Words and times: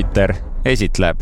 Jupiter 0.00 0.34
esitleb. 0.64 1.20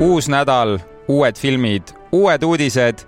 uus 0.00 0.28
nädal, 0.28 0.78
uued 1.08 1.38
filmid, 1.38 1.82
uued 2.12 2.42
uudised. 2.42 2.98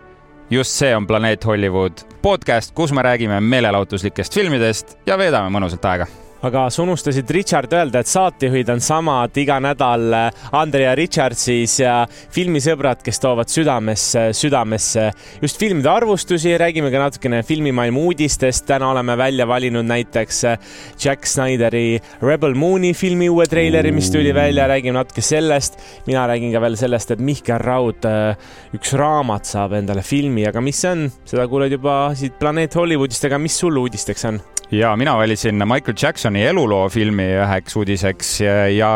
just 0.51 0.71
see 0.71 0.97
on 0.97 1.07
Planeet 1.07 1.45
Hollywood 1.45 1.93
podcast, 2.23 2.75
kus 2.75 2.93
me 2.93 3.03
räägime 3.03 3.41
meelelahutuslikest 3.41 4.35
filmidest 4.35 4.99
ja 5.07 5.19
veedame 5.19 5.49
mõnusat 5.59 5.85
aega 5.85 6.07
aga 6.43 6.65
sa 6.75 6.83
unustasid 6.83 7.31
Richard 7.31 7.73
öelda, 7.73 8.01
et 8.03 8.11
saatejuhid 8.11 8.71
on 8.73 8.81
samad 8.83 9.37
iga 9.39 9.61
nädal 9.63 10.09
äh, 10.17 10.47
Andre 10.59 10.87
ja 10.89 10.95
Richard 10.99 11.39
siis 11.39 11.77
ja 11.81 12.01
filmisõbrad, 12.35 13.03
kes 13.07 13.23
toovad 13.23 13.51
südamesse, 13.53 14.25
südamesse 14.35 15.09
just 15.43 15.61
filmide 15.63 15.91
arvustusi, 15.93 16.57
räägime 16.59 16.91
ka 16.91 17.03
natukene 17.05 17.43
filmimaailma 17.47 18.03
uudistest. 18.09 18.67
täna 18.67 18.91
oleme 18.91 19.17
välja 19.19 19.47
valinud 19.47 19.87
näiteks 19.87 20.45
äh, 20.51 20.59
Jack 20.99 21.27
Snyderi 21.31 22.01
Rebel 22.23 22.55
Mooni 22.59 22.95
filmi 22.95 23.31
uue 23.31 23.47
treileri, 23.47 23.93
mis 23.95 24.11
tuli 24.11 24.35
välja, 24.35 24.67
räägime 24.69 24.99
natuke 24.99 25.23
sellest. 25.23 25.79
mina 26.07 26.27
räägin 26.27 26.53
ka 26.53 26.61
veel 26.61 26.77
sellest, 26.77 27.11
et 27.11 27.21
Mihkel 27.23 27.63
Raud, 27.63 28.03
äh, 28.05 28.35
üks 28.75 28.97
raamat 28.99 29.47
saab 29.47 29.79
endale 29.79 30.03
filmi, 30.03 30.47
aga 30.49 30.61
mis 30.61 30.83
see 30.83 30.91
on, 30.91 31.07
seda 31.25 31.47
kuuled 31.47 31.71
juba 31.71 32.17
siit 32.19 32.35
Planeet 32.41 32.75
Hollywoodist, 32.75 33.31
aga 33.31 33.39
mis 33.39 33.59
sul 33.63 33.79
uudisteks 33.79 34.27
on? 34.33 34.43
Ja 34.73 34.97
mina 34.97 35.17
valisin 35.17 35.61
Michael 35.69 35.97
Jacksoni 36.03 36.45
eluloo 36.49 36.89
filmi 36.93 37.27
üheks 37.37 37.77
uudiseks 37.77 38.31
ja 38.77 38.93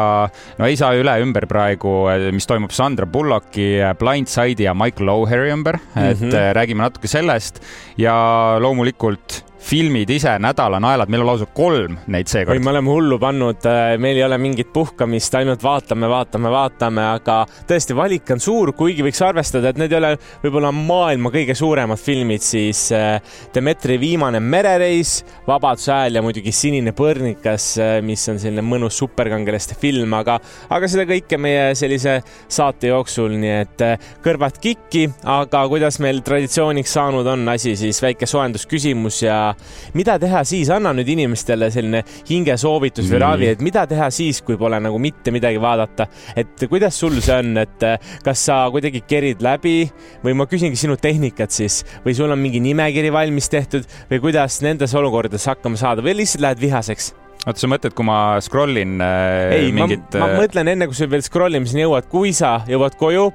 no 0.59 0.69
ei 0.69 0.77
saa 0.77 0.95
üle 0.97 1.17
ümber 1.23 1.47
praegu, 1.51 1.93
mis 2.33 2.49
toimub 2.49 2.73
Sandra 2.75 3.07
Bullocki 3.07 3.75
Blindside'i 4.01 4.69
ja 4.69 4.75
Michael 4.75 5.13
O'Hari 5.13 5.53
ümber 5.53 5.79
mm, 5.79 6.03
-hmm. 6.03 6.13
et 6.13 6.57
räägime 6.57 6.83
natuke 6.83 7.09
sellest 7.09 7.61
ja 7.99 8.17
loomulikult 8.61 9.46
filmid 9.59 10.11
ise 10.11 10.37
nädalanaelad, 10.43 11.11
meil 11.11 11.25
on 11.25 11.31
lausa 11.31 11.47
kolm 11.55 11.97
neid 12.13 12.29
seekord. 12.31 12.61
me 12.63 12.71
oleme 12.71 12.91
hullu 12.93 13.19
pannud, 13.19 13.65
äh, 13.67 13.97
meil 14.01 14.19
ei 14.19 14.25
ole 14.25 14.39
mingit 14.39 14.73
puhkamist, 14.73 15.35
ainult 15.35 15.63
vaatame, 15.65 16.09
vaatame, 16.11 16.51
vaatame, 16.53 17.05
aga 17.17 17.39
tõesti, 17.69 17.97
valik 17.97 18.31
on 18.35 18.43
suur, 18.43 18.73
kuigi 18.77 19.05
võiks 19.07 19.23
arvestada, 19.25 19.73
et 19.73 19.81
need 19.81 19.93
ei 19.93 19.99
ole 19.99 20.13
võib-olla 20.45 20.73
maailma 20.77 21.33
kõige 21.35 21.57
suuremad 21.59 22.01
filmid, 22.01 22.45
siis 22.45 22.87
äh, 22.95 23.17
Demetri 23.55 23.99
viimane 24.01 24.41
merereis, 24.41 25.19
Vabaduse 25.47 25.93
hääl 25.95 26.19
ja 26.19 26.25
muidugi 26.25 26.53
Sinine 26.55 26.93
põrnikas, 26.97 27.73
äh, 27.81 27.97
mis 28.07 28.27
on 28.33 28.41
selline 28.43 28.65
mõnus 28.67 28.99
superkangelaste 29.01 29.79
film, 29.81 30.15
aga, 30.19 30.39
aga 30.71 30.91
seda 30.91 31.09
kõike 31.09 31.41
meie 31.41 31.73
sellise 31.79 32.21
saate 32.49 32.93
jooksul, 32.93 33.35
nii 33.41 33.55
et 33.57 33.87
kõrvad 34.25 34.61
kikki, 34.63 35.07
aga 35.27 35.65
kuidas 35.71 36.01
meil 36.05 36.21
traditsiooniks 36.27 36.97
saanud 36.97 37.27
on 37.33 37.49
asi, 37.51 37.75
siis 37.79 38.01
väike 38.03 38.29
soojendusküsimus 38.29 39.23
ja 39.25 39.41
mida 39.97 40.17
teha 40.23 40.43
siis, 40.49 40.71
anna 40.73 40.93
nüüd 40.97 41.11
inimestele 41.17 41.71
selline 41.75 42.03
hingesoovitus 42.29 43.11
või 43.13 43.23
ravi, 43.23 43.51
et 43.55 43.65
mida 43.65 43.87
teha 43.89 44.09
siis, 44.15 44.43
kui 44.47 44.59
pole 44.61 44.81
nagu 44.83 44.99
mitte 45.03 45.35
midagi 45.35 45.61
vaadata. 45.63 46.09
et 46.37 46.67
kuidas 46.69 46.99
sul 46.99 47.21
see 47.21 47.37
on, 47.37 47.57
et 47.63 47.87
eh, 47.87 47.99
kas 48.25 48.47
sa 48.49 48.63
kuidagi 48.73 49.03
kerid 49.09 49.45
läbi? 49.45 49.77
Või 50.25 50.35
ma 50.39 50.47
küsingi 50.51 50.79
sinu 50.79 50.97
tehnikat 51.01 51.55
siis. 51.55 51.83
Või 52.05 52.17
sul 52.17 52.33
on 52.33 52.41
mingi 52.41 52.61
nimekiri 52.63 53.13
valmis 53.13 53.51
tehtud? 53.53 53.87
Või 54.11 54.23
kuidas 54.29 54.61
nendes 54.65 54.95
olukordades 54.97 55.47
hakkama 55.47 55.79
saada? 55.81 56.05
Või 56.05 56.21
lihtsalt 56.23 56.47
lähed 56.47 56.67
vihaseks? 56.67 57.15
Oota, 57.47 57.63
sa 57.63 57.69
mõtled, 57.71 57.95
kui 57.97 58.07
ma 58.07 58.19
scroll 58.45 58.81
in 58.81 58.99
äh, 59.03 59.55
ei, 59.55 59.73
mingit? 59.75 60.17
ma, 60.19 60.31
äh, 60.33 60.37
mõtlen 60.41 60.73
enne, 60.73 60.89
kui 60.91 60.99
sa 60.99 61.09
veel 61.11 61.25
scroll 61.25 61.59
imiseni 61.59 61.85
jõuad, 61.85 62.09
kui 62.11 62.33
sa 62.37 62.57
jõuad 62.69 62.99
koju, 62.99 63.29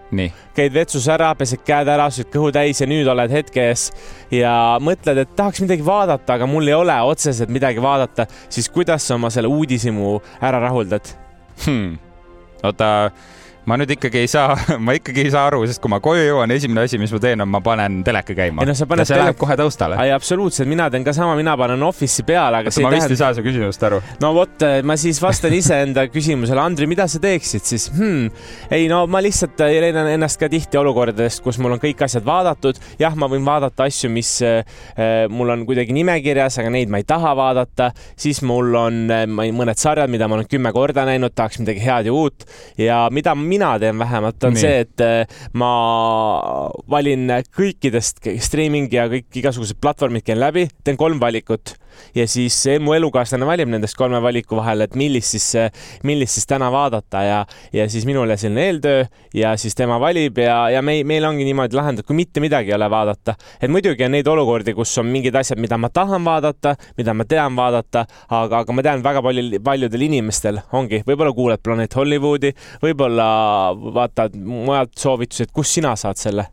käid 0.58 0.76
vetsus 0.76 1.08
ära, 1.12 1.32
pesed 1.40 1.64
käed 1.68 1.90
ära, 1.92 2.10
sööd 2.14 2.32
kõhu 2.34 2.52
täis 2.56 2.84
ja 2.84 2.90
nüüd 2.92 3.08
oled 3.12 3.32
hetke 3.34 3.70
ees 3.72 3.88
ja 4.36 4.54
mõtled, 4.84 5.24
et 5.24 5.36
tahaks 5.38 5.64
midagi 5.64 5.86
vaadata, 5.88 6.38
aga 6.38 6.50
mul 6.50 6.68
ei 6.68 6.78
ole 6.78 6.98
otseselt 7.08 7.52
midagi 7.54 7.84
vaadata, 7.84 8.28
siis 8.52 8.70
kuidas 8.74 9.08
sa 9.08 9.18
oma 9.20 9.32
selle 9.34 9.52
uudishimu 9.52 10.18
ära 10.42 10.60
rahuldad 10.64 11.14
hmm.? 11.66 11.96
oota 12.62 12.90
ma 13.70 13.78
nüüd 13.78 13.94
ikkagi 13.94 14.24
ei 14.24 14.30
saa, 14.32 14.56
ma 14.86 14.96
ikkagi 14.98 15.26
ei 15.26 15.32
saa 15.34 15.46
aru, 15.50 15.62
sest 15.70 15.82
kui 15.84 15.92
ma 15.92 16.00
koju 16.04 16.24
jõuan, 16.26 16.52
esimene 16.56 16.86
asi, 16.88 16.98
mis 17.02 17.12
ma 17.14 17.20
teen, 17.22 17.44
on 17.44 17.50
ma 17.52 17.62
panen 17.66 18.00
teleka 18.06 18.36
käima. 18.38 18.66
No, 18.66 18.74
ja 18.74 18.78
see 18.78 18.88
telek... 18.90 19.12
läheb 19.22 19.40
kohe 19.42 19.58
taustale. 19.60 20.00
ei, 20.02 20.14
absoluutselt, 20.16 20.70
mina 20.70 20.88
teen 20.94 21.06
ka 21.06 21.14
sama, 21.16 21.36
mina 21.38 21.54
panen 21.60 21.84
Office'i 21.86 22.26
peale, 22.28 22.62
aga 22.64 22.72
Oota, 22.72 22.84
ma 22.86 22.94
vist 22.94 23.06
tähend... 23.06 23.16
ei 23.16 23.22
saa 23.22 23.36
su 23.38 23.46
küsimusest 23.46 23.86
aru. 23.90 24.02
no 24.24 24.32
vot, 24.38 24.66
ma 24.88 24.98
siis 25.00 25.22
vastan 25.22 25.54
iseenda 25.58 26.08
küsimusele, 26.12 26.62
Andri, 26.62 26.88
mida 26.90 27.06
sa 27.12 27.22
teeksid 27.22 27.68
siis 27.68 27.88
hmm.? 27.94 28.32
ei 28.74 28.88
no 28.92 29.04
ma 29.12 29.22
lihtsalt 29.24 29.62
leian 29.62 30.10
ennast 30.16 30.42
ka 30.42 30.50
tihti 30.52 30.80
olukordadest, 30.82 31.44
kus 31.46 31.62
mul 31.62 31.78
on 31.78 31.84
kõik 31.84 32.02
asjad 32.06 32.26
vaadatud. 32.26 32.82
jah, 33.02 33.16
ma 33.20 33.30
võin 33.32 33.46
vaadata 33.46 33.86
asju, 33.90 34.10
mis 34.14 34.34
äh, 34.46 34.64
mul 35.30 35.54
on 35.54 35.68
kuidagi 35.70 35.94
nimekirjas, 35.96 36.58
aga 36.64 36.74
neid 36.74 36.90
ma 36.90 37.02
ei 37.02 37.08
taha 37.08 37.36
vaadata. 37.38 37.92
siis 38.18 38.42
mul 38.48 38.74
on 38.80 39.04
äh, 39.14 39.26
mõned 39.30 39.78
sarjad, 39.78 40.10
mida 40.12 40.30
ma 40.32 40.40
olen 40.40 40.50
kümme 40.50 40.74
korda 40.74 41.06
näinud, 41.06 41.36
tahaks 41.38 41.62
midagi 41.62 41.86
head 41.86 42.10
ja 42.10 42.18
uut 42.18 42.48
ja 42.82 43.04
mida 43.14 43.36
mina 43.52 43.74
teen 43.82 44.00
vähemalt, 44.00 44.40
on 44.48 44.56
Nii. 44.56 44.64
see, 44.64 44.86
et 44.86 45.04
eh, 45.06 45.38
ma 45.60 45.72
valin 46.92 47.28
kõikidest 47.52 48.24
streaming 48.48 48.92
ja 48.94 49.08
kõik 49.12 49.42
igasugused 49.44 49.82
platvormid 49.84 50.26
käin 50.28 50.40
läbi, 50.42 50.68
teen 50.86 51.00
kolm 51.00 51.20
valikut 51.22 51.76
ja 52.16 52.28
siis 52.28 52.58
mu 52.80 52.94
elukaaslane 52.94 53.46
valib 53.48 53.72
nendest 53.72 53.98
kolme 54.00 54.22
valiku 54.22 54.58
vahel, 54.60 54.86
et 54.86 54.96
millist 55.00 55.36
siis, 55.36 55.48
millist 56.08 56.38
siis 56.38 56.48
täna 56.50 56.72
vaadata 56.74 57.24
ja, 57.26 57.40
ja 57.74 57.88
siis 57.90 58.06
minule 58.10 58.38
selline 58.38 58.66
eeltöö 58.68 59.06
ja 59.38 59.56
siis 59.58 59.76
tema 59.76 60.00
valib 60.00 60.38
ja, 60.42 60.58
ja 60.70 60.82
me, 60.82 60.98
meil 61.08 61.26
ongi 61.28 61.46
niimoodi 61.48 61.78
lahendatud, 61.78 62.08
kui 62.08 62.20
mitte 62.20 62.44
midagi 62.44 62.72
ei 62.72 62.78
ole 62.78 62.90
vaadata. 62.90 63.36
et 63.62 63.72
muidugi 63.72 64.06
on 64.06 64.16
neid 64.16 64.28
olukordi, 64.28 64.74
kus 64.78 64.98
on 65.02 65.10
mingid 65.12 65.36
asjad, 65.36 65.60
mida 65.62 65.78
ma 65.78 65.90
tahan 65.90 66.26
vaadata, 66.26 66.76
mida 66.98 67.14
ma 67.14 67.26
tean 67.26 67.56
vaadata, 67.56 68.06
aga, 68.30 68.64
aga 68.64 68.78
ma 68.78 68.86
tean 68.86 69.04
väga 69.04 69.24
palju, 69.26 69.62
paljudel 69.64 70.08
inimestel 70.08 70.62
ongi, 70.78 71.04
võib-olla 71.08 71.34
kuuled 71.36 71.64
Planet 71.64 71.96
Hollywoodi, 71.96 72.54
võib-olla 72.84 73.28
vaatad 73.94 74.36
mujalt 74.36 74.98
soovitusi, 75.00 75.48
et 75.48 75.56
kust 75.56 75.80
sina 75.80 75.96
saad 76.00 76.20
selle 76.22 76.48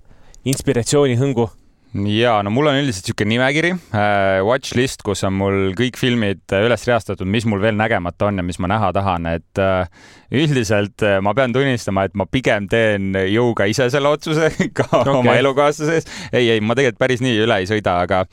inspiratsiooni, 0.49 1.19
hõngu 1.19 1.49
ja 1.95 2.35
no 2.45 2.53
mul 2.53 2.69
on 2.69 2.79
üldiselt 2.83 3.07
niisugune 3.07 3.33
nimekiri 3.33 3.71
äh,, 3.73 4.41
watch 4.45 4.77
list, 4.77 5.03
kus 5.07 5.25
on 5.25 5.37
mul 5.39 5.73
kõik 5.79 5.97
filmid 6.01 6.43
äh, 6.53 6.67
üles 6.67 6.85
reastatud, 6.89 7.29
mis 7.29 7.47
mul 7.49 7.63
veel 7.63 7.79
nägemata 7.79 8.29
on 8.29 8.43
ja 8.43 8.45
mis 8.45 8.61
ma 8.61 8.71
näha 8.75 8.91
tahan, 8.97 9.31
et 9.33 9.63
äh, 9.63 9.89
üldiselt 10.29 11.05
ma 11.25 11.33
pean 11.37 11.55
tunnistama, 11.57 12.05
et 12.09 12.17
ma 12.19 12.29
pigem 12.29 12.69
teen 12.69 13.17
jõuga 13.33 13.69
ise 13.71 13.89
selle 13.93 14.13
otsuse 14.13 14.51
ka 14.79 14.89
okay. 14.91 15.15
oma 15.15 15.39
elukaaslase 15.41 16.01
ees. 16.01 16.09
ei, 16.33 16.51
ei, 16.57 16.61
ma 16.61 16.77
tegelikult 16.77 17.01
päris 17.01 17.25
nii 17.25 17.45
üle 17.47 17.63
ei 17.63 17.71
sõida, 17.71 18.01
aga 18.05 18.25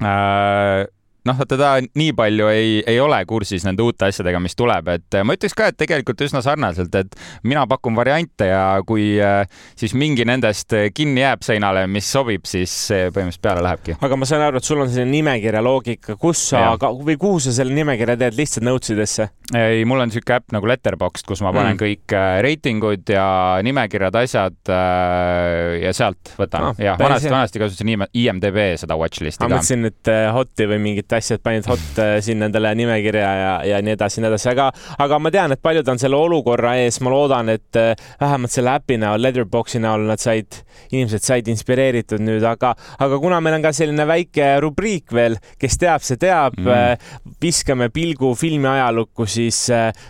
äh, 0.00 0.84
noh, 1.28 1.40
teda 1.48 1.76
nii 1.86 2.12
palju 2.16 2.48
ei, 2.52 2.74
ei 2.90 2.98
ole 3.00 3.20
kursis 3.28 3.64
nende 3.66 3.84
uute 3.84 4.08
asjadega, 4.10 4.40
mis 4.42 4.56
tuleb, 4.58 4.90
et 4.92 5.18
ma 5.24 5.36
ütleks 5.36 5.56
ka, 5.56 5.70
et 5.72 5.78
tegelikult 5.80 6.20
üsna 6.26 6.42
sarnaselt, 6.44 6.94
et 6.98 7.16
mina 7.48 7.64
pakun 7.70 7.96
variante 7.96 8.48
ja 8.50 8.64
kui 8.86 9.14
äh, 9.22 9.44
siis 9.78 9.96
mingi 9.98 10.26
nendest 10.28 10.74
kinni 10.94 11.24
jääb 11.24 11.44
seinale, 11.46 11.86
mis 11.90 12.08
sobib, 12.10 12.44
siis 12.48 12.74
põhimõtteliselt 12.92 13.44
peale 13.44 13.64
lähebki. 13.64 13.96
aga 14.04 14.18
ma 14.20 14.28
saan 14.28 14.44
aru, 14.48 14.60
et 14.60 14.68
sul 14.68 14.82
on 14.84 14.90
selline 14.92 15.14
nimekirja 15.18 15.64
loogika, 15.64 16.18
kus 16.20 16.50
sa, 16.52 16.74
või 16.78 17.16
kuhu 17.20 17.40
sa 17.46 17.54
selle 17.56 17.74
nimekirja 17.76 18.18
teed, 18.20 18.36
lihtsalt 18.38 18.68
notes 18.68 18.92
idesse? 18.94 19.30
ei, 19.54 19.84
mul 19.88 20.04
on 20.04 20.08
niisugune 20.12 20.38
äpp 20.38 20.54
nagu 20.56 20.68
Letterboxd, 20.68 21.26
kus 21.28 21.42
ma 21.44 21.52
panen 21.54 21.74
mm. 21.74 21.80
kõik 21.80 22.16
äh, 22.16 22.38
reitingud 22.44 23.14
ja 23.14 23.26
nimekirjad, 23.64 24.20
asjad 24.20 24.72
äh, 24.72 25.80
ja 25.84 25.92
sealt 25.96 26.34
võtan 26.36 26.68
no,. 26.68 26.74
jah, 26.80 27.00
vanasti, 27.00 27.32
vanasti 27.32 27.62
kasutasin 27.62 28.06
IMDB 28.12 28.60
seda 28.80 28.96
watchlist'i 29.00 29.40
ka. 29.40 29.48
ma 29.48 29.58
mõtlesin, 29.58 29.88
et 29.88 30.12
Hoti 30.34 30.68
või 30.68 30.80
mingit 30.84 31.13
asja, 31.18 31.38
et 31.38 31.44
panid 31.44 31.66
hot 31.68 32.00
äh, 32.02 32.16
sinna 32.24 32.48
endale 32.48 32.72
nimekirja 32.78 33.30
ja, 33.38 33.52
ja 33.68 33.80
nii 33.84 33.94
edasi, 33.96 34.22
nii 34.22 34.30
edasi, 34.30 34.48
aga, 34.52 34.70
aga 35.04 35.18
ma 35.22 35.32
tean, 35.34 35.54
et 35.54 35.62
paljud 35.64 35.88
on 35.92 36.00
selle 36.00 36.18
olukorra 36.18 36.74
ees, 36.82 37.00
ma 37.04 37.12
loodan, 37.12 37.52
et 37.54 37.78
äh, 37.80 37.92
vähemalt 38.20 38.54
selle 38.54 38.74
äpi 38.78 38.98
näol, 39.02 39.22
Letterboxi 39.24 39.80
näol 39.82 40.06
nad 40.08 40.22
said, 40.22 40.60
inimesed 40.90 41.24
said 41.24 41.48
inspireeritud 41.52 42.22
nüüd, 42.24 42.44
aga, 42.48 42.74
aga 43.04 43.20
kuna 43.22 43.40
meil 43.44 43.58
on 43.58 43.66
ka 43.66 43.74
selline 43.76 44.06
väike 44.08 44.54
rubriik 44.64 45.14
veel, 45.14 45.38
kes 45.60 45.78
teab, 45.80 46.04
see 46.06 46.20
teab 46.20 46.58
mm., 46.60 47.36
viskame 47.42 47.90
pilgu 47.94 48.32
filmi 48.38 48.68
ajalukku, 48.70 49.26
siis 49.28 49.66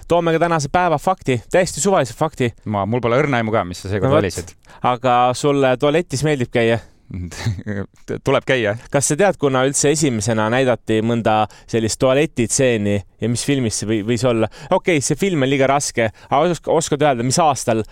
toome 0.08 0.34
ka 0.34 0.42
tänase 0.46 0.70
päeva 0.72 0.98
fakti, 1.02 1.40
täiesti 1.50 1.82
suvalise 1.82 2.16
fakti. 2.16 2.52
ma, 2.70 2.86
mul 2.86 3.02
pole 3.04 3.18
õrna 3.22 3.42
aimu 3.42 3.54
ka, 3.54 3.66
mis 3.68 3.84
sa 3.84 3.92
seekord 3.92 4.12
no, 4.12 4.18
valisid. 4.20 4.54
aga 4.86 5.18
sulle 5.38 5.76
tualetis 5.80 6.24
meeldib 6.26 6.52
käia? 6.54 6.80
tuleb 8.26 8.46
käia. 8.48 8.74
kas 8.90 9.10
sa 9.10 9.16
tead, 9.18 9.38
kuna 9.40 9.64
üldse 9.68 9.92
esimesena 9.94 10.48
näidati 10.52 11.00
mõnda 11.04 11.44
sellist 11.70 12.00
tualetitseeni 12.02 12.96
ja 12.96 13.30
mis 13.30 13.44
filmis 13.46 13.80
see 13.80 13.90
või, 13.90 14.00
võis 14.08 14.24
olla? 14.28 14.48
okei 14.70 14.98
okay,, 14.98 15.04
see 15.04 15.18
film 15.20 15.44
on 15.44 15.52
liiga 15.52 15.68
raske, 15.70 16.10
aga 16.30 16.56
oskad, 16.74 17.04
öelda, 17.04 17.26
mis 17.26 17.38
aastal 17.42 17.84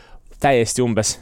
täiesti 0.43 0.83
umbes? 0.85 1.17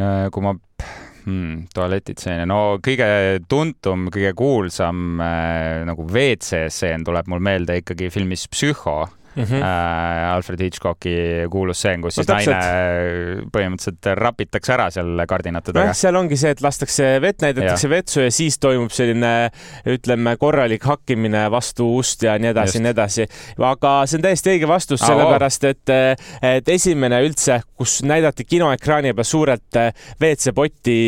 Äh, 0.00 0.28
kui 0.32 0.44
ma 0.44 0.54
hmm,, 0.54 1.66
tualetitseene, 1.74 2.46
no 2.48 2.78
kõige 2.84 3.10
tuntum, 3.50 4.08
kõige 4.14 4.32
kuulsam 4.38 5.20
äh, 5.20 5.80
nagu 5.88 6.06
WC-stseen 6.08 7.04
tuleb 7.06 7.28
mul 7.30 7.42
meelde 7.44 7.80
ikkagi 7.82 8.12
filmis 8.14 8.46
Psühho 8.52 9.02
mm. 9.34 9.42
-hmm. 9.42 9.62
Äh, 9.62 10.34
Alfred 10.34 10.60
Hitchcocki 10.60 11.16
kuulus 11.50 11.78
stseen, 11.78 12.02
kus 12.02 12.16
no, 12.16 12.22
siis 12.22 12.26
täpselt. 12.26 12.56
naine 12.56 13.46
põhimõtteliselt 13.52 14.10
rapitakse 14.18 14.74
ära 14.74 14.88
seal 14.90 15.24
kardinate 15.28 15.72
taga. 15.72 15.94
seal 15.94 16.16
ongi 16.16 16.36
see, 16.40 16.50
et 16.54 16.62
lastakse 16.64 17.10
vett, 17.22 17.42
näidatakse 17.42 17.86
ja. 17.86 17.90
vetsu 17.90 18.24
ja 18.26 18.30
siis 18.34 18.58
toimub 18.58 18.92
selline 18.94 19.50
ütleme, 19.86 20.36
korralik 20.40 20.84
hakkimine 20.84 21.46
vastu 21.50 21.88
ust 21.98 22.22
ja 22.26 22.36
nii 22.38 22.52
edasi 22.52 22.78
ja 22.78 22.84
nii 22.86 22.94
edasi. 22.94 23.26
aga 23.70 23.94
see 24.06 24.18
on 24.18 24.26
täiesti 24.26 24.54
õige 24.54 24.68
vastus, 24.68 25.00
sellepärast 25.04 25.68
et, 25.70 25.94
et 26.42 26.68
esimene 26.68 27.22
üldse, 27.26 27.60
kus 27.76 28.00
näidati 28.06 28.44
kinoekraani 28.44 29.14
peal 29.14 29.28
suurelt 29.28 29.80
WC-potti 30.20 30.98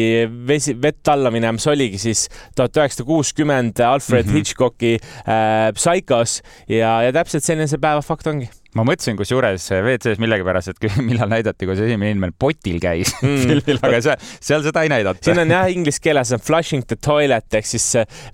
vesi, 0.48 0.76
vett 0.82 1.08
alla 1.12 1.30
minemas, 1.34 1.66
oligi 1.70 1.98
siis 1.98 2.28
tuhat 2.56 2.76
üheksasada 2.76 3.06
kuuskümmend 3.08 3.80
Alfred 3.86 4.26
mm 4.26 4.30
-hmm. 4.30 4.36
Hitchcocki 4.36 4.94
äh, 4.96 5.72
Psychos 5.74 6.42
ja, 6.69 7.02
ja 7.02 7.12
täpselt 7.12 7.44
selline 7.44 7.66
see 7.66 7.80
päeva 7.80 8.02
fakt 8.12 8.28
ongi. 8.30 8.48
Ma 8.72 8.84
mõtlesin 8.88 9.18
kusjuures 9.18 9.66
WC-s 9.74 10.20
millegipärast, 10.22 10.72
et 10.72 10.96
millal 11.08 11.28
näidati, 11.32 11.66
kui 11.68 11.76
see 11.76 11.90
esimene 11.90 12.14
inimene 12.14 12.36
potil 12.40 12.78
käis 12.80 13.12
mm. 13.18 13.42
filmil, 13.48 13.80
aga 13.84 14.00
seal, 14.04 14.30
seal 14.40 14.64
seda 14.64 14.84
ei 14.86 14.92
näidata. 14.92 15.20
siin 15.26 15.42
on 15.42 15.52
jah, 15.52 15.68
inglise 15.72 16.00
keeles 16.02 16.32
on 16.32 16.40
flushing 16.42 16.86
the 16.88 16.96
toilet 16.96 17.58
ehk 17.58 17.68
siis 17.68 17.88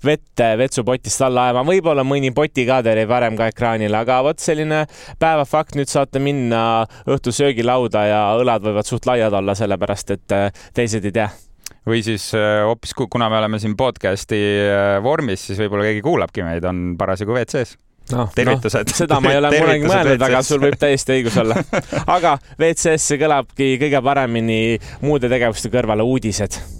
vett 0.05 0.45
vetsupotist 0.59 1.25
alla 1.27 1.49
ajama, 1.49 1.65
võib-olla 1.67 2.05
mõni 2.07 2.31
potikaader 2.35 3.01
jäi 3.01 3.09
varem 3.09 3.35
ka 3.39 3.49
ekraanile, 3.51 3.99
aga 3.99 4.21
vot 4.25 4.39
selline 4.43 4.85
päevafakt, 5.19 5.75
nüüd 5.79 5.91
saate 5.91 6.23
minna 6.23 6.63
õhtul 7.09 7.35
söögilauda 7.35 8.05
ja 8.07 8.23
õlad 8.39 8.63
võivad 8.69 8.87
suht 8.87 9.09
laiad 9.09 9.35
olla, 9.35 9.57
sellepärast 9.59 10.15
et 10.15 10.39
teised 10.77 11.03
ei 11.03 11.15
tea. 11.19 11.27
Või 11.89 12.01
siis 12.05 12.29
hoopis, 12.35 12.95
kuna 12.95 13.29
me 13.31 13.39
oleme 13.39 13.59
siin 13.59 13.75
podcast'i 13.79 14.39
vormis, 15.03 15.47
siis 15.49 15.59
võib-olla 15.59 15.87
keegi 15.89 16.03
kuulabki 16.05 16.45
meid, 16.45 16.67
on 16.67 16.93
parasjagu 16.99 17.35
WC-s 17.35 17.77
no, 18.15 18.27
tervitused 18.35 18.89
no,. 18.89 18.97
seda 19.01 19.19
ma 19.23 19.33
ei 19.33 19.41
ole 19.41 19.53
kunagi 19.57 19.87
mõelnud, 19.89 20.25
aga 20.29 20.41
sul 20.45 20.63
võib 20.63 20.79
täiesti 20.79 21.19
õigus 21.19 21.37
olla. 21.43 21.59
aga 22.17 22.35
WC-s 22.57 23.19
kõlabki 23.21 23.71
kõige 23.81 24.03
paremini 24.05 24.61
muude 25.05 25.31
tegevuste 25.31 25.71
kõrvale 25.73 26.05
uudised 26.07 26.78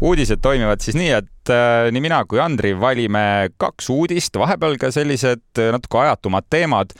uudised 0.00 0.40
toimivad 0.44 0.82
siis 0.84 0.96
nii, 0.98 1.08
et 1.16 1.52
äh, 1.52 1.88
nii 1.94 2.02
mina 2.04 2.18
kui 2.28 2.40
Andri 2.42 2.74
valime 2.76 3.48
kaks 3.60 3.88
uudist, 3.92 4.36
vahepeal 4.36 4.76
ka 4.80 4.90
sellised 4.92 5.60
äh, 5.60 5.70
natuke 5.72 6.02
ajatumad 6.02 6.48
teemad 6.52 6.92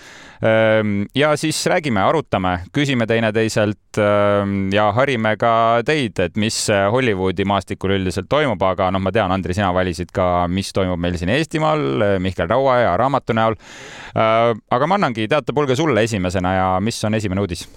ähm,. 0.45 1.05
ja 1.15 1.35
siis 1.37 1.61
räägime, 1.69 2.01
arutame, 2.01 2.55
küsime 2.73 3.07
teineteiselt 3.07 4.01
ähm, 4.01 4.73
ja 4.73 4.89
harime 4.97 5.37
ka 5.41 5.83
teid, 5.87 6.19
et 6.25 6.37
mis 6.41 6.57
Hollywoodi 6.93 7.45
maastikul 7.45 7.99
üldiselt 7.99 8.31
toimub, 8.33 8.63
aga 8.65 8.89
noh, 8.95 9.03
ma 9.03 9.13
tean, 9.13 9.33
Andri, 9.33 9.57
sina 9.57 9.73
valisid 9.77 10.13
ka, 10.17 10.47
mis 10.49 10.73
toimub 10.77 11.01
meil 11.01 11.19
siin 11.21 11.33
Eestimaal 11.37 12.21
Mihkel 12.23 12.49
Raua 12.49 12.81
ja 12.85 12.97
raamatu 13.01 13.37
näol 13.37 13.59
äh,. 13.61 14.55
aga 14.57 14.89
ma 14.89 15.01
annangi 15.01 15.29
teatepulga 15.29 15.77
sulle 15.77 16.09
esimesena 16.09 16.55
ja 16.57 16.71
mis 16.81 17.05
on 17.05 17.21
esimene 17.21 17.45
uudis? 17.45 17.69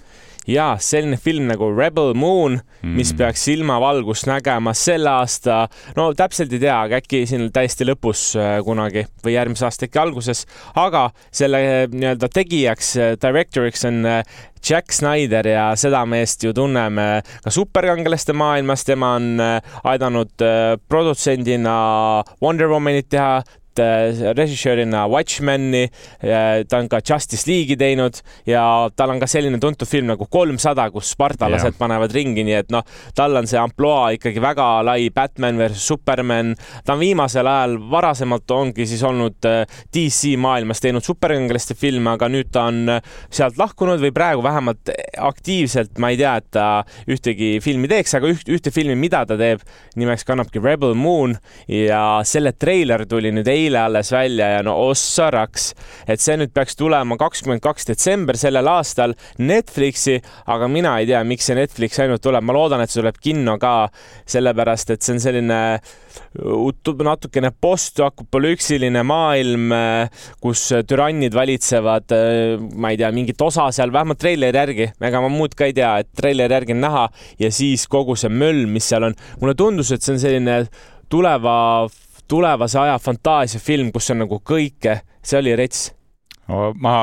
Ja 0.50 0.74
selline 0.81 1.18
film 1.22 1.48
nagu 1.50 1.69
Rebel 1.78 2.13
Moon 2.18 2.60
mm., 2.60 2.96
mis 2.98 3.12
peaks 3.18 3.46
silmavalgust 3.48 4.28
nägema 4.30 4.74
selle 4.78 5.12
aasta, 5.22 5.62
no 5.98 6.10
täpselt 6.18 6.54
ei 6.56 6.62
tea, 6.63 6.75
aga 6.88 7.00
äkki 7.00 7.24
siin 7.30 7.50
täiesti 7.54 7.88
lõpus 7.88 8.31
äh, 8.40 8.57
kunagi 8.66 9.06
või 9.25 9.36
järgmise 9.36 9.68
aasta 9.68 9.88
äkki 9.88 10.01
alguses, 10.01 10.46
aga 10.80 11.10
selle 11.31 11.62
äh, 11.66 11.81
nii-öelda 11.94 12.31
tegijaks, 12.34 12.94
äh, 12.98 13.16
director'iks 13.22 13.86
on 13.90 14.01
Jack 14.60 14.92
Snyder 14.92 15.48
ja 15.48 15.69
seda 15.80 16.01
meest 16.10 16.44
ju 16.44 16.52
tunneme 16.56 17.22
ka 17.45 17.52
superkangelaste 17.54 18.34
maailmas, 18.36 18.84
tema 18.84 19.13
on 19.16 19.40
aidanud 19.88 20.44
produtsendina 20.92 21.75
Wonder 22.44 22.68
Womanit 22.68 23.07
teha, 23.13 23.40
režissöörina 24.38 25.06
Watchmeni, 25.10 25.86
ta 26.20 26.80
on 26.80 26.90
ka 26.92 27.02
Justice 27.04 27.48
League'i 27.50 27.78
teinud 27.80 28.20
ja 28.48 28.64
tal 28.96 29.14
on 29.14 29.22
ka 29.22 29.28
selline 29.30 29.60
tuntud 29.62 29.88
film 29.90 30.10
nagu 30.12 30.28
kolmsada, 30.31 30.90
kus 30.94 31.14
spartalased 31.14 31.72
yeah. 31.72 31.80
panevad 31.80 32.14
ringi, 32.16 32.44
nii 32.48 32.58
et 32.60 32.74
noh, 32.74 32.86
tal 33.16 33.38
on 33.40 33.48
see 33.50 33.60
ampluaa 33.60 34.12
ikkagi 34.18 34.42
väga 34.44 34.68
lai, 34.86 35.10
Batman 35.14 35.60
versus 35.60 35.88
Superman. 35.88 36.56
ta 36.86 36.96
on 36.96 37.04
viimasel 37.04 37.48
ajal, 37.48 37.78
varasemalt 37.92 38.52
ongi 38.52 38.88
siis 38.90 39.04
olnud 39.06 39.48
äh, 39.50 39.64
DC 39.94 40.36
maailmas 40.42 40.81
teinud 40.84 41.06
superkangelaste 41.06 41.76
filme, 41.80 42.14
aga 42.16 42.30
nüüd 42.31 42.52
ta 42.54 42.68
on 42.70 42.96
äh, 42.98 43.14
sealt 43.31 43.60
lahkunud 43.60 44.02
või 44.04 44.14
praegu 44.16 44.44
vähemalt 44.46 44.92
aktiivselt, 45.30 45.98
ma 46.02 46.12
ei 46.14 46.20
tea, 46.20 46.36
et 46.40 46.50
ta 46.56 46.68
ühtegi 47.10 47.56
filmi 47.64 47.90
teeks, 47.92 48.16
aga 48.18 48.31
üht, 48.34 48.50
ühte 48.50 48.74
filmi, 48.74 48.98
mida 49.00 49.26
ta 49.30 49.38
teeb, 49.40 49.64
nimeks 50.00 50.26
kannabki 50.28 50.62
Rebel 50.64 50.96
Moon 50.98 51.36
ja 51.70 52.22
selle 52.28 52.54
treiler 52.58 53.06
tuli 53.10 53.31
nüüd 53.36 53.48
eile 53.50 53.69
eile 53.69 53.83
alles 53.86 54.12
välja 54.13 54.50
ja 54.56 54.66
no 54.66 54.75
ossaraks, 54.89 55.71
et 56.10 56.21
see 56.24 56.38
nüüd 56.39 56.54
peaks 56.56 56.77
tulema 56.80 57.18
kakskümmend 57.19 57.62
kaks 57.63 57.88
detsember 57.89 58.38
sellel 58.39 58.68
aastal 58.71 59.16
Netflixi, 59.39 60.18
aga 60.50 60.69
mina 60.71 60.98
ei 61.00 61.10
tea, 61.10 61.21
miks 61.27 61.50
see 61.50 61.57
Netflix 61.57 62.01
ainult 62.01 62.24
tuleb, 62.25 62.45
ma 62.45 62.56
loodan, 62.56 62.83
et 62.83 62.92
see 62.92 63.01
tuleb 63.01 63.19
kinno 63.21 63.57
ka, 63.62 63.74
sellepärast 64.30 64.95
et 64.95 65.06
see 65.06 65.16
on 65.16 65.24
selline 65.24 65.60
natukene 67.10 67.51
postapokalüpsiline 67.62 69.04
maailm, 69.07 69.74
kus 70.42 70.66
türannid 70.89 71.36
valitsevad, 71.38 72.16
ma 72.75 72.94
ei 72.94 73.00
tea, 73.00 73.12
mingit 73.16 73.42
osa 73.45 73.69
seal, 73.75 73.94
vähemalt 73.94 74.21
treileri 74.21 74.63
järgi, 74.63 74.92
ega 75.10 75.24
ma 75.24 75.31
muud 75.33 75.56
ka 75.57 75.69
ei 75.69 75.75
tea, 75.77 75.95
et 76.04 76.12
treileri 76.18 76.60
järgi 76.60 76.75
on 76.77 76.86
näha 76.86 77.07
ja 77.42 77.51
siis 77.54 77.88
kogu 77.92 78.18
see 78.19 78.31
möll, 78.33 78.66
mis 78.69 78.89
seal 78.89 79.10
on, 79.10 79.18
mulle 79.42 79.57
tundus, 79.60 79.94
et 79.94 80.06
see 80.06 80.16
on 80.18 80.24
selline 80.24 80.62
tuleva 81.10 81.56
tulevase 82.30 82.80
aja 82.80 83.00
fantaasiafilm, 83.02 83.92
kus 83.92 84.12
on 84.14 84.24
nagu 84.24 84.42
kõike, 84.46 85.00
see 85.26 85.42
oli 85.42 85.56
rets 85.58 85.90
ma, 86.50 86.94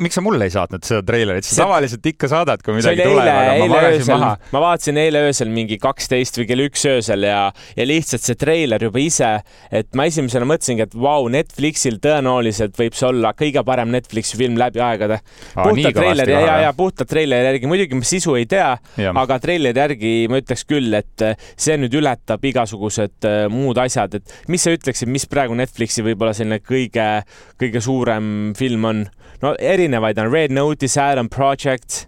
miks 0.00 0.16
sa 0.16 0.22
mulle 0.24 0.48
ei 0.48 0.52
saatnud 0.52 0.84
seda 0.86 1.02
treilerit, 1.06 1.44
sa 1.46 1.64
tavaliselt 1.64 2.06
ikka 2.08 2.30
saadad, 2.32 2.62
kui 2.64 2.78
midagi 2.78 3.04
tuleb, 3.04 3.28
aga 3.28 3.56
ma 3.60 3.68
magasin 3.72 4.12
maha. 4.14 4.30
ma 4.54 4.62
vaatasin 4.64 5.00
eile 5.02 5.22
öösel 5.28 5.52
mingi 5.52 5.78
kaksteist 5.82 6.40
või 6.40 6.48
kell 6.48 6.64
üks 6.64 6.84
öösel 6.88 7.26
ja, 7.28 7.40
ja 7.76 7.86
lihtsalt 7.88 8.24
see 8.24 8.38
treiler 8.40 8.82
juba 8.88 9.02
ise, 9.02 9.32
et 9.74 9.90
ma 9.98 10.08
esimesena 10.08 10.48
mõtlesingi, 10.48 10.86
et 10.88 10.96
vau 10.96 11.24
wow,, 11.24 11.28
Netflixil 11.32 11.98
tõenäoliselt 12.04 12.78
võib 12.80 12.96
see 12.96 13.08
olla 13.10 13.34
kõige 13.36 13.62
parem 13.66 13.92
Netflixi 13.92 14.38
film 14.40 14.56
läbi 14.60 14.80
aegade. 14.84 15.20
puhtalt 15.54 15.98
treileri 15.98 16.34
ja, 16.34 16.40
ja, 16.46 16.56
ja 16.66 16.72
puhtalt 16.76 17.12
treileri 17.12 17.52
järgi, 17.52 17.70
muidugi 17.70 17.98
ma 17.98 18.08
sisu 18.08 18.38
ei 18.40 18.48
tea, 18.50 18.70
aga 19.12 19.38
treileri 19.42 19.84
järgi 19.84 20.14
ma 20.32 20.40
ütleks 20.40 20.64
küll, 20.68 20.96
et 20.96 21.26
see 21.58 21.76
nüüd 21.80 21.94
ületab 22.00 22.44
igasugused 22.48 23.28
äh, 23.28 23.38
muud 23.52 23.78
asjad, 23.82 24.18
et 24.18 24.34
mis 24.48 24.64
sa 24.64 24.72
ütleksid, 24.74 25.10
mis 25.12 25.28
praegu 25.28 25.56
Netflixi 25.58 26.04
võib-olla 26.06 26.34
selline 26.36 26.60
kõige, 26.64 27.06
kõige 27.60 27.84
suurem 27.84 28.32
film 28.58 28.77
film 28.78 28.84
on, 28.84 29.08
no 29.42 29.54
erinevaid 29.58 30.18
on 30.18 30.30
Red 30.32 30.54
Notice, 30.54 31.00
Adam 31.00 31.28
Project 31.28 32.06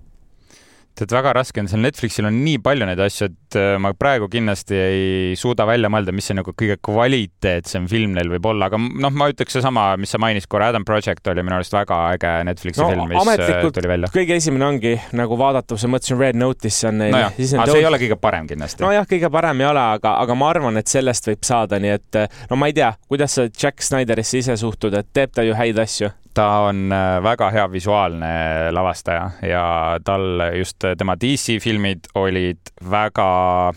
tead, 1.00 1.12
väga 1.14 1.32
raske 1.32 1.62
on, 1.62 1.68
seal 1.70 1.80
Netflixil 1.80 2.26
on 2.28 2.34
nii 2.44 2.58
palju 2.60 2.84
neid 2.84 3.00
asju, 3.00 3.30
et 3.30 3.56
äh, 3.56 3.76
ma 3.80 3.92
praegu 3.96 4.26
kindlasti 4.28 4.76
ei 4.76 5.36
suuda 5.38 5.64
välja 5.68 5.88
mõelda, 5.92 6.12
mis 6.12 6.26
see 6.28 6.36
nagu 6.36 6.52
kõige 6.52 6.76
kvaliteetsem 6.84 7.86
film 7.88 8.18
neil 8.18 8.28
võib 8.32 8.48
olla, 8.50 8.68
aga 8.68 8.76
noh, 8.76 9.14
ma 9.14 9.30
ütleks 9.32 9.56
seesama, 9.56 9.86
mis 10.02 10.12
sa 10.12 10.20
mainisid 10.20 10.50
korra, 10.50 10.68
Adam 10.74 10.84
Project 10.84 11.30
oli 11.32 11.44
minu 11.46 11.56
arust 11.56 11.72
väga 11.72 12.02
äge 12.18 12.34
Netflixi 12.50 12.82
no, 12.82 12.90
film, 12.92 13.14
mis 13.14 13.32
äh, 13.46 13.64
tuli 13.78 13.92
välja. 13.94 14.12
kõige 14.12 14.36
esimene 14.36 14.66
ongi 14.66 14.94
nagu 15.16 15.40
vaadata, 15.40 15.78
ma 15.86 15.94
mõtlesin 15.96 16.20
Red 16.20 16.40
Notice 16.42 16.90
on 16.90 17.00
neil 17.00 17.16
no. 17.16 17.24
aga 17.30 17.70
see 17.72 17.80
ei 17.80 17.88
ole 17.88 18.02
kõige 18.04 18.20
parem 18.20 18.50
kindlasti. 18.50 18.84
nojah, 18.84 19.08
kõige 19.08 19.32
parem 19.32 19.64
ei 19.64 19.70
ole, 19.70 19.86
aga, 19.96 20.18
aga 20.20 20.36
ma 20.36 20.52
arvan, 20.52 20.82
et 20.82 20.92
sellest 20.92 21.32
võib 21.32 21.48
saada, 21.48 21.80
nii 21.80 21.96
et 21.96 22.22
no 22.50 22.60
ma 22.60 22.68
ei 22.68 22.76
tea, 22.76 22.92
kuidas 23.08 23.38
sa 23.38 23.48
Jack 23.48 23.86
Snyderisse 23.86 24.44
ise 24.44 24.60
suhtud, 24.60 24.98
et 25.00 25.14
teeb 25.16 25.32
ta 25.32 25.46
ju 25.46 25.56
häid 25.56 25.80
asju 25.80 26.12
ta 26.34 26.46
on 26.68 26.92
äh, 26.92 27.18
väga 27.22 27.50
hea 27.50 27.66
visuaalne 27.72 28.32
lavastaja 28.72 29.30
ja 29.42 29.64
tal 30.04 30.44
just 30.58 30.84
tema 30.98 31.16
DC 31.20 31.58
filmid 31.62 32.10
olid 32.14 32.72
väga, 32.90 33.72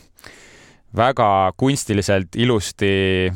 väga 0.98 1.32
kunstiliselt 1.58 2.36
ilusti 2.36 3.32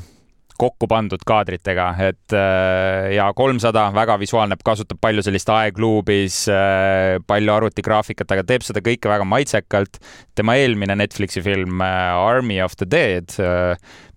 kokku 0.58 0.88
pandud 0.90 1.22
kaadritega, 1.26 1.92
et 2.02 2.34
äh, 2.34 3.12
ja 3.14 3.28
kolmsada 3.38 3.92
väga 3.94 4.16
visuaalne, 4.18 4.58
kasutab 4.66 4.98
palju 5.02 5.22
sellist 5.26 5.50
aegluubis, 5.54 6.40
äh, 6.50 7.18
palju 7.30 7.54
arvutigraafikat, 7.54 8.34
aga 8.34 8.46
teeb 8.48 8.66
seda 8.66 8.82
kõike 8.86 9.12
väga 9.12 9.28
maitsekalt. 9.30 10.02
tema 10.38 10.56
eelmine 10.58 10.96
Netflixi 10.98 11.42
film 11.46 11.82
Army 11.82 12.62
of 12.62 12.76
the 12.78 12.86
Dead 12.90 13.38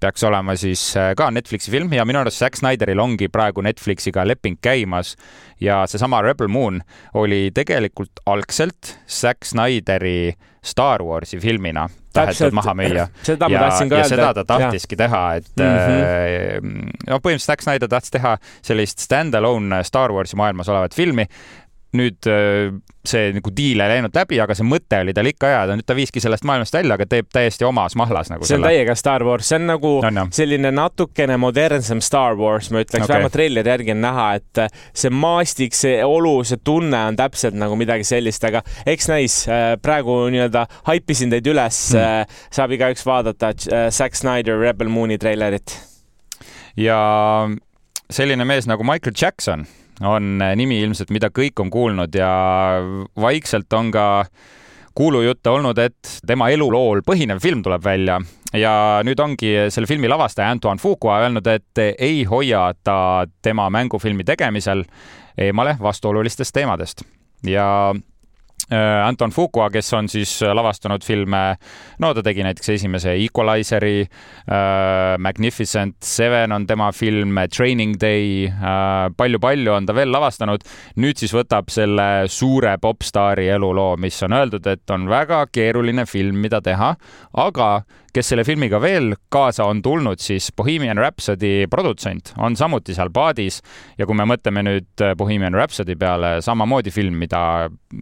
peaks 0.01 0.25
olema 0.25 0.57
siis 0.57 0.83
äh, 0.97 1.13
ka 1.17 1.31
Netflixi 1.31 1.71
film 1.71 1.93
ja 1.93 2.05
minu 2.09 2.23
arust 2.23 2.41
Zack 2.41 2.59
Snyderil 2.59 3.01
ongi 3.03 3.29
praegu 3.29 3.63
Netflixiga 3.65 4.25
leping 4.29 4.59
käimas 4.63 5.17
ja 5.61 5.83
seesama 5.87 6.23
Rebel 6.23 6.49
Moon 6.49 6.81
oli 7.15 7.51
tegelikult 7.55 8.23
algselt 8.27 8.97
Zack 9.09 9.45
Snyderi 9.45 10.33
Star 10.65 11.03
Warsi 11.05 11.41
filmina 11.41 11.89
tahetud 12.13 12.55
maha 12.57 12.75
müüa. 12.75 13.07
seda 13.23 13.49
ma 13.49 13.63
tahtsin 13.65 13.89
ka 13.89 13.97
öelda. 13.97 14.05
ja 14.05 14.09
seda 14.09 14.35
ta 14.35 14.45
tahtiski 14.45 14.97
ja. 14.97 15.05
teha, 15.05 15.23
et 15.35 15.51
mm 15.57 15.65
-hmm. 15.65 16.91
no 17.07 17.19
põhimõtteliselt 17.19 17.53
Zack 17.53 17.63
Snyder 17.63 17.89
tahtis 17.89 18.11
teha 18.11 18.37
sellist 18.63 18.99
stand-alone 18.99 19.85
Star 19.85 20.13
Warsi 20.13 20.37
maailmas 20.37 20.69
olevat 20.69 20.95
filmi 20.95 21.27
nüüd 21.97 22.27
äh, 22.31 22.71
see 23.07 23.31
nagu 23.35 23.51
diil 23.57 23.81
ei 23.81 23.91
läinud 23.95 24.15
läbi, 24.15 24.39
aga 24.43 24.55
see 24.55 24.67
mõte 24.69 25.01
oli 25.03 25.15
tal 25.17 25.27
ikka 25.27 25.49
hea, 25.51 25.63
nüüd 25.73 25.87
ta 25.89 25.97
viiski 25.97 26.23
sellest 26.23 26.45
maailmast 26.47 26.75
välja, 26.77 26.95
aga 26.99 27.07
teeb 27.11 27.31
täiesti 27.33 27.67
omas 27.67 27.97
mahlas 27.99 28.31
nagu. 28.31 28.45
see 28.47 28.55
on 28.55 28.61
selle. 28.61 28.71
täiega 28.71 28.95
Star 28.99 29.25
Wars, 29.27 29.49
see 29.51 29.59
on 29.59 29.67
nagu 29.73 29.93
no, 30.05 30.13
no. 30.15 30.27
selline 30.35 30.71
natukene 30.75 31.39
modernsem 31.41 32.03
Star 32.05 32.37
Wars, 32.39 32.71
ma 32.71 32.85
ütleks 32.85 33.07
okay., 33.07 33.15
vähemalt 33.15 33.35
treileri 33.35 33.73
järgi 33.73 33.95
on 33.97 34.03
näha, 34.05 34.27
et 34.39 34.63
äh, 34.67 34.85
see 35.03 35.11
maastik, 35.15 35.75
see 35.79 35.97
olu, 36.07 36.37
see 36.47 36.61
tunne 36.63 37.03
on 37.11 37.19
täpselt 37.19 37.59
nagu 37.59 37.79
midagi 37.81 38.07
sellist, 38.07 38.45
aga 38.47 38.63
eks 38.91 39.11
näis, 39.11 39.41
äh, 39.51 39.75
praegu 39.83 40.21
nii-öelda 40.31 40.67
haipisin 40.91 41.33
teid 41.35 41.51
üles 41.51 41.83
mm., 41.97 42.39
saab 42.55 42.77
igaüks 42.77 43.03
vaadata 43.07 43.53
Zack 43.91 44.19
Snyder 44.19 44.61
Rebel 44.61 44.93
Mooni 44.93 45.19
treilerit. 45.19 45.75
ja 46.79 47.01
selline 48.11 48.47
mees 48.47 48.69
nagu 48.71 48.85
Michael 48.87 49.17
Jackson 49.17 49.67
on 50.07 50.39
nimi 50.57 50.81
ilmselt, 50.85 51.11
mida 51.11 51.31
kõik 51.35 51.61
on 51.61 51.71
kuulnud 51.71 52.15
ja 52.17 52.31
vaikselt 53.21 53.73
on 53.77 53.91
ka 53.95 54.07
kuulujutte 54.97 55.51
olnud, 55.51 55.79
et 55.79 56.13
tema 56.27 56.51
elulool 56.51 57.05
põhinev 57.07 57.41
film 57.43 57.63
tuleb 57.63 57.85
välja. 57.85 58.19
Ja 58.57 58.73
nüüd 59.07 59.21
ongi 59.23 59.53
selle 59.71 59.87
filmi 59.87 60.09
lavastaja 60.11 60.51
Antoine 60.51 60.83
Fuqua 60.83 61.21
öelnud, 61.25 61.47
et 61.47 61.83
ei 61.99 62.25
hoia 62.29 62.73
ta 62.85 63.27
tema 63.43 63.69
mängufilmi 63.71 64.27
tegemisel 64.27 64.83
eemale 65.39 65.77
vastuolulistest 65.81 66.55
teemadest. 66.57 67.05
Ja 67.47 67.95
Äh, 67.95 68.10
Anton 69.05 69.33
Fuqua, 69.35 69.69
kes 69.73 69.93
on 69.99 70.09
siis 70.09 70.33
äh, 70.45 70.53
lavastanud 70.55 71.05
filme, 71.05 71.43
no 71.99 72.13
ta 72.15 72.23
tegi 72.23 72.45
näiteks 72.47 72.73
esimese 72.77 73.17
Equalizeri 73.19 74.05
äh,, 74.05 75.19
Magnificent 75.19 75.97
Seven 76.07 76.53
on 76.53 76.67
tema 76.67 76.93
film, 76.93 77.39
Training 77.57 77.97
Day 78.01 78.47
äh,, 78.47 79.11
palju-palju 79.17 79.75
on 79.75 79.87
ta 79.87 79.97
veel 79.97 80.13
lavastanud. 80.13 80.63
nüüd 81.01 81.19
siis 81.19 81.35
võtab 81.35 81.71
selle 81.73 82.29
suure 82.29 82.77
popstaari 82.81 83.49
eluloo, 83.51 83.97
mis 84.01 84.23
on 84.23 84.39
öeldud, 84.39 84.67
et 84.67 84.91
on 84.91 85.09
väga 85.11 85.45
keeruline 85.53 86.07
film, 86.07 86.39
mida 86.43 86.61
teha, 86.63 86.95
aga 87.43 87.71
kes 88.15 88.33
selle 88.33 88.45
filmiga 88.47 88.81
veel 88.83 89.15
kaasa 89.33 89.67
on 89.71 89.83
tulnud, 89.83 90.21
siis 90.23 90.51
Bohemian 90.57 90.99
Rhapsody 90.99 91.67
produtsent 91.71 92.35
on 92.39 92.57
samuti 92.59 92.95
seal 92.97 93.13
paadis. 93.15 93.61
Ja 93.99 94.07
kui 94.09 94.19
me 94.19 94.27
mõtleme 94.29 94.65
nüüd 94.67 95.07
Bohemian 95.19 95.57
Rhapsody 95.57 95.97
peale, 96.01 96.39
samamoodi 96.45 96.93
film, 96.95 97.19
mida 97.23 97.43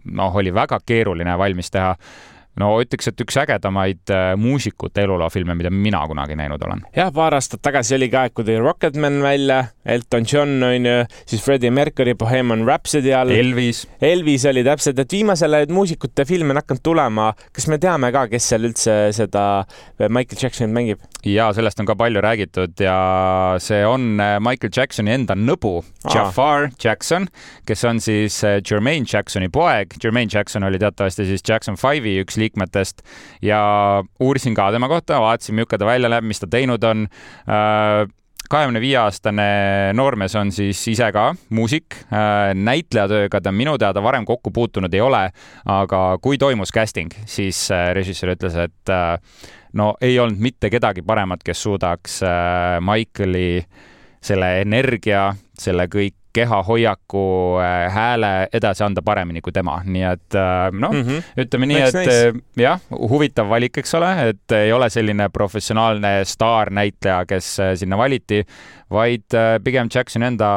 noh, 0.05 0.35
oli 0.41 0.53
väga 0.55 0.81
keeruline 0.85 1.37
valmis 1.39 1.71
teha 1.73 1.95
no 2.59 2.71
ütleks, 2.83 3.09
et 3.11 3.23
üks 3.23 3.37
ägedamaid 3.41 4.13
äh, 4.13 4.33
muusikute 4.39 5.03
eluloofilme, 5.05 5.55
mida 5.57 5.71
mina 5.73 6.01
kunagi 6.09 6.37
näinud 6.39 6.63
olen. 6.67 6.83
jah, 6.95 7.11
paar 7.15 7.35
aastat 7.37 7.63
tagasi 7.65 7.95
oli 7.97 8.09
ka 8.11 8.25
aeg, 8.25 8.35
kui 8.35 8.45
tuli 8.47 8.59
Rocketman 8.61 9.21
välja, 9.23 9.61
Elton 9.85 10.27
John 10.27 10.63
on 10.67 10.89
ju, 10.89 10.97
siis 11.29 11.43
Freddie 11.45 11.71
Mercury 11.73 12.15
Bohemian 12.19 12.65
Rhapsody 12.67 13.13
all. 13.15 13.31
Elvis. 13.33 13.85
Elvis 14.01 14.45
oli 14.49 14.63
täpselt, 14.67 14.99
et 14.99 15.17
viimasel 15.17 15.57
ajal 15.57 15.73
muusikute 15.73 16.25
filme 16.29 16.53
on 16.55 16.61
hakanud 16.61 16.83
tulema. 16.83 17.31
kas 17.55 17.69
me 17.71 17.79
teame 17.81 18.11
ka, 18.15 18.27
kes 18.31 18.51
seal 18.53 18.67
üldse 18.69 18.97
seda 19.15 19.45
Michael 20.07 20.43
Jacksonit 20.43 20.75
mängib? 20.75 21.03
Ja 21.25 21.49
sellest 21.53 21.79
on 21.79 21.87
ka 21.89 21.95
palju 21.99 22.21
räägitud 22.23 22.79
ja 22.79 23.55
see 23.59 23.81
on 23.87 24.19
äh, 24.19 24.37
Michael 24.43 24.71
Jacksoni 24.75 25.11
enda 25.13 25.35
nõbu, 25.35 25.79
Jafar 26.13 26.69
Jackson, 26.83 27.27
kes 27.67 27.83
on 27.87 27.99
siis 28.03 28.39
äh, 28.47 28.59
Jermaine 28.63 29.07
Jacksoni 29.09 29.49
poeg. 29.51 29.97
Jermaine 30.03 30.31
Jackson 30.33 30.63
oli 30.63 30.79
teatavasti 30.79 31.27
siis 31.27 31.43
Jackson 31.47 31.79
Five'i 31.79 32.19
üks 32.23 32.39
liikmetest 32.39 33.03
ja 33.45 33.59
uurisin 34.19 34.55
ka 34.55 34.71
tema 34.75 34.87
kohta, 34.91 35.19
vaatasin, 35.23 35.59
milline 35.59 35.79
ta 35.79 35.89
välja 35.89 36.11
näeb, 36.11 36.29
mis 36.29 36.39
ta 36.39 36.47
teinud 36.49 36.83
on 36.87 37.05
äh, 37.49 38.07
kahekümne 38.49 38.81
viie 38.81 38.97
aastane 38.97 39.43
noormees 39.93 40.33
on 40.39 40.49
siis 40.55 40.79
ise 40.89 41.11
ka 41.13 41.27
muusik, 41.53 41.99
näitlejatööga 42.57 43.43
ta 43.45 43.51
minu 43.53 43.75
teada 43.77 44.01
varem 44.01 44.25
kokku 44.25 44.49
puutunud 44.55 44.93
ei 44.97 45.03
ole, 45.05 45.21
aga 45.69 45.99
kui 46.23 46.39
toimus 46.41 46.73
casting, 46.73 47.13
siis 47.29 47.67
režissöör 47.93 48.33
ütles, 48.33 48.57
et 48.57 48.93
no 49.73 49.93
ei 50.01 50.19
olnud 50.19 50.39
mitte 50.39 50.69
kedagi 50.69 51.01
paremat, 51.01 51.43
kes 51.45 51.63
suudaks 51.63 52.21
Michaeli 52.81 53.63
selle 54.21 54.61
energia, 54.61 55.33
selle 55.59 55.87
kõik 55.91 56.19
kehahoiaku, 56.33 57.23
äh, 57.57 57.93
hääle 57.93 58.31
edasi 58.53 58.83
anda 58.85 59.01
paremini 59.05 59.41
kui 59.41 59.53
tema, 59.53 59.79
nii 59.85 60.05
et 60.11 60.37
äh, 60.37 60.69
noh 60.71 60.93
mm 60.93 61.01
-hmm., 61.01 61.43
ütleme 61.43 61.69
nii, 61.71 61.81
et 61.87 61.97
nice. 61.97 62.17
Äh, 62.27 62.41
jah, 62.63 62.81
huvitav 62.91 63.49
valik, 63.49 63.77
eks 63.81 63.93
ole, 63.97 64.11
et 64.29 64.55
ei 64.57 64.71
ole 64.73 64.89
selline 64.89 65.29
professionaalne 65.33 66.25
staarnäitleja, 66.25 67.25
kes 67.25 67.57
sinna 67.75 67.97
valiti, 67.97 68.43
vaid 68.91 69.37
pigem 69.63 69.89
Jacksoni 69.95 70.25
enda 70.25 70.49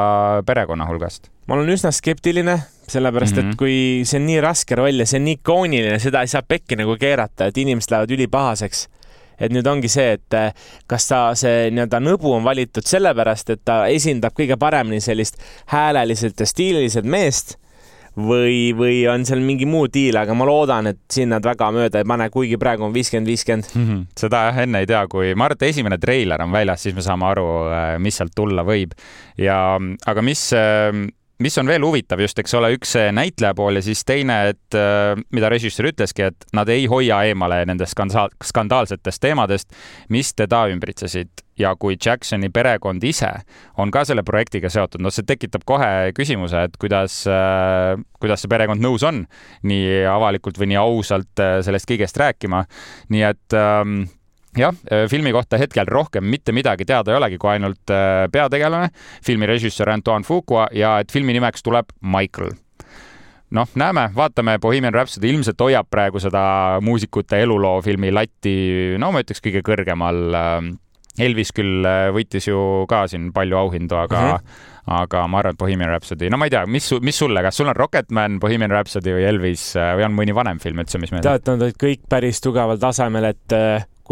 perekonna 0.46 0.86
hulgast 0.86 1.30
ma 1.46 1.56
olen 1.56 1.72
üsna 1.74 1.90
skeptiline, 1.90 2.58
sellepärast 2.88 3.36
mm 3.36 3.38
-hmm. 3.38 3.40
et 3.40 3.46
mhm. 3.46 3.56
kui 3.58 4.02
see 4.04 4.20
on 4.20 4.26
nii 4.26 4.40
raske 4.40 4.74
roll 4.74 5.00
ja 5.00 5.06
see 5.06 5.18
on 5.18 5.24
nii 5.24 5.38
ikooniline, 5.40 5.98
seda 5.98 6.20
ei 6.20 6.28
saa 6.28 6.42
pekki 6.42 6.76
nagu 6.76 6.96
keerata, 6.96 7.46
et 7.46 7.58
inimesed 7.58 7.90
lähevad 7.90 8.10
ülipahaseks 8.10 8.88
et 9.38 9.52
nüüd 9.54 9.66
ongi 9.66 9.90
see, 9.92 10.18
et 10.18 10.38
eh, 10.38 10.52
kas 10.90 11.08
ta, 11.10 11.22
see 11.38 11.70
nii-öelda 11.72 12.02
nõbu 12.02 12.34
on 12.36 12.44
valitud 12.46 12.86
sellepärast, 12.88 13.54
et 13.54 13.64
ta 13.64 13.84
esindab 13.92 14.36
kõige 14.38 14.58
paremini 14.60 15.00
sellist 15.02 15.40
hääleliselt 15.72 16.40
ja 16.40 16.48
stiililiselt 16.48 17.08
meest 17.08 17.56
või, 18.16 18.72
või 18.76 19.02
on 19.08 19.24
seal 19.28 19.40
mingi 19.44 19.66
muu 19.68 19.86
diil, 19.92 20.18
aga 20.20 20.34
ma 20.36 20.46
loodan, 20.48 20.90
et 20.92 21.00
siin 21.12 21.32
nad 21.32 21.44
väga 21.44 21.70
mööda 21.74 22.02
ei 22.02 22.08
pane, 22.08 22.28
kuigi 22.32 22.58
praegu 22.60 22.86
on 22.86 22.94
viiskümmend, 22.94 23.30
viiskümmend. 23.30 23.72
Mhm. 23.74 24.04
seda 24.18 24.44
jah 24.50 24.62
enne 24.66 24.82
ei 24.84 24.90
tea, 24.90 25.06
kui 25.08 25.32
ma 25.34 25.48
arvan, 25.48 25.60
et 25.60 25.68
esimene 25.70 25.98
treiler 26.02 26.44
on 26.44 26.52
väljas, 26.52 26.84
siis 26.84 26.94
me 26.96 27.04
saame 27.04 27.28
aru, 27.30 27.48
eh, 27.72 27.96
mis 28.02 28.20
sealt 28.20 28.34
tulla 28.36 28.66
võib. 28.68 28.92
ja, 29.38 29.78
aga 30.06 30.22
mis 30.22 30.52
eh, 30.52 30.92
mis 31.42 31.58
on 31.58 31.68
veel 31.68 31.84
huvitav 31.84 32.20
just, 32.22 32.38
eks 32.38 32.54
ole, 32.58 32.72
üks 32.76 32.94
näitleja 33.14 33.54
pool 33.58 33.78
ja 33.78 33.84
siis 33.84 34.04
teine, 34.08 34.38
et 34.52 34.78
äh, 34.78 35.14
mida 35.34 35.50
režissöör 35.52 35.90
ütleski, 35.92 36.28
et 36.30 36.46
nad 36.56 36.68
ei 36.72 36.86
hoia 36.90 37.22
eemale 37.28 37.62
nendest 37.68 37.96
skandaal, 37.96 38.32
skandaalsetest 38.44 39.22
teemadest, 39.22 39.74
mis 40.12 40.32
teda 40.38 40.64
ümbritsesid 40.72 41.44
ja 41.58 41.74
kui 41.76 41.98
Jacksoni 41.98 42.48
perekond 42.52 43.04
ise 43.04 43.30
on 43.80 43.92
ka 43.92 44.04
selle 44.08 44.24
projektiga 44.26 44.70
seotud, 44.72 45.02
noh, 45.04 45.12
see 45.12 45.26
tekitab 45.28 45.66
kohe 45.68 46.12
küsimuse, 46.16 46.66
et 46.68 46.78
kuidas, 46.80 47.22
äh, 47.30 47.98
kuidas 48.22 48.44
see 48.44 48.52
perekond 48.52 48.82
nõus 48.82 49.04
on 49.06 49.24
nii 49.68 50.02
avalikult 50.10 50.60
või 50.60 50.72
nii 50.72 50.80
ausalt 50.80 51.42
äh, 51.42 51.60
sellest 51.66 51.90
kõigest 51.90 52.18
rääkima. 52.22 52.64
nii 53.12 53.24
et 53.28 53.58
ähm, 53.58 54.02
jah, 54.58 54.74
äh, 54.90 55.06
filmi 55.10 55.32
kohta 55.32 55.58
hetkel 55.60 55.88
rohkem 55.88 56.24
mitte 56.28 56.52
midagi 56.52 56.86
teada 56.88 57.12
ei 57.12 57.20
olegi, 57.20 57.38
kui 57.40 57.52
ainult 57.54 57.92
äh, 57.92 58.26
peategelane, 58.32 58.90
filmi 59.24 59.48
režissöör 59.48 59.94
Antoine 59.96 60.26
Fuqua 60.28 60.68
ja 60.76 60.98
et 61.00 61.12
filmi 61.12 61.32
nimeks 61.36 61.64
tuleb 61.64 61.94
Michael 62.00 62.52
noh, 63.52 63.68
näeme, 63.76 64.08
vaatame, 64.16 64.58
Bohemian 64.60 64.94
Rhapsody 64.94 65.32
ilmselt 65.32 65.60
hoiab 65.60 65.88
praegu 65.92 66.20
seda 66.22 66.78
muusikute 66.84 67.42
eluloofilmi 67.44 68.12
latti, 68.12 68.54
no 69.00 69.12
ma 69.12 69.24
ütleks 69.24 69.44
kõige 69.44 69.64
kõrgemal. 69.66 70.24
Äh, 70.36 70.72
Elvis 71.20 71.50
küll 71.52 71.84
võitis 72.16 72.46
ju 72.46 72.56
ka 72.88 73.02
siin 73.04 73.26
palju 73.36 73.58
auhindu, 73.58 73.98
aga 74.00 74.16
mm, 74.16 74.30
-hmm. 74.38 74.94
aga 74.96 75.26
ma 75.28 75.42
arvan, 75.42 75.52
et 75.52 75.58
Bohemian 75.60 75.90
Rhapsody, 75.90 76.30
no 76.32 76.38
ma 76.40 76.46
ei 76.48 76.54
tea, 76.54 76.62
mis, 76.64 76.86
mis 77.04 77.18
sulle, 77.20 77.42
kas 77.44 77.60
sul 77.60 77.68
on 77.68 77.76
Rocketman, 77.76 78.38
Bohemian 78.40 78.72
Rhapsody 78.72 79.12
või 79.12 79.26
Elvis 79.28 79.66
või 79.76 80.06
on 80.06 80.16
mõni 80.16 80.32
vanem 80.32 80.56
film 80.56 80.80
üldse, 80.80 80.96
mis 80.96 81.12
meeldib? 81.12 81.28
tead, 81.28 81.52
nad 81.52 81.66
olid 81.68 81.76
kõik 81.76 82.08
päris 82.08 82.40
tugeval 82.40 82.80
tasemel, 82.80 83.28
et 83.28 83.56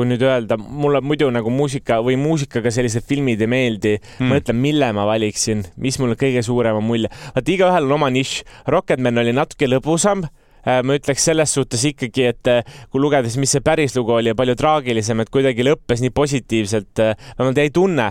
kui 0.00 0.08
nüüd 0.08 0.24
öelda, 0.24 0.56
mulle 0.56 1.02
muidu 1.04 1.28
nagu 1.34 1.52
muusika 1.52 2.00
või 2.04 2.16
muusikaga 2.20 2.72
sellised 2.72 3.04
filmid 3.08 3.42
ei 3.44 3.50
meeldi 3.50 3.96
mm., 4.00 4.30
ma 4.30 4.40
ütlen, 4.40 4.60
mille 4.60 4.92
ma 4.96 5.04
valiksin, 5.08 5.66
mis 5.76 6.00
mulle 6.00 6.16
kõige 6.20 6.42
suurema 6.46 6.80
mulje. 6.80 7.12
vaata, 7.34 7.52
igaühel 7.52 7.88
on 7.90 7.98
oma 8.00 8.08
nišš. 8.14 8.46
Rocketman 8.72 9.20
oli 9.20 9.36
natuke 9.36 9.68
lõbusam 9.68 10.24
Äh, 10.24 10.49
ma 10.66 10.96
ütleks 10.98 11.24
selles 11.30 11.54
suhtes 11.56 11.84
ikkagi, 11.88 12.26
et 12.32 12.50
äh, 12.50 12.78
kui 12.92 13.02
lugedes, 13.02 13.36
mis 13.40 13.52
see 13.54 13.64
päris 13.64 13.96
lugu 13.96 14.14
oli 14.16 14.32
ja 14.32 14.36
palju 14.38 14.56
traagilisem, 14.58 15.22
et 15.22 15.32
kuidagi 15.32 15.66
lõppes 15.66 16.02
nii 16.04 16.12
positiivselt, 16.14 17.02
äh, 17.02 17.28
vähemalt 17.38 17.62
jäi 17.62 17.72
tunne. 17.74 18.10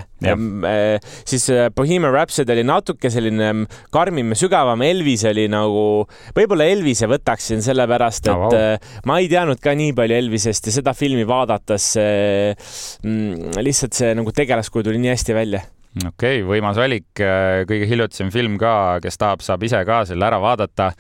siis 1.26 1.46
Bohemian 1.76 2.12
Rhapsody 2.12 2.52
oli 2.52 2.66
natuke 2.68 3.08
selline 3.10 3.46
mm, 3.54 3.78
karmim 3.94 4.34
ja 4.34 4.40
sügavam, 4.42 4.84
Elvis 4.84 5.24
oli 5.30 5.48
nagu, 5.52 6.04
võib-olla 6.36 6.68
Elvise 6.68 7.08
võtaksin 7.08 7.64
sellepärast, 7.64 8.28
et 8.28 8.36
oh, 8.36 8.50
wow. 8.52 8.92
ma 9.08 9.22
ei 9.24 9.32
teadnud 9.32 9.64
ka 9.64 9.78
nii 9.80 9.96
palju 9.96 10.20
Elvisest 10.20 10.68
ja 10.68 10.76
seda 10.82 10.96
filmi 10.98 11.24
vaadates 11.28 11.94
mm, 11.96 13.60
lihtsalt 13.64 13.96
see 13.96 14.16
nagu 14.20 14.36
tegelaskuju 14.36 14.90
tuli 14.90 15.00
nii 15.00 15.16
hästi 15.16 15.38
välja 15.38 15.64
okei 15.98 16.42
okay,, 16.42 16.44
võimas 16.46 16.78
valik, 16.80 17.08
äh, 17.24 17.64
kõige 17.70 17.88
hiljutisem 17.90 18.30
film 18.34 18.58
ka, 18.62 19.00
kes 19.04 19.18
tahab, 19.18 19.44
saab 19.46 19.64
ise 19.66 19.82
ka 19.88 20.04
selle 20.10 20.28
ära 20.28 20.40
vaadata. 20.42 20.92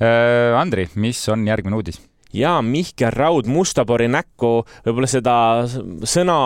Äh, 0.00 0.56
Andri, 0.58 0.88
mis 0.96 1.20
on 1.32 1.46
järgmine 1.48 1.76
uudis? 1.78 2.00
Ja 2.34 2.58
Mihkel 2.62 3.12
Raud 3.14 3.48
Mustapori 3.48 4.08
näkku, 4.12 4.62
võib-olla 4.86 5.08
seda 5.10 5.36
sõna, 6.08 6.38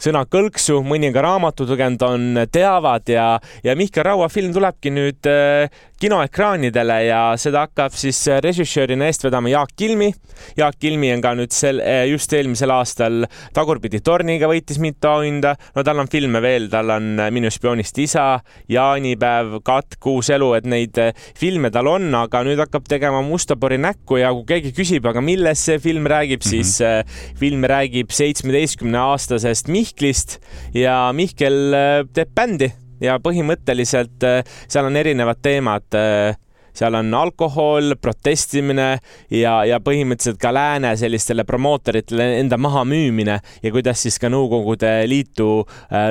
sõna 0.00 0.24
kõlksu 0.30 0.80
mõni 0.86 1.10
ka 1.14 1.24
raamatut 1.24 1.70
lugenud 1.70 2.02
on, 2.06 2.44
teavad 2.52 3.10
ja, 3.10 3.26
ja 3.64 3.74
Mihkel 3.78 4.06
Raua 4.06 4.28
film 4.32 4.54
tulebki 4.54 4.92
nüüd 4.94 5.30
äh, 5.30 5.72
kinoekraanidele 6.04 6.98
ja 7.06 7.20
seda 7.40 7.64
hakkab 7.64 7.94
siis 7.96 8.18
režissöörina 8.44 9.08
eest 9.08 9.24
vedama 9.24 9.48
Jaak 9.48 9.74
Kilmi. 9.76 10.10
Jaak 10.58 10.76
Kilmi 10.82 11.12
on 11.14 11.22
ka 11.24 11.34
nüüd 11.38 11.54
sel, 11.54 11.80
äh, 11.80 12.04
just 12.10 12.32
eelmisel 12.34 12.70
aastal 12.74 13.24
Tagurpidi 13.54 14.02
torniga 14.04 14.48
võitis 14.50 14.78
mitu 14.82 15.08
auhinda. 15.08 15.54
no 15.74 15.82
tal 15.82 15.98
on 15.98 16.10
filme 16.10 16.42
veel, 16.42 16.68
tal 16.70 16.90
on 16.94 17.18
Minu 17.34 17.50
spioonist 17.50 17.98
isa, 17.98 18.40
jaanipäev, 18.68 19.58
Katk, 19.64 19.98
Uus 20.14 20.30
elu, 20.30 20.52
et 20.54 20.66
neid 20.70 20.98
äh, 21.02 21.12
filme 21.38 21.70
tal 21.74 21.88
on, 21.90 22.10
aga 22.14 22.44
nüüd 22.46 22.60
hakkab 22.62 22.86
tegema 22.88 23.22
Mustapori 23.24 23.78
näkku 23.82 24.20
ja 24.20 24.30
kui 24.34 24.46
keegi 24.46 24.74
küsib, 24.76 25.06
aga 25.08 25.24
millest 25.34 25.68
see 25.68 25.80
film 25.82 26.06
räägib 26.10 26.44
mm, 26.44 26.48
-hmm. 26.48 26.62
siis 26.62 26.80
äh, 26.80 27.04
film 27.38 27.64
räägib 27.64 28.10
seitsmeteistkümne 28.10 28.98
aastasest 28.98 29.68
Mihklist 29.68 30.38
ja 30.74 31.12
Mihkel 31.12 31.74
äh, 31.74 32.06
teeb 32.14 32.34
bändi 32.34 32.72
ja 33.00 33.18
põhimõtteliselt 33.18 34.24
äh, 34.24 34.42
seal 34.68 34.86
on 34.86 34.96
erinevad 34.96 35.42
teemad 35.42 36.00
seal 36.74 36.94
on 36.98 37.12
alkohol, 37.14 37.94
protestimine 38.02 38.98
ja, 39.30 39.52
ja 39.62 39.78
põhimõtteliselt 39.78 40.40
ka 40.42 40.50
lääne 40.50 40.96
sellistele 40.98 41.44
promootoritele 41.46 42.40
enda 42.40 42.58
mahamüümine 42.58 43.36
ja 43.62 43.70
kuidas 43.70 44.02
siis 44.02 44.18
ka 44.18 44.26
Nõukogude 44.26 44.90
Liitu 45.06 45.62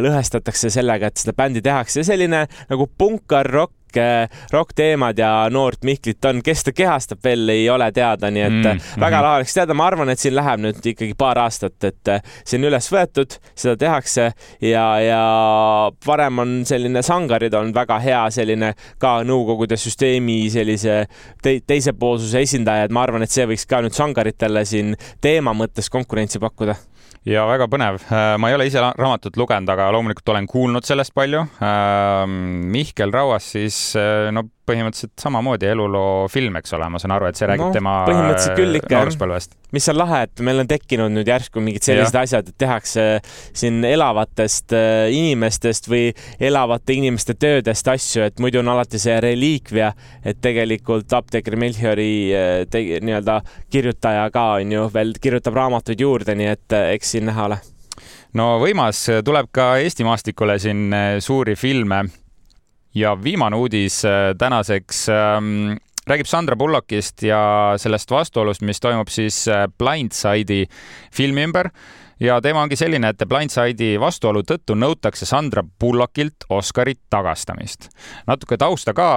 lõhestatakse 0.06 0.72
sellega, 0.72 1.12
et 1.12 1.20
seda 1.20 1.36
bändi 1.36 1.62
tehakse. 1.62 2.06
selline 2.08 2.46
nagu 2.70 2.88
punkar-rokk 2.88 3.83
kõik 3.94 4.52
rokk-teemad 4.52 5.18
ja 5.18 5.32
noort 5.52 5.84
Mihklit 5.84 6.26
on, 6.26 6.42
kes 6.44 6.64
ta 6.64 6.72
kehastab 6.76 7.20
veel, 7.24 7.48
ei 7.50 7.70
ole 7.70 7.92
teada, 7.92 8.32
nii 8.32 8.42
et 8.42 8.52
mm 8.52 8.64
-hmm. 8.64 9.00
väga 9.00 9.22
lahe 9.22 9.36
oleks 9.42 9.54
teada, 9.54 9.74
ma 9.74 9.88
arvan, 9.88 10.10
et 10.10 10.20
siin 10.20 10.36
läheb 10.36 10.60
nüüd 10.60 10.86
ikkagi 10.86 11.14
paar 11.18 11.40
aastat, 11.40 11.84
et 11.84 12.08
äh, 12.08 12.22
see 12.46 12.58
on 12.58 12.70
üles 12.70 12.90
võetud, 12.92 13.38
seda 13.56 13.76
tehakse 13.78 14.32
ja, 14.62 15.00
ja 15.00 15.92
varem 16.06 16.40
on 16.40 16.66
selline 16.66 17.02
sangarid 17.02 17.54
on 17.54 17.74
väga 17.74 18.00
hea 18.00 18.30
selline 18.30 18.74
ka 18.98 19.24
Nõukogude 19.24 19.78
süsteemi 19.78 20.50
sellise 20.50 21.06
te 21.42 21.60
teisepoolsuse 21.68 22.42
esindaja, 22.42 22.84
et 22.84 22.92
ma 22.92 23.04
arvan, 23.04 23.24
et 23.24 23.32
see 23.32 23.46
võiks 23.46 23.68
ka 23.68 23.82
nüüd 23.82 23.94
sangaritele 23.94 24.66
siin 24.66 24.96
teema 25.22 25.54
mõttes 25.54 25.90
konkurentsi 25.90 26.40
pakkuda 26.40 26.76
ja 27.28 27.46
väga 27.48 27.68
põnev. 27.72 28.00
Äh, 28.10 28.36
ma 28.42 28.50
ei 28.50 28.58
ole 28.58 28.68
ise 28.70 28.82
raamatut 28.84 29.38
lugenud, 29.40 29.70
aga 29.74 29.90
loomulikult 29.96 30.34
olen 30.34 30.48
kuulnud 30.50 30.88
sellest 30.88 31.14
palju. 31.16 31.46
Ähm, 31.64 32.38
Mihkel 32.74 33.14
Rauas 33.16 33.52
siis, 33.56 33.78
äh, 34.00 34.30
no 34.36 34.48
põhimõtteliselt 34.70 35.20
samamoodi 35.20 35.68
eluloo 35.68 36.28
film, 36.32 36.56
eks 36.60 36.76
ole, 36.78 36.88
ma 36.92 37.02
saan 37.02 37.16
aru, 37.16 37.28
et 37.30 37.40
see 37.40 37.50
räägib 37.50 37.68
no, 37.68 37.74
tema 37.76 37.96
põhimõtteliselt 38.08 38.60
küll 38.60 38.80
ikka, 38.80 38.94
nooruspõlvest. 38.96 39.58
mis 39.76 39.90
on 39.92 40.00
lahe, 40.00 40.22
et 40.28 40.44
meil 40.46 40.64
on 40.64 40.70
tekkinud 40.70 41.14
nüüd 41.14 41.32
järsku 41.32 41.64
mingid 41.64 41.86
sellised 41.86 42.16
ja. 42.16 42.24
asjad, 42.24 42.52
et 42.52 42.58
tehakse 42.64 43.08
siin 43.56 43.84
elavatest 43.88 44.76
äh, 44.78 45.10
inimestest 45.14 45.90
või 45.92 46.14
elavate 46.40 46.98
inimeste 46.98 47.36
töödest 47.40 47.92
asju, 47.92 48.24
et 48.30 48.40
muidu 48.44 48.64
on 48.64 48.72
alati 48.76 49.02
see 49.02 49.20
reliikvia, 49.24 49.92
et 50.24 50.40
tegelikult 50.44 51.12
apteeker 51.14 51.58
Melchiori 51.60 52.12
nii-öelda 52.74 53.40
kirjutaja 53.72 54.30
ka 54.34 54.48
on 54.62 54.72
ju 54.72 54.88
veel 54.94 55.14
kirjutab 55.22 55.60
raamatuid 55.60 56.02
juurde, 56.02 56.36
nii 56.40 56.52
et 56.56 56.80
eks 56.96 57.16
siin 57.16 57.28
näha 57.30 57.50
ole 57.50 57.60
no 58.38 58.58
võimas, 58.62 59.06
tuleb 59.26 59.50
ka 59.54 59.74
Eesti 59.84 60.06
maastikule 60.08 60.58
siin 60.62 60.88
suuri 61.24 61.56
filme. 61.60 62.04
Ja 62.96 63.16
viimane 63.24 63.58
uudis 63.58 64.04
eh, 64.06 64.36
tänaseks 64.38 65.08
ähm, 65.10 65.76
räägib 66.08 66.28
Sandra 66.28 66.56
Bullockist 66.56 67.24
ja 67.24 67.74
sellest 67.78 68.12
vastuolust, 68.12 68.62
mis 68.62 68.80
toimub 68.80 69.12
siis 69.12 69.48
eh, 69.48 69.66
Blindside'i 69.78 70.66
filmi 71.14 71.46
ümber 71.48 71.70
ja 72.24 72.40
teema 72.42 72.62
ongi 72.64 72.78
selline, 72.80 73.10
et 73.10 73.24
Blindside'i 73.30 73.96
vastuolu 74.00 74.44
tõttu 74.48 74.78
nõutakse 74.78 75.26
Sandra 75.26 75.64
Bullockilt 75.64 76.46
Oscari 76.50 76.96
tagastamist. 77.10 77.90
natuke 78.28 78.58
tausta 78.58 78.94
ka, 78.94 79.10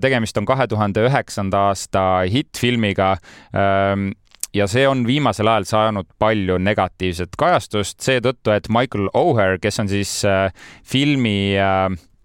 tegemist 0.00 0.38
on 0.38 0.46
kahe 0.46 0.68
tuhande 0.70 1.08
üheksanda 1.08 1.68
aasta 1.70 2.06
hittfilmiga 2.30 3.16
ähm, 3.52 4.12
ja 4.56 4.66
see 4.70 4.86
on 4.88 5.04
viimasel 5.06 5.48
ajal 5.50 5.66
saanud 5.68 6.08
palju 6.18 6.58
negatiivset 6.62 7.36
kajastust 7.38 8.00
seetõttu, 8.04 8.52
et 8.54 8.68
Michael 8.72 9.10
O'Hare, 9.16 9.60
kes 9.62 9.80
on 9.82 9.90
siis 9.90 10.18
äh, 10.24 10.52
filmi 10.84 11.56
äh, 11.58 11.90
äh 11.92 12.15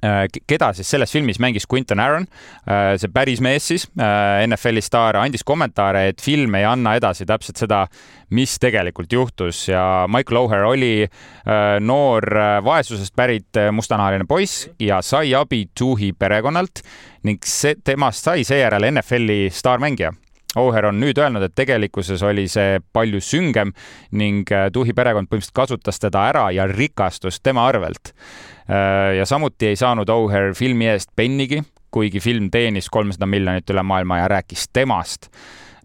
keda 0.00 0.72
siis 0.76 0.88
selles 0.90 1.12
filmis 1.12 1.38
mängis 1.42 1.66
Quinton 1.70 2.00
Aaron, 2.00 2.26
äh, 2.66 2.94
see 3.00 3.12
päris 3.12 3.42
mees 3.44 3.68
siis, 3.70 3.86
äh, 3.98 4.42
NFL-i 4.46 4.82
staar, 4.82 5.18
andis 5.20 5.44
kommentaare, 5.46 6.08
et 6.12 6.22
film 6.22 6.54
ei 6.58 6.66
anna 6.68 6.96
edasi 6.98 7.26
täpselt 7.28 7.62
seda, 7.62 7.84
mis 8.32 8.56
tegelikult 8.62 9.12
juhtus 9.12 9.66
ja 9.68 10.06
Michael 10.08 10.40
O'Hare 10.40 10.68
oli 10.70 11.04
noor 11.84 12.24
vaesusest 12.64 13.12
pärit 13.12 13.60
mustanahaline 13.76 14.24
poiss 14.24 14.70
ja 14.80 15.02
sai 15.04 15.34
abi 15.36 15.66
Tuhi 15.76 16.14
perekonnalt 16.16 16.80
ning 17.28 17.44
see, 17.44 17.76
temast 17.84 18.24
sai 18.24 18.46
seejärel 18.48 18.88
NFL-i 18.88 19.50
staarmängija 19.52 20.14
Oher 20.60 20.84
on 20.90 20.98
nüüd 21.00 21.16
öelnud, 21.16 21.46
et 21.46 21.54
tegelikkuses 21.56 22.22
oli 22.28 22.44
see 22.52 22.76
palju 22.92 23.22
süngem 23.24 23.72
ning 24.20 24.50
äh, 24.52 24.68
Tuhi 24.72 24.92
perekond 24.96 25.30
põhimõtteliselt 25.30 25.56
kasutas 25.56 26.00
teda 26.02 26.26
ära 26.28 26.46
ja 26.52 26.66
rikastus 26.68 27.40
tema 27.40 27.64
arvelt. 27.70 28.12
Äh, 28.68 29.16
ja 29.16 29.26
samuti 29.28 29.70
ei 29.72 29.80
saanud 29.80 30.12
Oher 30.12 30.52
filmi 30.58 30.90
eest 30.92 31.14
pennigi, 31.16 31.62
kuigi 31.92 32.20
film 32.20 32.50
teenis 32.52 32.90
kolmsada 32.92 33.28
miljonit 33.28 33.70
üle 33.72 33.84
maailma 33.84 34.22
ja 34.22 34.28
rääkis 34.36 34.68
temast 34.72 35.30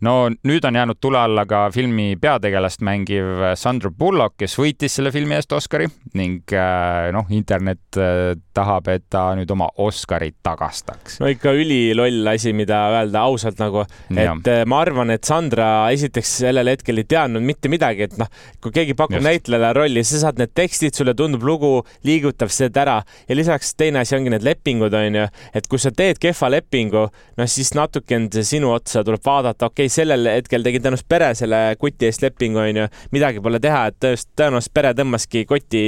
no 0.06 0.30
nüüd 0.30 0.66
on 0.68 0.76
jäänud 0.76 1.00
tule 1.02 1.20
alla 1.20 1.46
ka 1.50 1.68
filmi 1.74 2.16
peategelast 2.22 2.84
mängiv 2.86 3.56
Sandra 3.58 3.90
Bullock, 3.92 4.38
kes 4.38 4.58
võitis 4.60 4.98
selle 5.00 5.12
filmi 5.14 5.38
eest 5.38 5.54
Oscari 5.56 5.88
ning 6.18 6.54
äh, 6.54 7.10
noh, 7.16 7.26
internet 7.34 7.98
äh, 7.98 8.36
tahab, 8.58 8.90
et 8.94 9.06
ta 9.14 9.30
nüüd 9.38 9.52
oma 9.54 9.70
Oscarit 9.82 10.38
tagastaks. 10.46 11.20
no 11.22 11.30
ikka 11.32 11.54
üliloll 11.58 12.30
asi, 12.34 12.54
mida 12.58 12.80
öelda 12.94 13.26
ausalt 13.28 13.62
nagu, 13.62 13.86
et 14.14 14.22
ja. 14.22 14.36
Äh, 14.54 14.64
ma 14.70 14.82
arvan, 14.86 15.12
et 15.14 15.28
Sandra 15.28 15.70
esiteks 15.94 16.38
sellel 16.44 16.72
hetkel 16.74 17.02
ei 17.02 17.08
teadnud 17.10 17.46
mitte 17.46 17.72
midagi, 17.72 18.08
et 18.08 18.18
noh, 18.22 18.30
kui 18.64 18.74
keegi 18.76 18.96
pakub 18.98 19.24
näitlejale 19.24 19.74
rolli, 19.78 20.06
sa 20.08 20.22
saad 20.26 20.42
need 20.42 20.54
tekstid, 20.58 20.96
sulle 20.98 21.16
tundub 21.18 21.46
lugu 21.48 21.72
liigutav, 22.08 22.52
sa 22.54 22.68
teed 22.68 22.82
ära 22.84 23.00
ja 23.28 23.38
lisaks 23.38 23.74
teine 23.78 24.04
asi 24.04 24.18
ongi 24.18 24.34
need 24.34 24.46
lepingud, 24.46 24.94
onju, 24.94 25.28
et 25.58 25.70
kui 25.70 25.82
sa 25.82 25.94
teed 25.96 26.22
kehva 26.22 26.52
lepingu, 26.54 27.08
noh 27.38 27.52
siis 27.52 27.74
natukene 27.78 28.46
sinu 28.46 28.72
otsa 28.76 29.04
tuleb 29.08 29.24
vaadata, 29.26 29.72
okei 29.72 29.87
okay,, 29.87 29.87
sellel 29.92 30.30
hetkel 30.32 30.66
tegin 30.66 30.84
tõenäoliselt 30.84 31.10
pere 31.10 31.30
selle 31.38 31.60
kuti 31.80 32.08
eest 32.10 32.24
lepingu, 32.26 32.62
onju, 32.62 32.88
midagi 33.16 33.42
pole 33.44 33.60
teha, 33.64 33.86
et 33.92 34.00
tõenäoliselt 34.38 34.74
pere 34.76 34.94
tõmbaski 34.98 35.44
koti, 35.50 35.84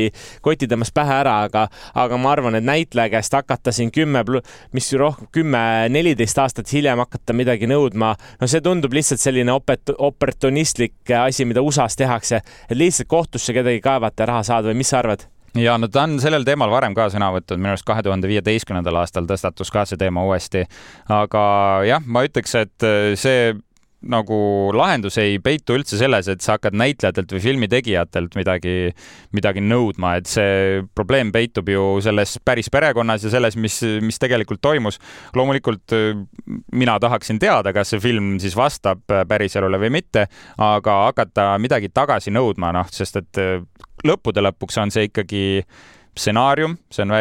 koti 0.45 0.69
tõmbas 0.69 0.93
pähe 0.95 1.15
ära, 1.21 1.35
aga, 1.47 1.65
aga 2.03 2.19
ma 2.21 2.33
arvan, 2.35 2.59
et 2.59 2.67
näitleja 2.67 3.13
käest 3.15 3.35
hakata 3.37 3.73
siin 3.75 3.91
kümme, 3.95 4.23
mis 4.75 4.91
rohkem, 4.99 5.31
kümme, 5.35 5.63
neliteist 5.93 6.39
aastat 6.41 6.71
hiljem 6.73 7.01
hakata 7.03 7.35
midagi 7.37 7.69
nõudma, 7.69 8.13
no 8.41 8.51
see 8.51 8.63
tundub 8.65 8.93
lihtsalt 8.95 9.23
selline 9.23 9.53
opet-, 9.55 9.95
oportunistlik 9.97 11.15
asi, 11.23 11.47
mida 11.49 11.63
USA-s 11.65 11.99
tehakse, 11.99 12.43
et 12.69 12.77
lihtsalt 12.77 13.09
kohtusse 13.09 13.55
kedagi 13.55 13.81
kaevata 13.83 14.25
ja 14.25 14.33
raha 14.33 14.47
saada 14.51 14.71
või 14.71 14.81
mis 14.83 14.93
sa 14.93 15.03
arvad? 15.03 15.29
ja 15.57 15.77
no 15.77 15.87
ta 15.91 16.03
on 16.05 16.19
sellel 16.21 16.45
teemal 16.47 16.71
varem 16.71 16.95
ka 16.97 17.07
sõna 17.13 17.31
võtnud, 17.33 17.61
minu 17.61 17.73
arust 17.73 17.87
kahe 17.87 18.03
tuhande 18.05 18.29
viieteistkümnendal 18.29 19.01
aastal 19.01 19.27
tõstatus 19.29 19.71
ka 19.73 19.85
see 19.89 19.99
teema 19.99 20.23
uuesti. 20.27 20.65
aga 21.09 21.41
jah, 21.87 22.05
ma 22.05 22.23
ütleks, 22.27 22.55
et 22.59 22.87
see 23.19 23.53
nagu 23.99 24.37
lahendus 24.75 25.17
ei 25.19 25.39
peitu 25.43 25.75
üldse 25.75 25.97
selles, 25.99 26.29
et 26.31 26.43
sa 26.43 26.55
hakkad 26.55 26.77
näitlejatelt 26.79 27.33
või 27.35 27.41
filmi 27.43 27.67
tegijatelt 27.71 28.37
midagi, 28.39 28.93
midagi 29.35 29.63
nõudma, 29.63 30.15
et 30.19 30.29
see 30.29 30.83
probleem 30.95 31.33
peitub 31.35 31.67
ju 31.69 31.83
selles 32.03 32.37
päris 32.45 32.71
perekonnas 32.71 33.25
ja 33.27 33.33
selles, 33.33 33.57
mis, 33.59 33.81
mis 34.05 34.21
tegelikult 34.21 34.61
toimus. 34.63 34.99
loomulikult 35.35 35.95
mina 36.71 36.99
tahaksin 36.99 37.39
teada, 37.39 37.73
kas 37.75 37.91
see 37.91 37.99
film 38.03 38.37
siis 38.39 38.55
vastab 38.55 39.03
päriselule 39.27 39.79
või 39.81 39.91
mitte, 39.99 40.27
aga 40.57 40.99
hakata 41.09 41.51
midagi 41.59 41.91
tagasi 41.93 42.31
nõudma, 42.31 42.71
noh, 42.75 42.87
sest 42.91 43.19
et 43.19 43.43
lõppude 44.07 44.43
lõpuks 44.43 44.79
on 44.79 44.91
see 44.95 45.09
ikkagi 45.09 45.43
stsenaarium, 46.15 46.77
see 46.91 47.03
on 47.03 47.15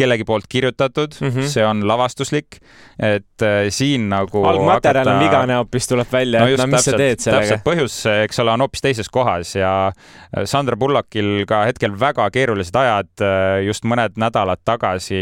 kellegi 0.00 0.26
poolt 0.28 0.48
kirjutatud 0.50 1.16
mm, 1.20 1.28
-hmm. 1.28 1.48
see 1.52 1.64
on 1.66 1.82
lavastuslik, 1.88 2.58
et 2.98 3.44
äh, 3.44 3.68
siin 3.68 4.08
nagu 4.10 4.44
algmaterjal 4.44 5.04
hakata... 5.04 5.16
on 5.16 5.24
vigane 5.24 5.58
hoopis, 5.60 5.88
tuleb 5.90 6.12
välja 6.12 6.44
no, 6.44 6.48
et 6.48 6.60
no 6.60 6.66
mis 6.70 6.78
täpselt, 6.78 6.96
sa 6.96 7.02
teed 7.02 7.24
sellega. 7.24 7.42
täpselt, 7.46 7.64
põhjus, 7.66 7.98
eks 8.26 8.42
ole, 8.44 8.54
on 8.54 8.64
hoopis 8.64 8.84
teises 8.84 9.10
kohas 9.12 9.54
ja 9.56 9.72
äh, 9.90 10.44
Sandra 10.44 10.78
Bullockil 10.80 11.44
ka 11.50 11.64
hetkel 11.68 11.96
väga 12.00 12.30
keerulised 12.34 12.76
ajad, 12.76 13.12
äh, 13.24 13.60
just 13.66 13.84
mõned 13.88 14.16
nädalad 14.20 14.62
tagasi 14.64 15.20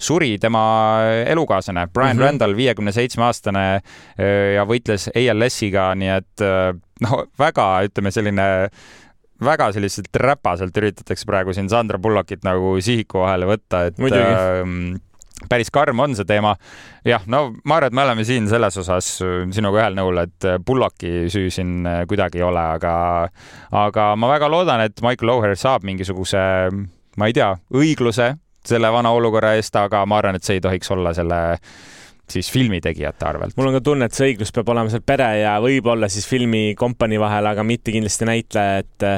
suri 0.00 0.36
tema 0.40 0.62
elukaaslane 1.26 1.86
Brian 1.92 2.16
mm 2.16 2.20
-hmm. 2.20 2.26
Randall, 2.26 2.56
viiekümne 2.56 2.92
seitsme 2.92 3.24
aastane 3.24 3.80
ja 4.54 4.64
võitles 4.66 5.08
ALS-iga, 5.14 5.94
nii 5.94 6.10
et 6.14 6.44
no 7.00 7.24
väga, 7.38 7.66
ütleme 7.88 8.10
selline 8.10 8.46
väga 9.44 9.70
selliselt 9.76 10.16
räpaselt 10.16 10.76
üritatakse 10.76 11.28
praegu 11.28 11.54
siin 11.56 11.70
Sandra 11.72 11.98
Bullockit 11.98 12.44
nagu 12.46 12.76
sihiku 12.82 13.24
vahele 13.24 13.48
võtta, 13.50 13.86
et 13.88 14.00
Muidugi. 14.00 14.20
äh, 14.20 15.00
päris 15.48 15.70
karm 15.72 16.00
on 16.04 16.14
see 16.16 16.28
teema. 16.28 16.54
jah, 17.06 17.24
no 17.26 17.54
ma 17.64 17.78
arvan, 17.78 17.88
et 17.88 17.96
me 17.96 18.04
oleme 18.04 18.26
siin 18.28 18.48
selles 18.50 18.76
osas 18.82 19.08
sinuga 19.54 19.82
ühel 19.82 19.96
nõul, 19.96 20.22
et 20.26 20.50
Bullocki 20.66 21.30
süü 21.32 21.48
siin 21.54 21.88
kuidagi 22.08 22.42
ei 22.42 22.46
ole, 22.46 22.66
aga, 22.76 22.92
aga 23.72 24.10
ma 24.16 24.34
väga 24.34 24.50
loodan, 24.52 24.84
et 24.84 25.00
Michael 25.04 25.32
O'Hare 25.36 25.56
saab 25.56 25.86
mingisuguse, 25.88 26.42
ma 27.16 27.30
ei 27.30 27.36
tea, 27.36 27.54
õigluse 27.72 28.34
selle 28.66 28.90
vana 28.92 29.12
olukorra 29.16 29.54
eest, 29.56 29.76
aga 29.76 30.04
ma 30.06 30.20
arvan, 30.20 30.36
et 30.36 30.44
see 30.44 30.58
ei 30.58 30.64
tohiks 30.64 30.92
olla 30.92 31.14
selle 31.16 31.40
siis 32.32 32.50
filmitegijate 32.52 33.26
arvelt. 33.28 33.56
mul 33.56 33.70
on 33.70 33.78
ka 33.78 33.84
tunne, 33.84 34.08
et 34.08 34.16
see 34.16 34.32
õiglus 34.32 34.52
peab 34.54 34.72
olema 34.74 34.92
seal 34.92 35.04
pere 35.06 35.30
ja 35.42 35.56
võib-olla 35.62 36.08
siis 36.12 36.28
filmikompanii 36.30 37.20
vahel, 37.20 37.50
aga 37.50 37.64
mitte 37.66 37.94
kindlasti 37.94 38.28
näitleja, 38.28 38.84
et 38.84 39.08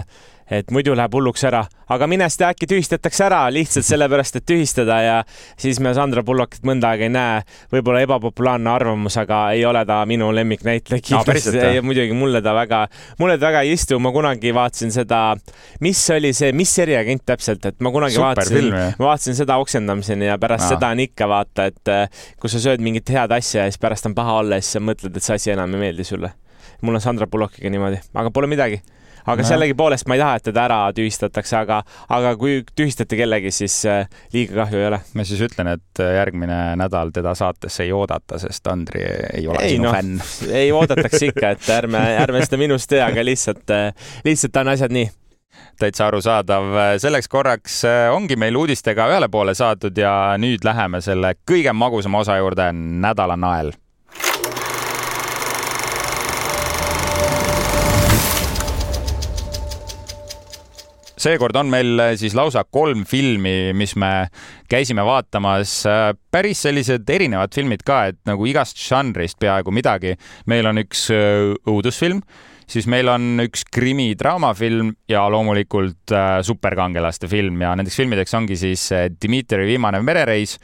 et 0.52 0.72
muidu 0.74 0.94
läheb 0.96 1.14
hulluks 1.16 1.44
ära, 1.48 1.62
aga 1.92 2.06
mine 2.10 2.26
siis 2.28 2.40
tea, 2.40 2.50
äkki 2.52 2.68
tühistatakse 2.68 3.24
ära 3.26 3.40
lihtsalt 3.52 3.86
sellepärast, 3.86 4.36
et 4.38 4.46
tühistada 4.48 4.98
ja 5.02 5.14
siis 5.60 5.80
me 5.82 5.94
Sandra 5.96 6.24
Bullockit 6.26 6.66
mõnda 6.68 6.92
aega 6.92 7.06
ei 7.08 7.12
näe. 7.12 7.40
võib-olla 7.72 8.02
ebapopulaarne 8.04 8.70
arvamus, 8.70 9.16
aga 9.22 9.40
ei 9.56 9.64
ole 9.68 9.84
ta 9.88 10.02
minu 10.08 10.28
lemmiknäitleja 10.34 11.04
kindlasti 11.08 11.56
no,. 11.56 11.72
ja 11.78 11.84
muidugi 11.84 12.16
mulle 12.16 12.42
ta 12.44 12.54
väga, 12.56 12.84
mulle 13.20 13.38
ta 13.38 13.48
väga 13.48 13.64
ei 13.66 13.72
istu, 13.76 13.98
ma 14.02 14.12
kunagi 14.12 14.54
vaatasin 14.54 14.92
seda, 14.94 15.22
mis 15.80 16.04
oli 16.14 16.34
see, 16.36 16.52
mis 16.56 16.72
eriagent 16.84 17.24
täpselt, 17.32 17.66
et 17.72 17.80
ma 17.80 17.92
kunagi 17.94 18.18
Super 18.18 18.42
vaatasin, 18.42 18.70
ma 18.98 19.08
vaatasin 19.08 19.38
seda 19.40 19.58
oksendamiseni 19.62 20.28
ja 20.28 20.38
pärast 20.42 20.68
no. 20.68 20.76
seda 20.76 20.92
on 20.92 21.04
ikka 21.06 21.28
vaata, 21.32 21.68
et 21.72 21.92
eh, 21.92 22.24
kui 22.40 22.52
sa 22.52 22.60
sööd 22.62 22.84
mingit 22.84 23.08
head 23.14 23.32
asja 23.32 23.66
ja 23.66 23.72
siis 23.72 23.80
pärast 23.80 24.08
on 24.10 24.16
paha 24.18 24.40
olla 24.42 24.60
ja 24.60 24.64
siis 24.64 24.78
sa 24.78 24.84
mõtled, 24.84 25.16
et 25.16 25.24
see 25.24 25.38
asi 25.40 25.56
enam 25.56 25.76
ei 25.76 25.86
meeldi 25.88 26.06
sulle. 26.06 26.34
mul 26.82 26.98
on 26.98 27.00
Sandra 27.00 27.26
Bullockiga 27.30 27.70
niimoodi, 27.70 28.02
aga 28.18 28.30
pole 28.34 28.50
midagi 28.50 28.82
aga 29.26 29.42
no. 29.42 29.48
sellegipoolest 29.48 30.08
ma 30.08 30.16
ei 30.16 30.22
taha, 30.22 30.38
et 30.38 30.46
teda 30.48 30.64
ära 30.66 30.80
tühistatakse, 30.96 31.56
aga, 31.62 31.80
aga 32.12 32.34
kui 32.40 32.60
tühistate 32.76 33.18
kellegi, 33.18 33.52
siis 33.54 33.78
äh, 33.88 34.04
liiga 34.34 34.62
kahju 34.62 34.80
ei 34.80 34.88
ole. 34.90 35.00
ma 35.14 35.26
siis 35.28 35.42
ütlen, 35.46 35.72
et 35.76 36.02
äh, 36.02 36.14
järgmine 36.18 36.60
nädal 36.80 37.12
teda 37.14 37.34
saatesse 37.38 37.86
ei 37.86 37.92
oodata, 37.96 38.40
sest 38.42 38.66
Andri 38.72 39.02
ei 39.06 39.46
ole 39.48 39.64
ei, 39.64 39.76
sinu 39.76 39.88
no, 39.88 39.96
fänn. 39.96 40.22
ei 40.62 40.72
oodatakse 40.74 41.26
ikka, 41.30 41.56
et 41.56 41.72
ärme, 41.78 42.04
ärme 42.22 42.44
seda 42.44 42.60
minust 42.60 42.90
tee, 42.92 43.02
aga 43.04 43.24
lihtsalt, 43.24 43.66
äh, 43.74 44.14
lihtsalt 44.26 44.62
on 44.62 44.72
asjad 44.74 44.94
nii 44.94 45.10
täitsa 45.78 46.06
arusaadav. 46.06 46.74
selleks 47.00 47.28
korraks 47.32 47.82
ongi 48.12 48.36
meil 48.40 48.56
uudistega 48.56 49.06
ühele 49.10 49.28
poole 49.32 49.54
saadud 49.56 49.96
ja 49.98 50.34
nüüd 50.40 50.64
läheme 50.64 51.00
selle 51.04 51.34
kõige 51.48 51.72
magusama 51.76 52.22
osa 52.22 52.36
juurde, 52.40 52.70
nädala 52.72 53.36
nael 53.40 53.72
seekord 61.22 61.56
on 61.60 61.70
meil 61.72 62.00
äh, 62.02 62.14
siis 62.20 62.34
lausa 62.36 62.64
kolm 62.64 63.04
filmi, 63.08 63.72
mis 63.76 63.94
me 64.00 64.28
käisime 64.70 65.04
vaatamas. 65.06 65.74
Äh, 65.88 66.12
päris 66.32 66.64
sellised 66.66 67.08
erinevad 67.10 67.54
filmid 67.54 67.84
ka, 67.86 68.04
et 68.12 68.20
nagu 68.28 68.46
igast 68.48 68.80
žanrist 68.80 69.38
peaaegu 69.42 69.74
midagi. 69.74 70.16
meil 70.50 70.66
on 70.70 70.82
üks 70.82 71.08
äh, 71.14 71.52
õudusfilm, 71.68 72.22
siis 72.70 72.88
meil 72.90 73.10
on 73.12 73.44
üks 73.44 73.66
krimi-draamafilm 73.72 74.94
ja 75.10 75.26
loomulikult 75.30 76.14
superkangelaste 76.46 77.28
film 77.28 77.60
ja 77.60 77.74
nendeks 77.76 77.98
filmideks 78.00 78.34
ongi 78.38 78.56
siis 78.56 78.86
Dmitri 79.20 79.66
viimane 79.68 80.00
merereis 80.02 80.56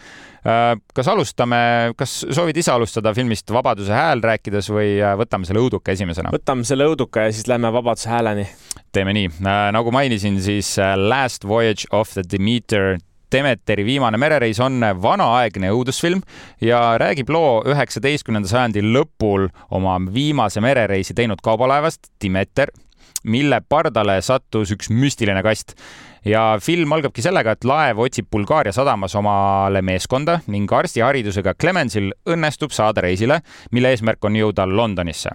kas 0.42 1.08
alustame, 1.10 1.58
kas 1.98 2.20
soovid 2.30 2.56
ise 2.60 2.72
alustada 2.72 3.12
filmist 3.16 3.50
Vabaduse 3.52 3.92
hääl 3.92 4.22
rääkides 4.24 4.70
või 4.72 4.96
võtame 5.18 5.48
selle 5.48 5.64
õuduka 5.64 5.92
esimesena? 5.96 6.32
võtame 6.34 6.66
selle 6.68 6.86
õuduka 6.88 7.26
ja 7.26 7.34
siis 7.34 7.48
lähme 7.50 7.72
Vabaduse 7.74 8.10
hääleni 8.12 8.46
teeme 8.92 9.12
nii, 9.16 9.28
äh, 9.42 9.68
nagu 9.74 9.92
mainisin, 9.94 10.40
siis 10.42 10.76
äh, 10.78 10.96
Last 10.96 11.46
Voyage 11.48 11.88
of 11.92 12.12
the 12.14 12.24
Demeter 12.30 12.96
Demeteri 13.32 13.84
viimane 13.84 14.16
merereis 14.16 14.56
on 14.64 14.80
vanaaegne 15.02 15.68
õudusfilm 15.76 16.22
ja 16.64 16.96
räägib 17.00 17.28
loo 17.28 17.58
üheksateistkümnenda 17.68 18.48
sajandi 18.48 18.80
lõpul 18.86 19.50
oma 19.76 19.98
viimase 20.14 20.62
merereisi 20.64 21.12
teinud 21.12 21.42
kaubalaevast 21.44 22.08
Demeter, 22.24 22.72
mille 23.28 23.60
pardale 23.68 24.16
sattus 24.24 24.72
üks 24.72 24.88
müstiline 24.88 25.42
kast. 25.44 25.76
Ja 26.24 26.58
film 26.62 26.92
algabki 26.92 27.22
sellega, 27.22 27.54
et 27.54 27.64
laev 27.68 28.00
otsib 28.04 28.28
Bulgaaria 28.30 28.72
sadamas 28.72 29.14
omale 29.18 29.82
meeskonda 29.82 30.40
ning 30.46 30.72
arstiharidusega 30.72 31.54
Clemensil 31.60 32.12
õnnestub 32.28 32.74
saada 32.74 33.04
reisile, 33.04 33.40
mille 33.72 33.92
eesmärk 33.94 34.24
on 34.24 34.38
jõuda 34.38 34.66
Londonisse. 34.68 35.34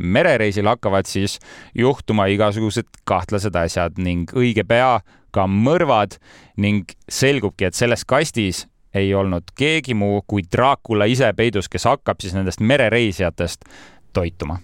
Merereisil 0.00 0.68
hakkavad 0.68 1.06
siis 1.06 1.38
juhtuma 1.76 2.26
igasugused 2.32 2.88
kahtlased 3.04 3.56
asjad 3.56 4.00
ning 4.00 4.32
õige 4.32 4.64
pea 4.64 5.00
ka 5.30 5.44
mõrvad 5.46 6.16
ning 6.56 6.88
selgubki, 7.08 7.68
et 7.68 7.76
selles 7.76 8.06
kastis 8.08 8.64
ei 8.94 9.12
olnud 9.14 9.52
keegi 9.54 9.94
muu 9.94 10.24
kui 10.26 10.42
Dracula 10.42 11.06
ise 11.06 11.30
peidus, 11.36 11.68
kes 11.68 11.86
hakkab 11.86 12.22
siis 12.22 12.34
nendest 12.34 12.64
merereisijatest 12.64 13.68
toituma 14.16 14.58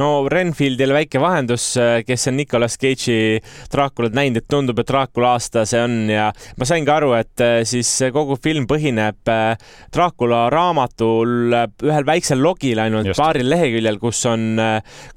no 0.00 0.28
Renfieldile 0.30 0.94
väike 0.96 1.20
vahendus, 1.22 1.72
äh, 1.80 2.00
kes 2.06 2.28
on 2.30 2.38
Nicolas 2.40 2.78
Cage'i 2.80 3.40
Draaculat 3.72 4.16
näinud, 4.16 4.42
et 4.42 4.48
tundub, 4.50 4.78
et 4.80 4.88
Draacula 4.88 5.34
aasta 5.36 5.64
see 5.68 5.82
on 5.82 5.96
ja 6.12 6.30
ma 6.58 6.68
sain 6.68 6.86
ka 6.86 6.96
aru, 7.00 7.12
et 7.18 7.44
äh, 7.44 7.58
siis 7.68 7.90
kogu 8.14 8.38
film 8.42 8.68
põhineb 8.70 9.32
äh, 9.32 9.68
Draacula 9.92 10.44
raamatul 10.52 11.58
ühel 11.88 12.08
väiksel 12.08 12.42
logil 12.42 12.80
ainult 12.82 13.12
Just. 13.12 13.20
paaril 13.20 13.50
leheküljel, 13.52 14.00
kus 14.02 14.24
on, 14.30 14.56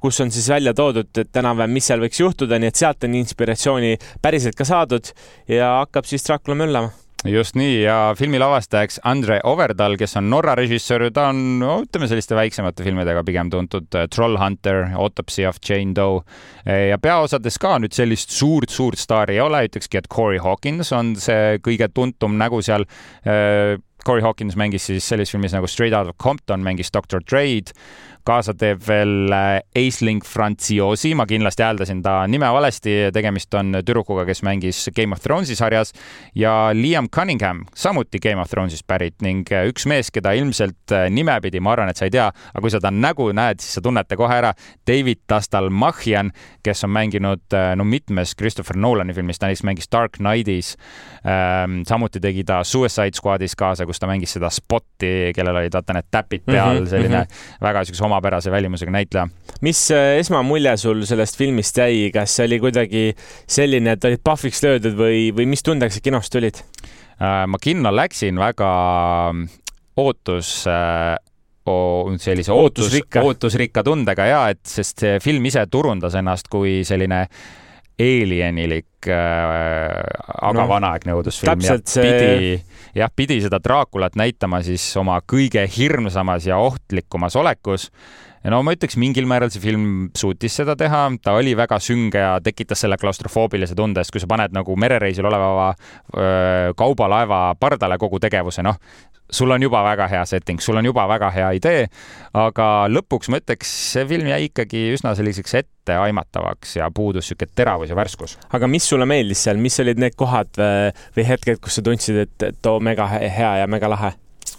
kus 0.02 0.22
on 0.24 0.34
siis 0.34 0.50
välja 0.52 0.76
toodud, 0.78 1.12
et 1.22 1.42
enam-vähem, 1.42 1.74
mis 1.76 1.90
seal 1.92 2.04
võiks 2.04 2.20
juhtuda, 2.22 2.60
nii 2.60 2.74
et 2.74 2.84
sealt 2.84 3.08
on 3.08 3.18
inspiratsiooni 3.22 3.96
päriselt 4.22 4.58
ka 4.58 4.68
saadud 4.68 5.14
ja 5.52 5.78
hakkab 5.82 6.08
siis 6.10 6.26
Dracula 6.28 6.58
möllama 6.66 7.05
just 7.30 7.58
nii 7.58 7.82
ja 7.82 7.98
filmi 8.18 8.40
lavastajaks 8.42 9.00
Andre 9.08 9.40
Overdal, 9.48 9.98
kes 10.00 10.18
on 10.20 10.30
Norra 10.30 10.56
režissöör, 10.58 11.08
ta 11.14 11.30
on 11.32 11.42
no, 11.62 11.78
ütleme 11.86 12.10
selliste 12.10 12.38
väiksemate 12.38 12.86
filmidega 12.86 13.24
pigem 13.28 13.50
tuntud, 13.54 13.88
äh, 13.96 14.08
Trollhunter, 14.12 14.84
Autopsy 14.96 15.48
of 15.50 15.60
Jane 15.66 15.96
Doe 15.98 16.24
ja 16.66 16.98
peaosades 17.02 17.60
ka 17.62 17.76
nüüd 17.82 17.94
sellist 17.96 18.34
suurt-suurt 18.34 19.00
staari 19.02 19.38
ei 19.38 19.44
ole, 19.44 19.66
ütlekski, 19.68 20.00
et 20.02 20.10
Corey 20.12 20.42
Hawkins 20.42 20.92
on 20.96 21.14
see 21.20 21.60
kõige 21.66 21.90
tuntum 21.94 22.40
nägu 22.42 22.62
seal. 22.66 22.88
Äh, 23.26 23.78
Corey 24.06 24.22
Hawkins 24.22 24.54
mängis 24.60 24.86
siis 24.86 25.06
sellises 25.10 25.34
filmis 25.34 25.54
nagu 25.56 25.66
Straight 25.70 25.96
Out 25.98 26.12
of 26.12 26.20
Compton, 26.22 26.62
mängis 26.66 26.94
Doctor 26.94 27.24
Dre'd 27.26 27.74
kaasa 28.26 28.56
teeb 28.58 28.82
veel 28.88 29.32
äh, 29.34 29.60
Aisling 29.78 30.24
Franciosi, 30.26 31.14
ma 31.18 31.28
kindlasti 31.30 31.64
hääldasin 31.66 32.02
ta 32.06 32.18
nime 32.30 32.50
valesti, 32.54 32.96
tegemist 33.14 33.54
on 33.58 33.78
tüdrukuga, 33.78 34.26
kes 34.28 34.42
mängis 34.46 34.86
Game 34.96 35.14
of 35.14 35.22
Thronesi 35.24 35.56
sarjas 35.58 35.94
ja 36.36 36.72
Liam 36.74 37.10
Cunningham, 37.14 37.64
samuti 37.76 38.20
Game 38.24 38.42
of 38.42 38.50
Thronesist 38.50 38.88
pärit 38.90 39.22
ning 39.26 39.46
äh, 39.54 39.68
üks 39.70 39.86
mees, 39.90 40.10
keda 40.14 40.34
ilmselt 40.38 40.96
äh, 40.96 41.08
nimepidi, 41.14 41.62
ma 41.62 41.76
arvan, 41.76 41.92
et 41.94 42.02
sa 42.02 42.10
ei 42.10 42.14
tea, 42.16 42.28
aga 42.54 42.64
kui 42.66 42.74
sa 42.74 42.82
ta 42.82 42.92
nägu 42.94 43.30
näed, 43.36 43.62
siis 43.62 43.78
sa 43.78 43.86
tunned 43.86 44.10
ta 44.10 44.18
kohe 44.20 44.40
ära. 44.42 44.54
David 44.88 45.22
Tastalmachian, 45.30 46.32
kes 46.66 46.84
on 46.86 46.94
mänginud 46.96 47.56
no 47.78 47.86
mitmes 47.88 48.34
Christopher 48.38 48.78
Nolani 48.78 49.14
filmis, 49.14 49.40
ta 49.40 49.50
näiteks 49.50 49.66
mängis 49.68 49.90
Dark 49.92 50.18
Knightis. 50.18 50.76
Ähm, 51.26 51.82
samuti 51.88 52.20
tegi 52.22 52.44
ta 52.46 52.64
Suicide 52.64 53.18
Squadis 53.18 53.56
kaasa, 53.58 53.86
kus 53.86 54.02
ta 54.02 54.10
mängis 54.10 54.36
seda 54.36 54.50
Spotti, 54.54 55.32
kellel 55.36 55.62
olid 55.62 55.74
vaata 55.74 55.96
need 55.98 56.10
täpid 56.14 56.46
peal, 56.46 56.82
mhm, 56.82 56.90
selline 56.90 57.22
mm 57.24 57.24
-hmm. 57.24 57.62
väga 57.66 57.86
siukse 57.86 58.06
oma 58.06 58.15
omapärase 58.16 58.52
välimusega 58.52 58.92
näitleja. 58.92 59.28
mis 59.62 59.92
äh, 59.92 60.16
esmamulje 60.20 60.78
sul 60.78 61.04
sellest 61.06 61.38
filmist 61.38 61.78
jäi, 61.78 62.10
kas 62.14 62.36
see 62.38 62.48
oli 62.48 62.60
kuidagi 62.64 63.04
selline, 63.48 63.96
et 63.96 64.08
olid 64.08 64.24
pahviks 64.24 64.64
löödud 64.64 64.96
või, 64.98 65.30
või 65.36 65.50
mis 65.52 65.64
tundega 65.64 65.94
sa 65.94 66.04
kinost 66.04 66.32
tulid? 66.34 66.62
Äh, 67.20 67.44
ma 67.48 67.60
kinno 67.62 67.92
läksin 67.96 68.40
väga 68.40 68.72
mm, 69.34 69.48
ootus 70.04 70.64
äh, 70.72 71.16
sellise 72.22 72.54
ootusrikka, 72.54 73.24
ootusrikka 73.26 73.84
tundega 73.84 74.26
ja 74.30 74.42
et, 74.54 74.62
sest 74.70 75.02
see 75.02 75.20
film 75.24 75.46
ise 75.50 75.64
turundas 75.72 76.14
ennast 76.16 76.50
kui 76.52 76.84
selline 76.86 77.26
alienilik 78.00 79.08
äh,, 79.08 80.04
aga 80.42 80.62
no, 80.62 80.68
vanaaegne 80.70 81.16
õudusfilm 81.16 81.64
ja 81.64 81.78
pidi, 81.80 82.56
jah, 82.98 83.12
pidi 83.16 83.40
seda 83.44 83.60
Draakulat 83.64 84.18
näitama 84.20 84.62
siis 84.66 84.86
oma 85.00 85.20
kõige 85.24 85.64
hirmsamas 85.78 86.48
ja 86.50 86.60
ohtlikumas 86.62 87.38
olekus. 87.40 87.90
Ja 88.46 88.54
no 88.54 88.62
ma 88.66 88.76
ütleks, 88.76 88.98
mingil 89.02 89.26
määral 89.30 89.50
see 89.54 89.64
film 89.64 90.12
suutis 90.18 90.60
seda 90.62 90.76
teha, 90.78 91.08
ta 91.24 91.34
oli 91.40 91.56
väga 91.58 91.80
sünge 91.82 92.22
ja 92.22 92.36
tekitas 92.46 92.84
selle 92.86 93.00
klaustrofoobilise 93.02 93.78
tunde, 93.78 94.04
sest 94.04 94.14
kui 94.14 94.22
sa 94.22 94.30
paned 94.30 94.54
nagu 94.56 94.78
merereisil 94.80 95.26
oleva 95.26 95.72
öö, 95.74 96.74
kaubalaeva 96.78 97.42
pardale 97.60 97.98
kogu 98.02 98.20
tegevuse, 98.22 98.64
noh, 98.66 98.78
sul 99.34 99.50
on 99.50 99.66
juba 99.66 99.82
väga 99.88 100.06
hea 100.12 100.22
setting, 100.30 100.62
sul 100.62 100.78
on 100.78 100.86
juba 100.86 101.08
väga 101.10 101.32
hea 101.34 101.48
idee, 101.58 101.88
aga 102.38 102.68
lõpuks 102.92 103.32
ma 103.34 103.40
ütleks, 103.42 103.72
see 103.96 104.06
film 104.10 104.30
jäi 104.30 104.52
ikkagi 104.52 104.84
üsna 104.94 105.16
selliseks 105.18 105.58
etteaimatavaks 105.64 106.78
ja 106.78 106.92
puudus 106.94 107.26
niisugune 107.26 107.58
teravus 107.58 107.90
ja 107.90 107.98
värskus. 107.98 108.38
aga 108.54 108.70
mis 108.70 108.86
sulle 108.86 109.10
meeldis 109.10 109.42
seal, 109.48 109.58
mis 109.58 109.80
olid 109.82 110.02
need 110.02 110.14
kohad 110.20 110.54
või 111.18 111.26
hetked, 111.26 111.64
kus 111.64 111.80
sa 111.80 111.86
tundsid, 111.86 112.22
et, 112.28 112.50
et 112.52 112.70
oo, 112.70 112.78
mega 112.78 113.10
hea 113.10 113.56
ja 113.64 113.68
mega 113.68 113.90
lahe? 113.90 114.14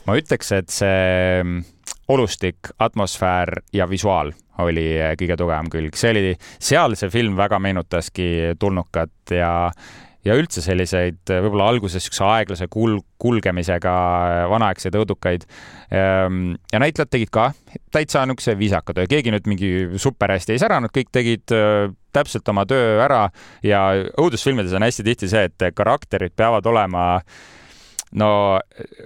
ma 0.07 0.19
ütleks, 0.19 0.51
et 0.59 0.75
see 0.75 1.63
olustik, 2.09 2.73
atmosfäär 2.79 3.61
ja 3.75 3.89
visuaal 3.91 4.33
oli 4.63 4.89
kõige 5.21 5.37
tugevam 5.37 5.69
külg, 5.73 5.97
see 5.99 6.13
oli, 6.15 6.35
seal 6.63 6.97
see 6.97 7.13
film 7.13 7.37
väga 7.37 7.59
meenutaski 7.63 8.57
tulnukat 8.61 9.37
ja 9.37 9.53
ja 10.27 10.35
üldse 10.35 10.63
selliseid 10.65 11.31
võib-olla 11.31 11.69
alguses 11.71 12.03
siukse 12.03 12.25
aeglase 12.27 12.67
kul-, 12.73 12.99
kulgemisega 13.23 13.93
vanaaegseid 14.51 14.97
õudukaid. 14.99 15.45
Ehm, 15.95 16.57
ja 16.73 16.81
näitlejad 16.83 17.13
tegid 17.13 17.31
ka 17.35 17.45
täitsa 17.95 18.25
niisuguse 18.27 18.57
viisaka 18.59 18.97
töö, 18.97 19.07
keegi 19.11 19.31
nüüd 19.35 19.47
mingi 19.51 19.71
super 20.03 20.35
hästi 20.35 20.57
ei 20.57 20.63
säranud, 20.63 20.91
kõik 20.95 21.13
tegid 21.15 21.55
täpselt 22.17 22.49
oma 22.51 22.67
töö 22.67 22.97
ära 23.05 23.27
ja 23.67 23.85
õudusfilmides 24.19 24.75
on 24.77 24.87
hästi 24.87 25.07
tihti 25.07 25.31
see, 25.31 25.47
et 25.47 25.69
karakterid 25.79 26.35
peavad 26.37 26.67
olema 26.67 27.07
no 28.17 28.31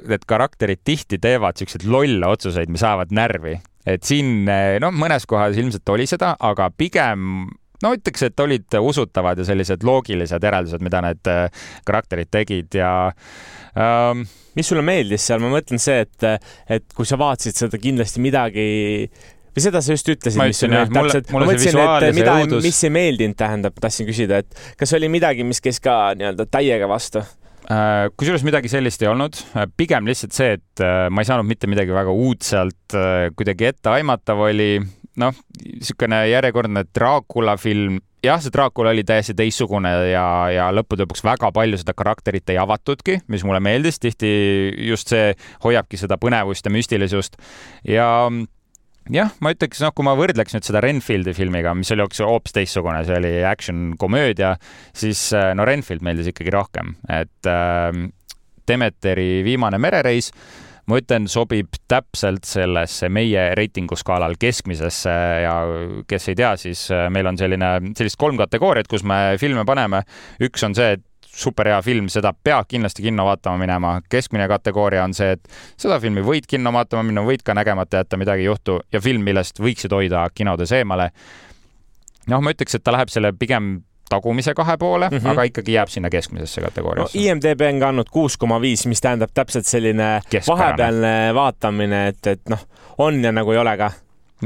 need 0.09 0.27
karakterid 0.29 0.85
tihti 0.87 1.18
teevad 1.23 1.59
siukseid 1.61 1.87
lolle 1.90 2.29
otsuseid, 2.31 2.70
mis 2.73 2.85
ajavad 2.87 3.14
närvi, 3.16 3.57
et 3.88 4.07
siin 4.07 4.44
noh, 4.46 4.94
mõnes 4.94 5.27
kohas 5.29 5.59
ilmselt 5.59 5.94
oli 5.94 6.07
seda, 6.11 6.35
aga 6.38 6.70
pigem 6.70 7.49
no 7.85 7.94
ütleks, 7.96 8.27
et 8.29 8.44
olid 8.44 8.79
usutavad 8.81 9.40
ja 9.40 9.46
sellised 9.49 9.85
loogilised 9.87 10.44
järeldused, 10.44 10.85
mida 10.85 11.03
need 11.05 11.33
äh, 11.33 11.66
karakterid 11.88 12.31
tegid 12.33 12.77
ja 12.77 12.92
ähm, 13.73 14.27
mis 14.59 14.70
sulle 14.70 14.85
meeldis 14.87 15.27
seal, 15.27 15.42
ma 15.42 15.53
mõtlen 15.55 15.81
see, 15.83 16.05
et, 16.05 16.31
et 16.70 16.96
kui 16.96 17.09
sa 17.09 17.18
vaatasid 17.20 17.64
seda 17.64 17.81
kindlasti 17.81 18.23
midagi 18.23 18.66
või 19.51 19.64
seda 19.64 19.83
sa 19.83 19.96
just 19.96 20.09
ütlesid, 20.12 20.40
mis 20.44 20.62
sulle 20.62 20.85
täpselt, 20.92 21.33
ma 21.35 21.44
mõtlesin, 21.49 21.81
et 21.81 22.14
mida, 22.14 22.37
mis 22.62 22.85
ei 22.87 22.94
meeldinud, 22.94 23.38
tähendab, 23.38 23.81
tahtsin 23.83 24.09
küsida, 24.09 24.44
et 24.44 24.77
kas 24.79 24.94
oli 24.99 25.11
midagi, 25.11 25.46
mis 25.46 25.62
käis 25.64 25.81
ka 25.83 26.12
nii-öelda 26.18 26.46
täiega 26.51 26.88
vastu? 26.90 27.25
Äh, 27.70 28.09
kusjuures 28.18 28.42
midagi 28.46 28.70
sellist 28.72 29.02
ei 29.04 29.11
olnud, 29.11 29.37
äh, 29.54 29.68
pigem 29.78 30.09
lihtsalt 30.11 30.35
see, 30.35 30.56
et 30.59 30.83
ma 31.11 31.22
ei 31.22 31.28
saanud 31.28 31.46
mitte 31.46 31.70
midagi 31.70 31.94
väga 31.94 32.11
uut 32.11 32.42
sealt, 32.46 32.96
kuidagi 33.37 33.70
etteaimatav 33.70 34.46
oli. 34.48 34.72
Noh, 35.20 35.35
niisugune 35.59 36.20
järjekordne 36.30 36.85
Dracula 36.94 37.56
film, 37.61 37.98
jah, 38.24 38.38
see 38.40 38.52
Dracula 38.54 38.92
oli 38.94 39.02
täiesti 39.04 39.35
teistsugune 39.37 39.90
ja, 40.11 40.24
ja 40.54 40.68
lõppude 40.72 41.04
lõpuks 41.04 41.24
väga 41.26 41.50
palju 41.54 41.80
seda 41.80 41.94
karakterit 41.98 42.52
ei 42.52 42.61
avatudki, 42.62 43.18
mis 43.28 43.44
mulle 43.44 43.61
meeldis, 43.64 43.98
tihti 44.00 44.30
just 44.87 45.11
see 45.12 45.35
hoiabki 45.64 46.00
seda 46.00 46.16
põnevust 46.20 46.66
ja 46.66 46.72
müstilisust. 46.72 47.37
Ja 47.85 48.09
jah, 49.10 49.32
ma 49.40 49.54
ütleks, 49.54 49.80
noh, 49.84 49.94
kui 49.96 50.06
ma 50.06 50.16
võrdleks 50.18 50.56
nüüd 50.56 50.66
seda 50.66 50.82
Renfieldi 50.84 51.34
filmiga, 51.36 51.74
mis 51.78 51.90
oli 51.94 52.04
hoopis 52.04 52.56
teistsugune, 52.56 53.02
see 53.08 53.18
oli 53.18 53.34
action 53.48 53.92
komöödia, 54.00 54.54
siis 54.96 55.30
no 55.56 55.66
Renfield 55.68 56.04
meeldis 56.04 56.32
ikkagi 56.32 56.52
rohkem, 56.54 56.96
et 57.08 57.48
äh, 57.50 57.90
Demeteri 58.68 59.40
Viimane 59.46 59.80
merereis 59.82 60.30
äh, 60.30 60.66
ma 60.90 60.98
ütlen, 61.00 61.28
sobib 61.30 61.76
täpselt 61.90 62.46
sellesse 62.48 63.10
meie 63.12 63.50
reitinguskaalal 63.58 64.36
keskmisesse 64.40 65.12
ja 65.44 65.54
kes 66.10 66.30
ei 66.32 66.38
tea, 66.38 66.54
siis 66.60 66.86
äh, 66.94 67.06
meil 67.12 67.30
on 67.30 67.38
selline, 67.40 67.70
sellist 67.98 68.18
kolm 68.20 68.40
kategooriat, 68.40 68.90
kus 68.90 69.04
me 69.06 69.38
filme 69.40 69.64
paneme. 69.68 70.02
üks 70.42 70.66
on 70.66 70.76
see, 70.78 70.96
et 70.98 71.04
superhea 71.37 71.83
film, 71.83 72.09
seda 72.12 72.33
peab 72.45 72.66
kindlasti 72.69 73.03
kinno 73.03 73.25
vaatama 73.25 73.59
minema. 73.59 74.01
keskmine 74.09 74.49
kategooria 74.49 75.05
on 75.05 75.14
see, 75.14 75.33
et 75.37 75.53
seda 75.79 76.01
filmi 76.01 76.25
võid 76.27 76.49
kinno 76.51 76.73
vaatama 76.73 77.03
minna, 77.07 77.25
võid 77.27 77.45
ka 77.47 77.55
nägemata 77.55 78.03
jätta, 78.03 78.19
midagi 78.21 78.45
ei 78.45 78.51
juhtu 78.51 78.81
ja 78.93 79.01
film, 79.01 79.23
millest 79.27 79.61
võiksid 79.61 79.95
hoida 79.95 80.27
kinodes 80.35 80.73
eemale. 80.73 81.11
noh, 82.27 82.43
ma 82.43 82.51
ütleks, 82.51 82.75
et 82.75 82.85
ta 82.85 82.93
läheb 82.93 83.09
selle 83.09 83.33
pigem 83.33 83.81
tagumise 84.11 84.55
kahe 84.55 84.77
poole 84.77 85.09
mm, 85.09 85.16
-hmm. 85.16 85.31
aga 85.31 85.43
ikkagi 85.43 85.73
jääb 85.73 85.88
sinna 85.88 86.11
keskmisesse 86.11 86.61
kategooriasse 86.61 87.19
no,. 87.19 87.25
IMDB 87.25 87.61
on 87.69 87.81
ka 87.81 87.88
andnud 87.88 88.11
kuus 88.11 88.37
koma 88.37 88.61
viis, 88.61 88.87
mis 88.87 89.01
tähendab 89.01 89.31
täpselt 89.35 89.66
selline 89.66 90.21
Keskpärane. 90.31 90.59
vahepealne 90.59 91.35
vaatamine, 91.35 92.07
et, 92.09 92.27
et 92.27 92.49
noh, 92.49 92.66
on 92.99 93.25
ja 93.25 93.33
nagu 93.33 93.53
ei 93.53 93.59
ole 93.59 93.77
ka 93.77 93.93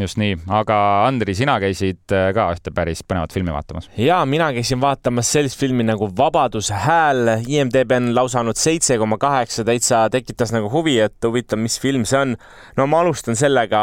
just 0.00 0.18
nii, 0.18 0.35
aga 0.50 0.76
Andri, 1.07 1.35
sina 1.38 1.54
käisid 1.62 2.12
äh, 2.14 2.28
ka 2.35 2.48
ühte 2.54 2.72
päris 2.74 3.02
põnevat 3.07 3.35
filmi 3.35 3.52
vaatamas. 3.54 3.87
ja 4.00 4.18
mina 4.26 4.48
käisin 4.54 4.80
vaatamas 4.83 5.30
sellist 5.37 5.59
filmi 5.61 5.87
nagu 5.87 6.09
Vabaduse 6.16 6.74
hääl. 6.85 7.30
IMDB 7.46 7.94
on 7.96 8.11
lausa 8.16 8.40
andnud 8.40 8.59
seitse 8.59 8.96
koma 8.98 9.18
kaheksa, 9.22 9.64
täitsa 9.66 10.04
tekitas 10.12 10.52
nagu 10.54 10.70
huvi, 10.72 10.96
et 11.04 11.26
huvitav, 11.26 11.61
mis 11.62 11.78
film 11.80 12.04
see 12.09 12.20
on. 12.20 12.37
no 12.76 12.87
ma 12.90 13.02
alustan 13.04 13.38
sellega, 13.38 13.83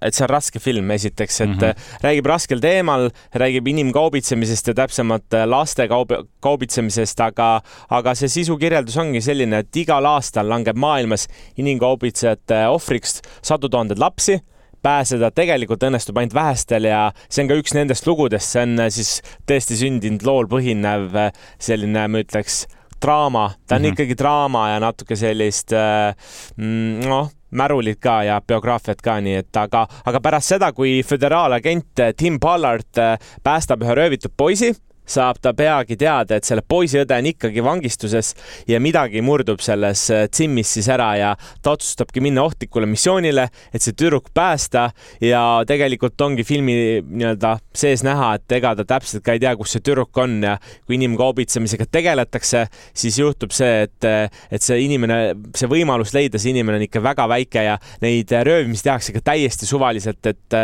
et 0.00 0.16
see 0.16 0.24
on 0.24 0.32
raske 0.32 0.62
film, 0.62 0.90
esiteks, 0.96 1.40
et 1.40 1.50
mm 1.50 1.58
-hmm. 1.60 1.88
räägib 2.06 2.26
raskel 2.26 2.60
teemal, 2.60 3.10
räägib 3.34 3.68
inimkaubitsemisest 3.68 4.72
ja 4.72 4.74
täpsemalt 4.74 5.34
äh, 5.34 5.46
laste 5.46 5.86
kaub-, 5.86 6.16
kaubitsemisest, 6.40 7.20
aga, 7.20 7.60
aga 7.90 8.14
see 8.14 8.28
sisukirjeldus 8.28 8.96
ongi 8.96 9.20
selline, 9.20 9.58
et 9.58 9.76
igal 9.76 10.06
aastal 10.06 10.48
langeb 10.48 10.76
maailmas 10.76 11.28
inimkaubitsejate 11.56 12.66
ohvriks 12.68 13.20
sadu 13.42 13.68
tuhandeid 13.68 13.98
lapsi 13.98 14.40
pääseda 14.82 15.30
tegelikult 15.34 15.82
õnnestub 15.86 16.18
ainult 16.20 16.36
vähestel 16.36 16.88
ja 16.88 17.00
see 17.28 17.44
on 17.44 17.50
ka 17.50 17.58
üks 17.60 17.74
nendest 17.76 18.06
lugudest, 18.08 18.54
see 18.54 18.64
on 18.66 18.84
äh, 18.86 18.92
siis 18.94 19.18
tõesti 19.48 19.78
sündinud 19.80 20.24
lool 20.26 20.50
põhinev 20.50 21.16
äh, 21.26 21.32
selline, 21.60 22.06
ma 22.08 22.22
ütleks, 22.24 22.64
draama, 23.00 23.50
ta 23.66 23.76
on 23.76 23.82
mm 23.82 23.84
-hmm. 23.84 23.92
ikkagi 23.94 24.18
draama 24.18 24.68
ja 24.74 24.80
natuke 24.80 25.16
sellist 25.16 25.72
äh, 25.72 26.14
mm, 26.56 27.08
noh, 27.08 27.30
märulit 27.50 27.98
ka 28.00 28.22
ja 28.24 28.40
biograafiat 28.40 29.02
ka, 29.02 29.20
nii 29.20 29.40
et 29.42 29.56
aga, 29.56 29.86
aga 30.04 30.20
pärast 30.20 30.54
seda, 30.54 30.72
kui 30.72 31.02
föderaalagent 31.02 32.04
Tim 32.16 32.38
Ballard 32.40 32.94
päästab 33.42 33.82
ühe 33.82 33.94
röövitud 33.94 34.32
poisi 34.36 34.74
saab 35.10 35.40
ta 35.42 35.52
peagi 35.56 35.96
teada, 36.00 36.38
et 36.38 36.46
selle 36.46 36.62
poisiõde 36.66 37.16
on 37.16 37.28
ikkagi 37.32 37.64
vangistuses 37.64 38.34
ja 38.70 38.80
midagi 38.82 39.22
murdub 39.24 39.62
selles 39.64 40.06
äh, 40.14 40.26
siis 40.30 40.88
ära 40.88 41.10
ja 41.18 41.30
ta 41.62 41.74
otsustabki 41.74 42.20
minna 42.22 42.44
ohtlikule 42.46 42.86
missioonile, 42.86 43.48
et 43.72 43.82
see 43.82 43.96
tüdruk 43.96 44.30
päästa 44.34 44.90
ja 45.24 45.42
tegelikult 45.66 46.20
ongi 46.20 46.44
filmi 46.44 46.74
nii-öelda 47.04 47.56
sees 47.76 48.04
näha, 48.06 48.34
et 48.38 48.56
ega 48.58 48.74
ta 48.78 48.86
täpselt 48.94 49.24
ka 49.24 49.34
ei 49.36 49.42
tea, 49.42 49.54
kus 49.58 49.74
see 49.76 49.84
tüdruk 49.84 50.16
on 50.22 50.38
ja 50.44 50.56
kui 50.86 50.96
inimkaubitsemisega 50.98 51.86
tegeletakse, 51.90 52.66
siis 52.94 53.18
juhtub 53.20 53.54
see, 53.54 53.86
et, 53.86 54.08
et 54.50 54.64
see 54.64 54.80
inimene, 54.84 55.20
see 55.56 55.70
võimalus 55.70 56.14
leida 56.16 56.40
see 56.40 56.54
inimene 56.54 56.80
on 56.80 56.86
ikka 56.86 57.02
väga 57.04 57.26
väike 57.30 57.64
ja 57.66 57.76
neid 58.04 58.32
röövimisi 58.46 58.86
tehakse 58.86 59.14
ka 59.16 59.24
täiesti 59.32 59.68
suvaliselt, 59.68 60.26
et 60.30 60.58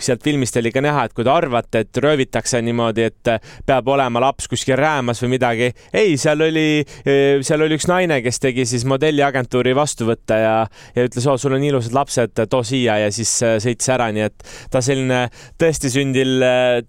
sealt 0.00 0.24
filmist 0.24 0.56
oli 0.60 0.72
ka 0.74 0.82
näha, 0.84 1.06
et 1.06 1.16
kui 1.16 1.26
te 1.26 1.32
arvate, 1.32 1.84
et 1.84 2.02
röövitakse 2.04 2.60
niimoodi, 2.64 3.08
et 3.10 3.32
peab 3.66 3.89
olema 3.94 4.22
laps 4.22 4.48
kuskil 4.50 4.76
räämas 4.78 5.22
või 5.24 5.34
midagi. 5.36 5.70
ei, 5.92 6.16
seal 6.20 6.40
oli, 6.46 6.84
seal 7.04 7.64
oli 7.64 7.78
üks 7.78 7.88
naine, 7.90 8.20
kes 8.24 8.40
tegi 8.42 8.66
siis 8.68 8.86
modelliagentuuri 8.88 9.74
vastuvõtte 9.76 10.40
ja, 10.42 10.54
ja 10.96 11.08
ütles, 11.08 11.26
oo, 11.26 11.36
sul 11.40 11.56
on 11.56 11.66
ilusad 11.66 11.96
lapsed, 11.96 12.44
too 12.50 12.62
siia 12.66 13.00
ja 13.04 13.10
siis 13.14 13.34
äh, 13.46 13.58
sõitis 13.62 13.92
ära, 13.92 14.10
nii 14.14 14.26
et 14.28 14.48
ta 14.72 14.82
selline 14.84 15.26
tõesti 15.60 15.92
sündil, 15.92 16.38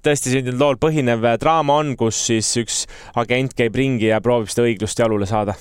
tõesti 0.03 0.35
sündinud 0.35 0.61
lool 0.61 0.79
põhinev 0.81 1.25
draama 1.41 1.81
on, 1.81 1.95
kus 1.99 2.25
siis 2.31 2.53
üks 2.61 2.85
agent 3.19 3.57
käib 3.57 3.75
ringi 3.77 4.11
ja 4.11 4.21
proovib 4.23 4.51
seda 4.51 4.67
õiglust 4.69 5.01
jalule 5.01 5.29
saada 5.29 5.57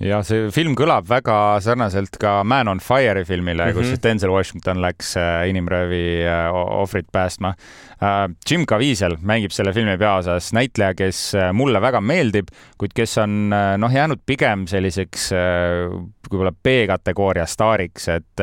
ja 0.00 0.20
see 0.26 0.48
film 0.54 0.74
kõlab 0.78 1.06
väga 1.08 1.36
sarnaselt 1.62 2.16
ka 2.20 2.40
Man 2.48 2.70
on 2.72 2.80
Fire'i 2.82 3.24
filmile 3.28 3.66
mm, 3.66 3.70
-hmm. 3.70 3.78
kus 3.78 3.90
mhm. 3.90 4.02
Denzel 4.02 4.30
Washington 4.30 4.80
läks 4.82 5.16
äh, 5.16 5.48
inimröövi 5.48 6.24
äh, 6.26 6.48
ohvrit 6.52 7.12
päästma. 7.12 7.54
Äh, 8.02 8.34
Jim 8.50 8.66
Caviezel 8.66 9.16
mängib 9.20 9.52
selle 9.52 9.72
filmi 9.72 9.98
peaosas 9.98 10.52
näitleja, 10.52 10.94
kes 10.94 11.34
mulle 11.52 11.80
väga 11.80 12.00
meeldib, 12.00 12.48
kuid 12.78 12.92
kes 12.94 13.18
on 13.18 13.50
noh, 13.78 13.92
jäänud 13.92 14.20
pigem 14.26 14.66
selliseks 14.66 15.30
võib-olla 16.30 16.52
B-kategooria 16.52 17.46
staariks, 17.46 18.08
et 18.08 18.42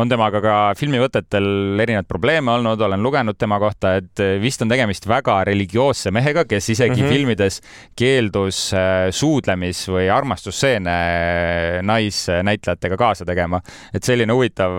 on 0.00 0.10
temaga 0.10 0.40
ka 0.44 0.54
filmivõtetel 0.76 1.80
erinevaid 1.82 2.08
probleeme 2.08 2.52
olnud, 2.56 2.80
olen 2.86 3.02
lugenud 3.02 3.38
tema 3.38 3.58
kohta, 3.62 3.96
et 4.00 4.22
vist 4.42 4.62
on 4.62 4.70
tegemist 4.70 5.06
väga 5.08 5.38
religioosse 5.48 6.12
mehega, 6.14 6.44
kes 6.48 6.70
isegi 6.74 7.00
mm 7.00 7.06
-hmm. 7.06 7.12
filmides 7.12 7.60
keeldus 7.96 8.72
äh, 8.74 9.08
suudlemis- 9.10 9.86
või 9.88 10.08
armastusstseene 10.12 10.96
äh, 10.96 11.82
naisnäitlejatega 11.82 12.96
kaasa 12.96 13.24
tegema. 13.24 13.60
et 13.94 14.04
selline 14.04 14.32
huvitav 14.32 14.72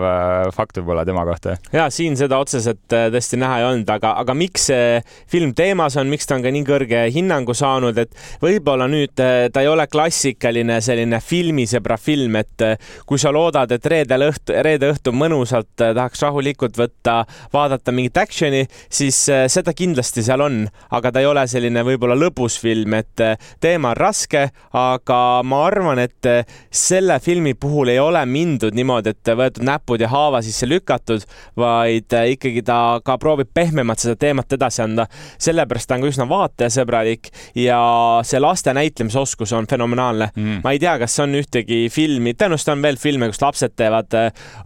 fakt 0.54 0.78
võib-olla 0.78 1.04
tema 1.04 1.24
kohta. 1.24 1.56
ja 1.72 1.90
siin 1.90 2.16
seda 2.16 2.38
otseselt 2.38 2.86
tõesti 2.88 3.36
näha 3.36 3.58
ei 3.58 3.64
olnud, 3.64 3.90
aga, 3.90 4.12
aga 4.18 4.34
miks 4.34 4.66
see 4.66 5.02
film 5.26 5.54
teemas 5.54 5.96
on, 5.96 6.08
miks 6.08 6.26
ta 6.26 6.34
on 6.34 6.42
ka 6.42 6.50
nii 6.50 6.64
kõrge 6.64 7.02
hinnangu 7.12 7.54
saanud, 7.54 7.98
et 7.98 8.14
võib-olla 8.42 8.88
nüüd 8.88 9.14
ta 9.52 9.60
ei 9.60 9.68
ole 9.68 9.86
klassikaline 9.86 10.80
selline 10.80 11.20
filmisõbra 11.20 11.96
film, 11.96 12.36
et 12.36 12.66
kui 13.06 13.18
sa 13.18 13.32
loodad, 13.32 13.72
et 13.72 13.86
reedel 13.86 14.28
õhtu, 14.28 14.56
reede 14.62 14.90
õhtu 14.92 15.07
õhtu 15.08 15.16
mõnusalt 15.16 15.82
äh, 15.82 15.94
tahaks 15.96 16.22
rahulikult 16.22 16.76
võtta, 16.78 17.24
vaadata 17.52 17.92
mingit 17.92 18.16
action'i, 18.18 18.66
siis 18.90 19.28
äh, 19.32 19.46
seda 19.48 19.72
kindlasti 19.72 20.22
seal 20.22 20.40
on, 20.44 20.66
aga 20.90 21.12
ta 21.12 21.20
ei 21.20 21.26
ole 21.26 21.46
selline 21.48 21.82
võib-olla 21.84 22.16
lõbus 22.18 22.58
film, 22.60 22.94
et 22.94 23.20
äh, 23.20 23.36
teema 23.60 23.92
on 23.92 23.96
raske, 23.98 24.48
aga 24.72 25.42
ma 25.44 25.62
arvan, 25.66 25.98
et 25.98 26.26
selle 26.70 27.18
filmi 27.20 27.54
puhul 27.54 27.88
ei 27.92 27.98
ole 27.98 28.20
mindud 28.26 28.74
niimoodi, 28.74 29.14
et 29.14 29.32
võetud 29.38 29.64
näpud 29.64 30.00
ja 30.00 30.10
haava 30.12 30.42
sisse 30.42 30.68
lükatud, 30.68 31.24
vaid 31.56 32.12
ikkagi 32.12 32.62
ta 32.66 33.00
ka 33.04 33.18
proovib 33.18 33.50
pehmemalt 33.54 34.02
seda 34.02 34.16
teemat 34.18 34.52
edasi 34.52 34.82
anda. 34.84 35.06
sellepärast 35.38 35.88
ta 35.88 35.96
on 35.96 36.04
ka 36.04 36.10
üsna 36.12 36.28
vaatajasõbralik 36.28 37.30
ja 37.58 37.80
see 38.26 38.40
laste 38.40 38.74
näitlemisoskus 38.74 39.52
on 39.56 39.66
fenomenaalne. 39.70 40.30
Mm.. 40.34 40.60
ma 40.64 40.74
ei 40.74 40.82
tea, 40.82 40.98
kas 41.00 41.18
on 41.24 41.36
ühtegi 41.38 41.86
filmi, 41.92 42.34
tõenäoliselt 42.34 42.74
on 42.74 42.84
veel 42.84 43.00
filme, 43.00 43.30
kus 43.30 43.42
lapsed 43.42 43.76
teevad 43.78 44.14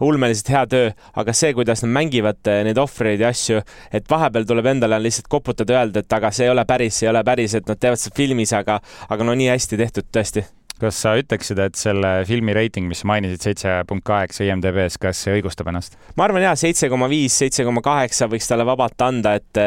ulmelisi 0.03 0.32
nimeliselt 0.33 0.53
hea 0.53 0.63
töö, 0.73 0.89
aga 1.21 1.35
see, 1.37 1.53
kuidas 1.53 1.83
nad 1.85 1.93
mängivad 1.99 2.51
neid 2.67 2.81
ohvreid 2.81 3.21
ja 3.23 3.29
asju, 3.33 3.61
et 3.93 4.09
vahepeal 4.09 4.49
tuleb 4.49 4.73
endale 4.73 4.99
lihtsalt 5.03 5.29
koputada, 5.31 5.79
öelda, 5.79 6.03
et 6.03 6.17
aga 6.17 6.33
see 6.33 6.47
ei 6.47 6.53
ole 6.53 6.65
päris, 6.65 6.97
see 6.97 7.07
ei 7.07 7.13
ole 7.13 7.23
päris, 7.27 7.55
et 7.59 7.69
nad 7.69 7.79
teevad 7.79 8.01
seda 8.01 8.17
filmis, 8.17 8.53
aga, 8.57 8.81
aga 9.09 9.29
no 9.29 9.37
nii 9.37 9.53
hästi 9.53 9.79
tehtud 9.79 10.11
tõesti 10.13 10.45
kas 10.83 10.97
sa 11.03 11.13
ütleksid, 11.15 11.59
et 11.63 11.77
selle 11.79 12.09
filmi 12.27 12.53
reiting, 12.55 12.89
mis 12.89 13.03
sa 13.03 13.07
mainisid, 13.07 13.39
seitse 13.45 13.75
punkt 13.87 14.03
kaheksa 14.07 14.43
IMDB-s, 14.47 14.97
kas 14.99 15.21
see 15.23 15.37
õigustab 15.37 15.69
ennast? 15.71 15.95
ma 16.17 16.25
arvan 16.27 16.43
jaa, 16.43 16.55
seitse 16.59 16.89
koma 16.91 17.07
viis, 17.11 17.35
seitse 17.39 17.63
koma 17.67 17.83
kaheksa 17.85 18.27
võiks 18.31 18.49
talle 18.49 18.65
vabalt 18.67 19.05
anda, 19.05 19.35
et, 19.39 19.61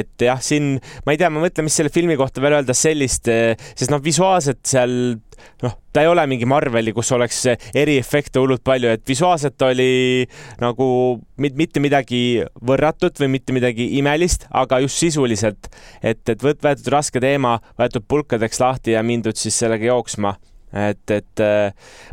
et 0.00 0.26
jah, 0.26 0.40
siin 0.42 0.76
ma 1.06 1.14
ei 1.14 1.20
tea, 1.20 1.30
ma 1.30 1.44
mõtlen, 1.44 1.68
mis 1.68 1.78
selle 1.78 1.92
filmi 1.94 2.16
kohta 2.18 2.42
veel 2.42 2.58
öelda 2.58 2.74
sellist, 2.76 3.28
sest 3.28 3.92
noh, 3.92 4.02
visuaalselt 4.02 4.64
seal 4.66 4.96
noh, 5.62 5.78
ta 5.92 6.02
ei 6.02 6.08
ole 6.10 6.24
mingi 6.30 6.46
Marveli, 6.48 6.92
kus 6.96 7.10
oleks 7.16 7.40
eriefekte 7.76 8.40
hullult 8.42 8.62
palju, 8.66 8.90
et 8.92 9.04
visuaalselt 9.08 9.62
oli 9.66 10.26
nagu 10.60 10.88
mitte 11.38 11.82
midagi 11.82 12.20
võrratut 12.68 13.20
või 13.22 13.32
mitte 13.38 13.56
midagi 13.56 13.90
imelist, 13.98 14.46
aga 14.50 14.82
just 14.84 15.00
sisuliselt, 15.00 15.70
et, 16.02 16.22
et 16.28 16.44
võt-, 16.44 16.60
võetud 16.64 16.92
raske 16.92 17.22
teema, 17.22 17.58
võetud 17.80 18.06
pulkadeks 18.08 18.60
lahti 18.62 18.96
ja 18.96 19.02
mindud 19.02 19.38
siis 19.40 19.58
sellega 19.58 19.90
jooksma. 19.90 20.36
et, 20.68 21.10
et 21.10 21.40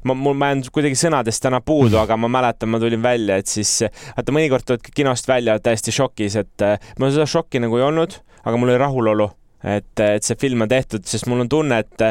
ma, 0.07 0.13
mul, 0.15 0.35
ma 0.39 0.53
jään 0.53 0.61
kuidagi 0.71 0.95
sõnadest 0.95 1.43
täna 1.43 1.59
puudu, 1.59 1.99
aga 1.99 2.15
ma 2.15 2.29
mäletan, 2.31 2.71
ma 2.71 2.79
tulin 2.79 3.03
välja, 3.03 3.41
et 3.41 3.51
siis 3.51 3.81
vaata, 4.15 4.31
mõnikord 4.31 4.63
tuled 4.63 4.93
kinost 4.95 5.27
välja 5.27 5.59
täiesti 5.59 5.91
šokis, 5.91 6.39
et 6.39 6.69
mul 6.99 7.11
seda 7.11 7.27
šokki 7.27 7.59
nagu 7.59 7.81
ei 7.81 7.89
olnud, 7.89 8.21
aga 8.45 8.55
mul 8.55 8.71
oli 8.71 8.79
rahulolu 8.79 9.33
et, 9.65 9.91
et 10.03 10.25
see 10.25 10.37
film 10.39 10.65
on 10.65 10.71
tehtud, 10.71 11.05
sest 11.09 11.29
mul 11.31 11.43
on 11.45 11.51
tunne, 11.51 11.81
et 11.81 12.05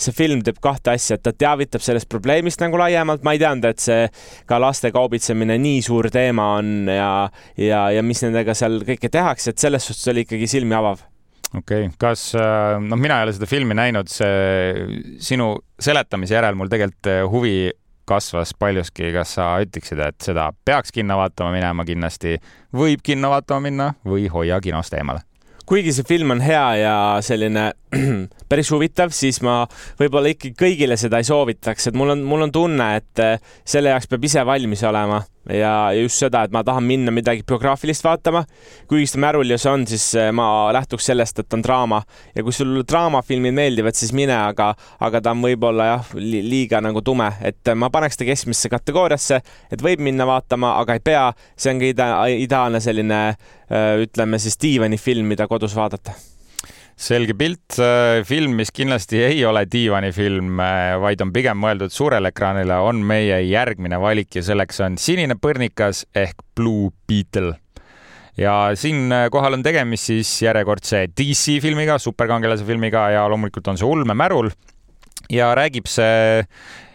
see 0.00 0.14
film 0.16 0.44
teeb 0.46 0.60
kahte 0.62 0.94
asja, 0.94 1.18
et 1.18 1.24
ta 1.26 1.34
teavitab 1.34 1.84
sellest 1.84 2.10
probleemist 2.10 2.62
nagu 2.62 2.78
laiemalt, 2.80 3.24
ma 3.26 3.34
ei 3.36 3.42
teadnud, 3.42 3.68
et 3.70 3.82
see 3.82 4.06
ka 4.50 4.60
laste 4.62 4.92
kaubitsemine 4.94 5.58
nii 5.60 5.82
suur 5.86 6.10
teema 6.12 6.52
on 6.60 6.90
ja, 6.90 7.12
ja, 7.60 7.86
ja 7.96 8.04
mis 8.06 8.22
nendega 8.26 8.56
seal 8.56 8.80
kõike 8.86 9.12
tehakse, 9.12 9.54
et 9.54 9.62
selles 9.62 9.90
suhtes 9.90 10.12
oli 10.12 10.26
ikkagi 10.26 10.50
silmi 10.50 10.78
avav 10.78 11.02
okei 11.56 11.88
okay., 11.88 11.96
kas, 11.98 12.30
noh, 12.36 13.00
mina 13.00 13.20
ei 13.20 13.28
ole 13.28 13.34
seda 13.36 13.50
filmi 13.50 13.76
näinud, 13.78 14.10
see 14.10 15.18
sinu 15.22 15.52
seletamise 15.80 16.36
järel 16.38 16.58
mul 16.58 16.70
tegelikult 16.70 17.10
huvi 17.32 17.54
kasvas 18.10 18.54
paljuski, 18.58 19.12
kas 19.14 19.36
sa 19.38 19.52
ütleksid, 19.62 20.00
et 20.02 20.18
seda 20.24 20.48
peaks 20.66 20.94
kinno 20.94 21.18
vaatama 21.20 21.52
minema 21.54 21.86
kindlasti, 21.86 22.38
võib 22.74 23.02
kinno 23.06 23.30
vaatama 23.30 23.66
minna 23.68 23.90
või 24.06 24.26
hoia 24.32 24.58
kinost 24.62 24.96
eemale? 24.98 25.22
Kuigi 25.70 25.92
see 25.94 26.02
film 26.02 26.32
on 26.34 26.40
hea 26.42 26.76
ja 26.80 26.94
selline 27.22 27.68
päris 28.50 28.70
huvitav, 28.70 29.10
siis 29.14 29.40
ma 29.42 29.64
võib-olla 29.98 30.30
ikkagi 30.30 30.54
kõigile 30.58 30.96
seda 31.00 31.18
ei 31.20 31.26
soovitaks, 31.26 31.90
et 31.90 31.98
mul 31.98 32.14
on, 32.14 32.22
mul 32.26 32.46
on 32.46 32.54
tunne, 32.54 32.86
et 33.00 33.22
eh, 33.22 33.52
selle 33.66 33.90
jaoks 33.90 34.06
peab 34.10 34.24
ise 34.28 34.44
valmis 34.46 34.84
olema 34.86 35.20
ja 35.50 35.72
just 35.96 36.20
seda, 36.20 36.44
et 36.46 36.54
ma 36.54 36.62
tahan 36.66 36.84
minna 36.86 37.10
midagi 37.14 37.42
biograafilist 37.48 38.04
vaatama. 38.06 38.44
kuigi 38.88 39.08
see 39.10 39.22
Märulius 39.24 39.66
on, 39.66 39.86
siis 39.90 40.06
eh, 40.14 40.30
ma 40.36 40.70
lähtuks 40.76 41.10
sellest, 41.10 41.42
et 41.42 41.58
on 41.58 41.64
draama 41.66 42.02
ja 42.36 42.46
kui 42.46 42.54
sul 42.54 42.82
draamafilmid 42.86 43.56
meeldivad, 43.58 43.98
siis 43.98 44.14
mine, 44.14 44.36
aga, 44.38 44.70
aga 45.00 45.20
ta 45.24 45.34
on 45.34 45.42
võib-olla 45.48 45.90
jah, 45.90 46.14
liiga 46.20 46.82
nagu 46.84 47.02
tume, 47.02 47.32
et 47.42 47.74
ma 47.74 47.90
paneks 47.90 48.20
ta 48.20 48.28
keskmisesse 48.28 48.70
kategooriasse, 48.70 49.40
et 49.72 49.82
võib 49.82 50.04
minna 50.06 50.28
vaatama, 50.30 50.76
aga 50.78 50.98
ei 50.98 51.06
pea. 51.10 51.30
see 51.56 51.74
on 51.74 51.82
ka 51.82 51.90
ida, 51.90 52.10
ideaalne 52.38 52.80
selline 52.80 53.22
ütleme 54.02 54.38
siis 54.42 54.58
diivanifilm, 54.62 55.26
mida 55.30 55.46
kodus 55.50 55.74
vaadata 55.78 56.29
selge 57.00 57.34
pilt, 57.38 57.78
äh, 57.80 58.20
film, 58.28 58.58
mis 58.58 58.72
kindlasti 58.76 59.22
ei 59.24 59.40
ole 59.48 59.64
diivanifilm, 59.70 60.60
äh, 60.60 60.98
vaid 61.00 61.22
on 61.24 61.32
pigem 61.32 61.58
mõeldud 61.62 61.94
suurele 61.94 62.28
ekraanile, 62.28 62.76
on 62.84 63.00
meie 63.06 63.40
järgmine 63.48 63.98
valik 64.02 64.36
ja 64.36 64.44
selleks 64.44 64.82
on 64.84 64.98
Sinine 65.00 65.38
põrnikas 65.40 66.04
ehk 66.14 66.44
Blue 66.56 66.90
Beetle. 67.08 67.54
Ja 68.40 68.70
siinkohal 68.78 69.58
on 69.58 69.64
tegemist 69.64 70.10
siis 70.10 70.28
järjekordse 70.44 71.06
DC 71.16 71.58
filmiga, 71.60 71.98
superkangelase 72.00 72.64
filmiga 72.68 73.08
ja 73.12 73.24
loomulikult 73.28 73.72
on 73.72 73.80
see 73.80 73.88
ulmemärul 73.88 74.52
ja 75.32 75.50
räägib 75.56 75.88
see 75.90 76.44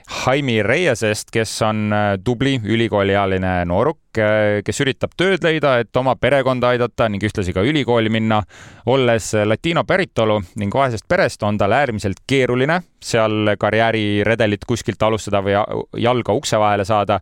Jaime 0.06 0.64
Reiesest, 0.64 1.32
kes 1.34 1.62
on 1.66 1.94
äh, 1.94 2.12
tubli 2.24 2.60
ülikooliealine 2.64 3.54
nooruk, 3.66 4.20
äh, 4.22 4.62
kes 4.66 4.82
üritab 4.86 5.16
tööd 5.18 5.44
leida, 5.46 5.80
et 5.82 5.98
oma 5.98 6.14
perekonda 6.22 6.74
aidata 6.76 7.08
ning 7.10 7.24
ühtlasi 7.26 7.54
ka 7.56 7.64
ülikooli 7.66 8.10
minna. 8.14 8.44
olles 8.86 9.32
latino 9.46 9.84
päritolu 9.84 10.42
ning 10.62 10.74
vaesest 10.74 11.08
perest, 11.08 11.44
on 11.44 11.58
tal 11.58 11.74
äärmiselt 11.74 12.22
keeruline 12.28 12.82
seal 13.02 13.56
karjääriredelit 13.60 14.66
kuskilt 14.66 15.02
alustada 15.04 15.42
või 15.42 15.58
jalga 16.02 16.34
ukse 16.34 16.60
vahele 16.60 16.86
saada 16.86 17.20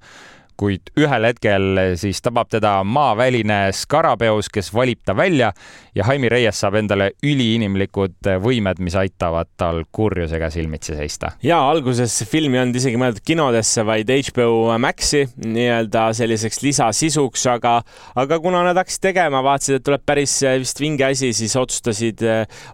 kuid 0.58 0.92
ühel 1.00 1.28
hetkel 1.28 1.82
siis 2.00 2.22
tabab 2.24 2.50
teda 2.54 2.76
maaväline 2.86 3.60
skarabeus, 3.76 4.50
kes 4.54 4.72
valib 4.74 5.02
ta 5.06 5.16
välja 5.18 5.52
ja 5.96 6.06
Jaime 6.08 6.30
Reyes 6.32 6.60
saab 6.63 6.78
endale 6.80 7.12
üliinimlikud 7.24 8.30
võimed, 8.44 8.82
mis 8.84 8.96
aitavad 9.00 9.52
tal 9.58 9.84
kurjusega 9.92 10.50
silmitsi 10.54 10.98
seista. 10.98 11.34
ja 11.44 11.60
alguses 11.70 12.24
film 12.30 12.56
ei 12.56 12.63
olnud 12.63 12.82
isegi 12.82 13.00
mõeldud 13.02 13.26
kinodesse, 13.26 13.86
vaid 13.88 14.10
HBO 14.10 14.74
Maxi 14.82 15.26
nii-öelda 15.46 16.10
selliseks 16.18 16.62
lisasisuks, 16.63 17.48
aga, 17.54 17.80
aga 18.20 18.39
kuna 18.44 18.63
nad 18.68 18.80
hakkasid 18.80 19.08
tegema, 19.10 19.44
vaatasid, 19.46 19.80
et 19.80 19.88
tuleb 19.88 20.06
päris 20.06 20.36
vist 20.62 20.82
vinge 20.82 21.08
asi, 21.08 21.34
siis 21.38 21.56
otsustasid, 21.60 22.26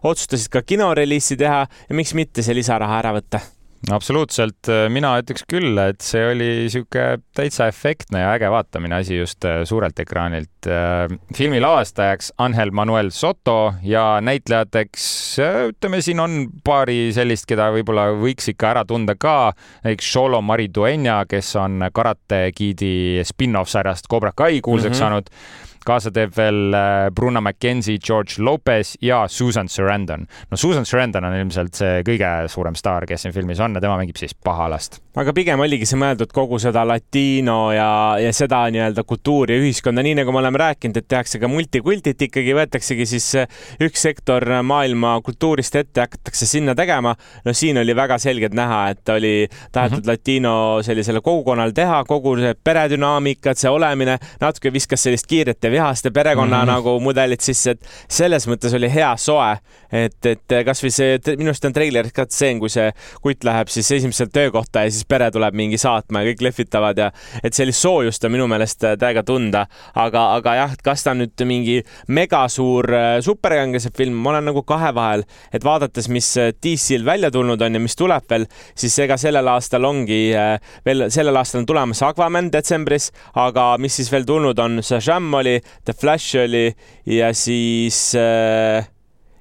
otsustasid 0.03 0.51
ka 0.53 0.63
kinoreliisi 0.65 1.39
teha 1.39 1.63
ja 1.65 1.95
miks 1.95 2.15
mitte 2.17 2.45
see 2.45 2.57
lisaraha 2.57 2.99
ära 3.03 3.15
võtta 3.19 3.43
absoluutselt, 3.87 4.67
mina 4.91 5.13
ütleks 5.21 5.45
küll, 5.49 5.77
et 5.79 6.03
see 6.03 6.23
oli 6.33 6.49
sihuke 6.71 7.05
täitsa 7.35 7.69
efektne 7.71 8.23
ja 8.23 8.33
äge 8.35 8.49
vaatamine 8.51 8.99
asi 8.99 9.17
just 9.17 9.45
äh, 9.47 9.61
suurelt 9.67 9.99
ekraanilt. 9.99 10.67
Äh, 10.67 11.07
filmi 11.35 11.61
lavastajaks 11.63 12.33
Angel 12.37 12.73
Manuel 12.75 13.11
Soto 13.15 13.73
ja 13.83 14.19
näitlejateks 14.25 15.05
äh, 15.39 15.59
ütleme, 15.71 16.01
siin 16.05 16.19
on 16.19 16.37
paari 16.63 17.13
sellist, 17.15 17.47
keda 17.49 17.69
võib-olla 17.75 18.09
võiks 18.19 18.51
ikka 18.51 18.73
ära 18.73 18.83
tunda 18.89 19.15
ka, 19.19 19.53
näiteks 19.85 20.11
Xolo 20.11 20.41
Maridueña, 20.43 21.21
kes 21.29 21.55
on 21.61 21.87
Karate 21.95 22.49
Kidi 22.55 23.23
spin-off 23.27 23.71
sarjast 23.71 24.11
Cobra 24.11 24.33
Kai 24.35 24.61
kuulsaks 24.61 24.97
mm 24.97 24.99
-hmm. 24.99 24.99
saanud 24.99 25.67
kaasa 25.89 26.11
teeb 26.13 26.33
veel 26.37 26.75
äh, 26.75 27.09
Bruna 27.15 27.41
McKenzie, 27.41 27.99
George 28.03 28.41
Lopez 28.43 28.95
ja 29.01 29.23
Susan 29.27 29.69
Sarandon. 29.69 30.27
no 30.51 30.57
Susan 30.57 30.85
Sarandon 30.85 31.25
on 31.25 31.37
ilmselt 31.39 31.77
see 31.79 32.03
kõige 32.07 32.29
suurem 32.51 32.77
staar, 32.77 33.07
kes 33.09 33.25
siin 33.25 33.33
filmis 33.35 33.59
on 33.63 33.77
ja 33.77 33.81
tema 33.83 33.97
mängib 33.99 34.19
siis 34.19 34.35
pahalast. 34.35 34.99
aga 35.19 35.33
pigem 35.35 35.59
oligi 35.63 35.87
see 35.89 35.99
mõeldud 35.99 36.31
kogu 36.35 36.59
seda 36.61 36.85
latino 36.87 37.71
ja, 37.75 37.89
ja 38.21 38.33
seda 38.35 38.61
nii-öelda 38.71 39.03
kultuuri 39.07 39.57
ja 39.57 39.63
ühiskonda, 39.63 40.03
nii 40.05 40.19
nagu 40.21 40.33
me 40.35 40.41
oleme 40.43 40.61
rääkinud, 40.61 40.99
et 41.01 41.09
tehakse 41.09 41.41
ka 41.41 41.49
multikultit 41.51 42.21
ikkagi, 42.29 42.53
võetaksegi 42.57 43.09
siis 43.09 43.29
äh, 43.41 43.49
üks 43.83 44.05
sektor 44.05 44.45
maailma 44.63 45.15
kultuurist 45.25 45.75
ette, 45.79 46.05
hakatakse 46.05 46.47
sinna 46.49 46.75
tegema. 46.77 47.15
no 47.45 47.53
siin 47.53 47.81
oli 47.81 47.95
väga 47.95 48.19
selgelt 48.21 48.53
näha, 48.57 48.81
et 48.93 49.15
oli 49.15 49.33
tahetud 49.71 49.99
mm 49.99 50.03
-hmm. 50.03 50.07
latino 50.07 50.53
sellisele 50.85 51.21
kogukonnale 51.21 51.73
teha, 51.73 52.03
kogu 52.07 52.37
see 52.37 52.53
peredünaamikat, 52.63 53.57
see 53.57 53.69
olemine, 53.71 54.17
natuke 54.41 54.73
viskas 54.73 55.03
sellist 55.03 55.27
kiiret 55.27 55.63
ja 55.63 55.71
vihaste 55.79 56.13
perekonna 56.15 56.63
mm 56.63 56.67
nagu 56.69 56.91
mudelit 57.01 57.41
sisse, 57.41 57.73
et 57.73 57.87
selles 58.11 58.45
mõttes 58.49 58.73
oli 58.75 58.89
hea 58.91 59.09
soe. 59.17 59.57
et, 59.91 60.25
et 60.25 60.53
kasvõi 60.65 60.91
see, 60.93 61.15
minu 61.39 61.49
arust 61.49 61.65
on 61.65 61.73
treileris 61.73 62.13
ka 62.13 62.27
stseen, 62.27 62.59
kui 62.61 62.69
see 62.69 62.91
kutt 63.23 63.45
läheb 63.47 63.71
siis 63.73 63.89
esimesele 63.95 64.29
töökohta 64.33 64.83
ja 64.85 64.91
siis 64.91 65.07
pere 65.09 65.31
tuleb 65.33 65.55
mingi 65.57 65.79
saatma 65.81 66.21
ja 66.21 66.29
kõik 66.29 66.43
lehvitavad 66.45 66.99
ja 67.01 67.07
et 67.43 67.57
sellist 67.57 67.81
soojust 67.81 68.27
on 68.27 68.35
minu 68.35 68.45
meelest 68.51 68.85
täiega 69.01 69.23
tunda. 69.25 69.65
aga, 69.95 70.25
aga 70.35 70.55
jah, 70.59 70.75
kas 70.83 71.03
ta 71.03 71.15
nüüd 71.17 71.41
mingi 71.47 71.79
megasuur 72.07 72.93
äh, 72.93 73.07
superkangelase 73.25 73.91
film, 73.97 74.19
ma 74.23 74.33
olen 74.33 74.49
nagu 74.51 74.63
kahe 74.67 74.91
vahel, 74.95 75.25
et 75.53 75.65
vaadates, 75.65 76.09
mis 76.09 76.29
äh, 76.37 76.51
DC-l 76.53 77.05
välja 77.05 77.31
tulnud 77.31 77.61
on 77.61 77.79
ja 77.79 77.81
mis 77.81 77.97
tuleb 77.99 78.29
veel, 78.29 78.45
siis 78.77 78.97
ega 79.05 79.17
sellel 79.17 79.47
aastal 79.51 79.87
ongi 79.89 80.21
äh, 80.35 80.57
veel, 80.85 81.07
sellel 81.13 81.39
aastal 81.39 81.63
on 81.63 81.69
tulemas 81.69 82.03
Aquaman 82.05 82.51
detsembris, 82.53 83.09
aga 83.39 83.71
mis 83.81 83.99
siis 83.99 84.11
veel 84.13 84.27
tulnud 84.29 84.59
on, 84.59 84.83
Shazam 84.85 85.33
oli, 85.39 85.58
The 85.85 85.95
Flash 85.97 86.39
oli 86.41 86.67
ja 87.09 87.33
siis 87.37 88.09
äh, 88.17 88.87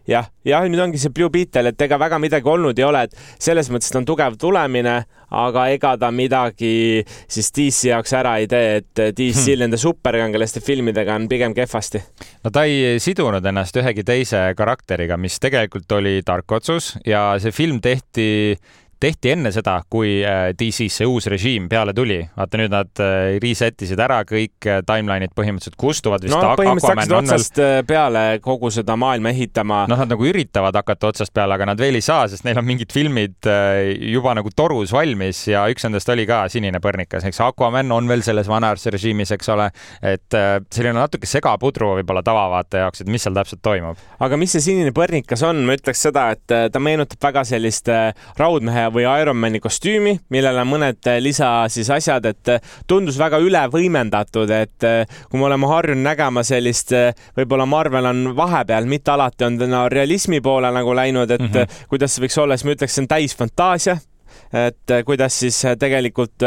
jah, 0.08 0.28
jah, 0.46 0.64
nüüd 0.68 0.80
ongi 0.82 1.00
see 1.00 1.12
Blue 1.14 1.30
Beetle, 1.32 1.72
et 1.72 1.84
ega 1.84 1.98
väga 2.00 2.18
midagi 2.22 2.48
olnud 2.48 2.78
ei 2.80 2.86
ole, 2.86 3.04
et 3.08 3.16
selles 3.42 3.68
mõttes 3.72 3.92
ta 3.92 4.00
on 4.00 4.08
tugev 4.08 4.38
tulemine, 4.40 4.96
aga 5.38 5.66
ega 5.74 5.92
ta 6.00 6.10
midagi 6.14 7.02
siis 7.28 7.52
DC 7.52 7.90
jaoks 7.90 8.14
ära 8.16 8.38
ei 8.40 8.48
tee, 8.50 8.80
et 8.80 9.02
DC-l 9.12 9.58
hmm. 9.58 9.66
nende 9.66 9.80
superkangelaste 9.80 10.62
filmidega 10.64 11.18
on 11.18 11.28
pigem 11.28 11.56
kehvasti. 11.56 12.02
no 12.44 12.54
ta 12.54 12.64
ei 12.68 12.96
sidunud 13.02 13.44
ennast 13.44 13.76
ühegi 13.80 14.06
teise 14.08 14.48
karakteriga, 14.58 15.20
mis 15.20 15.38
tegelikult 15.42 15.98
oli 16.00 16.18
tark 16.26 16.58
otsus 16.58 16.94
ja 17.06 17.30
see 17.42 17.52
film 17.54 17.82
tehti 17.84 18.56
tehti 19.00 19.32
enne 19.32 19.50
seda, 19.54 19.78
kui 19.90 20.18
äh, 20.26 20.50
DC-s 20.58 20.98
see 20.98 21.06
uus 21.06 21.28
režiim 21.30 21.68
peale 21.70 21.94
tuli. 21.94 22.18
vaata 22.36 22.58
nüüd 22.58 22.72
nad 22.72 23.02
äh, 23.02 23.36
reset 23.42 23.84
isid 23.86 24.00
ära, 24.02 24.20
kõik 24.26 24.66
äh, 24.66 24.80
timeline'id 24.86 25.34
põhimõtteliselt 25.38 25.78
kustuvad 25.78 26.24
vist. 26.26 26.34
no 26.34 26.54
põhimõtteliselt 26.58 26.98
hakkasid 26.98 27.16
otsast 27.20 27.60
veel... 27.62 27.86
peale 27.88 28.24
kogu 28.42 28.72
seda 28.74 28.96
maailma 28.98 29.30
ehitama. 29.34 29.84
noh, 29.90 30.02
nad 30.02 30.10
nagu 30.10 30.26
üritavad 30.26 30.74
hakata 30.80 31.12
otsast 31.12 31.34
peale, 31.34 31.54
aga 31.54 31.70
nad 31.70 31.80
veel 31.80 32.00
ei 32.00 32.04
saa, 32.04 32.26
sest 32.30 32.46
neil 32.46 32.58
on 32.58 32.66
mingid 32.66 32.92
filmid 32.94 33.48
juba 34.10 34.34
nagu 34.38 34.50
torus 34.56 34.92
valmis 34.94 35.44
ja 35.52 35.64
üks 35.70 35.86
nendest 35.86 36.10
oli 36.10 36.26
ka 36.28 36.40
Sinine 36.50 36.82
põrnikas, 36.82 37.26
eks 37.28 37.40
Aquaman 37.46 37.94
on 37.94 38.10
veel 38.10 38.24
selles 38.26 38.50
vanas 38.50 38.86
režiimis, 38.90 39.30
eks 39.36 39.54
ole. 39.54 39.68
et 40.02 40.34
selline 40.74 40.96
natuke 40.98 41.28
segapudru 41.28 41.92
võib-olla 42.00 42.24
tavavaataja 42.26 42.86
jaoks, 42.86 43.04
et 43.04 43.12
mis 43.12 43.22
seal 43.22 43.36
täpselt 43.36 43.62
toimub. 43.62 44.00
aga 44.18 44.40
mis 44.40 44.56
see 44.56 44.64
Sinine 44.64 44.94
põrnikas 44.96 45.44
on, 45.46 45.62
ma 45.68 45.78
ütleks 45.78 46.02
seda, 46.08 46.28
et 46.34 46.72
ta 46.72 46.82
meenutab 46.82 47.22
väga 47.30 47.44
sellist 47.46 47.90
raudmehe 48.38 48.87
või 48.92 49.06
Ironmani 49.06 49.60
kostüümi, 49.62 50.14
millel 50.34 50.58
on 50.62 50.68
mõned 50.70 51.08
äh, 51.10 51.20
lisa 51.22 51.50
siis 51.72 51.90
asjad, 51.92 52.26
et 52.30 52.52
äh, 52.54 52.74
tundus 52.90 53.18
väga 53.20 53.40
üle 53.42 53.64
võimendatud, 53.72 54.50
et 54.54 54.86
äh, 54.86 55.18
kui 55.30 55.40
me 55.40 55.48
oleme 55.48 55.70
harjunud 55.70 56.04
nägema 56.04 56.44
sellist, 56.46 56.92
võib-olla 57.36 57.66
Marvel 57.68 58.10
on 58.10 58.22
vahepeal, 58.36 58.88
mitte 58.90 59.14
alati 59.14 59.48
on 59.48 59.58
täna 59.60 59.86
realismi 59.92 60.42
poole 60.44 60.70
nagu 60.74 60.94
läinud, 60.94 61.30
et 61.30 61.40
mm 61.40 61.54
-hmm. 61.54 61.88
kuidas 61.88 62.14
see 62.14 62.26
võiks 62.26 62.38
olla, 62.42 62.56
siis 62.56 62.64
ma 62.64 62.76
ütleks, 62.76 62.94
see 62.94 63.02
on 63.02 63.08
täis 63.08 63.36
fantaasia 63.36 63.98
et 64.52 64.92
kuidas 65.04 65.40
siis 65.40 65.56
tegelikult 65.78 66.44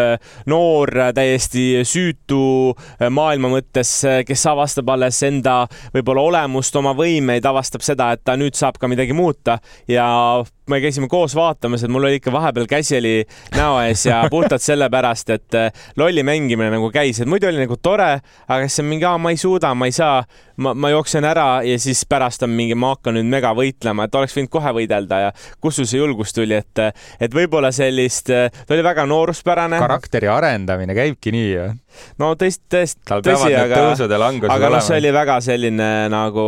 noor, 0.49 0.89
täiesti 1.13 1.83
süütu 1.85 2.73
maailma 3.09 3.51
mõttes, 3.51 3.91
kes 4.25 4.45
avastab 4.45 4.89
alles 4.89 5.21
enda 5.23 5.67
võib-olla 5.93 6.21
olemust, 6.21 6.75
oma 6.75 6.93
võimeid, 6.97 7.45
avastab 7.45 7.81
seda, 7.85 8.11
et 8.11 8.23
ta 8.23 8.37
nüüd 8.39 8.57
saab 8.57 8.79
ka 8.81 8.87
midagi 8.87 9.13
muuta 9.13 9.59
ja 9.87 10.07
me 10.71 10.79
käisime 10.83 11.09
koos 11.11 11.35
vaatamas, 11.35 11.83
et 11.83 11.91
mul 11.91 12.07
oli 12.07 12.19
ikka 12.19 12.31
vahepeal 12.33 12.67
käsi 12.69 12.97
oli 12.97 13.15
näo 13.55 13.79
ees 13.83 14.05
ja 14.05 14.21
puhtalt 14.31 14.63
sellepärast, 14.63 15.33
et 15.35 15.57
äh, 15.57 15.83
lolli 15.99 16.23
mängimine 16.23 16.71
nagu 16.73 16.91
käis, 16.93 17.21
et 17.21 17.29
muidu 17.29 17.49
oli 17.49 17.61
nagu 17.61 17.77
tore, 17.81 18.11
aga 18.47 18.69
siis 18.69 18.83
on 18.83 18.89
mingi, 18.91 19.07
ma 19.19 19.33
ei 19.33 19.39
suuda, 19.41 19.73
ma 19.75 19.89
ei 19.89 19.95
saa, 19.95 20.21
ma, 20.63 20.73
ma 20.73 20.91
jooksen 20.93 21.27
ära 21.27 21.47
ja 21.67 21.77
siis 21.81 22.03
pärast 22.09 22.45
on 22.47 22.53
mingi, 22.55 22.77
ma 22.77 22.93
hakkan 22.95 23.17
nüüd 23.19 23.29
mega 23.31 23.53
võitlema, 23.57 24.07
et 24.07 24.15
oleks 24.19 24.35
võinud 24.37 24.53
kohe 24.53 24.75
võidelda 24.81 25.21
ja 25.25 25.31
kust 25.61 25.81
sul 25.81 25.89
see 25.89 26.01
julgus 26.01 26.35
tuli, 26.35 26.57
et, 26.57 26.83
et 27.19 27.35
võib-olla 27.35 27.73
sellist, 27.75 28.31
ta 28.31 28.75
oli 28.75 28.85
väga 28.85 29.05
nooruspärane. 29.09 29.79
karakteri 29.81 30.31
arendamine 30.31 30.95
käibki 30.97 31.35
nii 31.35 31.49
ju? 31.51 31.69
no 32.21 32.33
tõesti, 32.39 32.63
tõesti, 32.71 33.01
tõsi, 33.25 33.51
aga, 33.55 33.81
aga 34.47 34.69
noh, 34.71 34.83
see 34.83 34.99
oli 35.01 35.11
väga 35.15 35.39
selline 35.43 35.89
nagu 36.11 36.45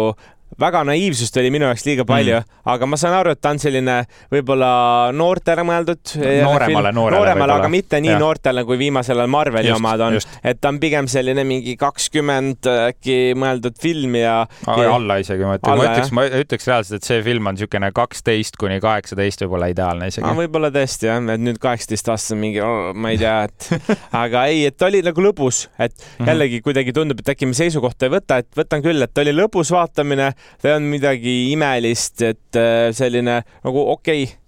väga 0.59 0.83
naiivsust 0.87 1.37
oli 1.41 1.51
minu 1.53 1.67
jaoks 1.69 1.85
liiga 1.87 2.05
palju 2.07 2.39
mm., 2.39 2.61
aga 2.73 2.87
ma 2.87 2.99
saan 2.99 3.15
aru, 3.17 3.33
et 3.35 3.41
ta 3.43 3.51
on 3.53 3.59
selline 3.59 3.95
võib-olla 4.31 4.69
noortele 5.15 5.65
mõeldud. 5.67 6.13
nooremale, 6.45 6.93
noorele. 6.95 7.19
nooremale, 7.19 7.57
aga 7.59 7.71
mitte 7.71 7.99
nii 8.03 8.13
ja. 8.13 8.19
noortele 8.21 8.63
kui 8.67 8.77
viimasel 8.79 9.19
ajal 9.19 9.31
Marveli 9.33 9.71
just, 9.71 9.81
omad 9.81 10.03
on. 10.05 10.17
et 10.43 10.61
ta 10.61 10.71
on 10.71 10.79
pigem 10.83 11.09
selline 11.11 11.43
mingi 11.47 11.75
kakskümmend 11.79 12.69
äkki 12.73 13.17
mõeldud 13.39 13.79
film 13.81 14.17
ja, 14.19 14.43
alla 14.67 15.19
isegi 15.21 15.47
ma 15.47 15.57
ütleks, 15.59 15.75
ma 15.77 15.87
ütleks, 15.89 16.13
ma 16.15 16.25
ütleks 16.43 16.69
reaalselt, 16.69 17.01
et 17.01 17.09
see 17.09 17.19
film 17.25 17.51
on 17.51 17.57
niisugune 17.57 17.91
kaksteist 17.95 18.57
kuni 18.61 18.79
kaheksateist 18.83 19.43
võib-olla 19.45 19.69
ideaalne 19.73 20.09
isegi. 20.11 20.35
võib-olla 20.39 20.71
tõesti 20.73 21.09
jah, 21.09 21.21
et 21.33 21.43
nüüd 21.43 21.59
kaheksateist-aastased 21.63 22.39
mingi 22.39 22.61
oh,, 22.63 22.91
ma 22.95 23.13
ei 23.13 23.19
tea, 23.21 23.35
et 23.49 23.69
aga 24.23 24.45
ei, 24.51 24.65
et 24.71 24.87
oli 24.87 25.03
nagu 25.05 25.27
lõbus, 25.27 25.65
et 25.77 25.95
mhm. 25.95 26.31
jällegi 26.31 26.61
kuidagi 26.65 26.95
tundub, 26.95 27.23
et 27.23 27.33
äkki 27.35 27.49
me 27.49 27.57
seisukohta 27.57 28.07
ei 28.07 28.15
võta, 28.15 28.39
et 28.43 28.49
võtan 28.57 28.83
küll, 28.85 29.03
et 29.03 29.23
oli 29.23 29.35
lõbus 29.35 29.73
vaatamine 29.73 30.31
see 30.61 30.73
on 30.73 30.87
midagi 30.91 31.35
imelist, 31.51 32.21
et 32.21 32.59
äh, 32.59 32.91
selline 32.95 33.41
nagu 33.43 33.89
okei. 33.95 34.23
Okay 34.23 34.39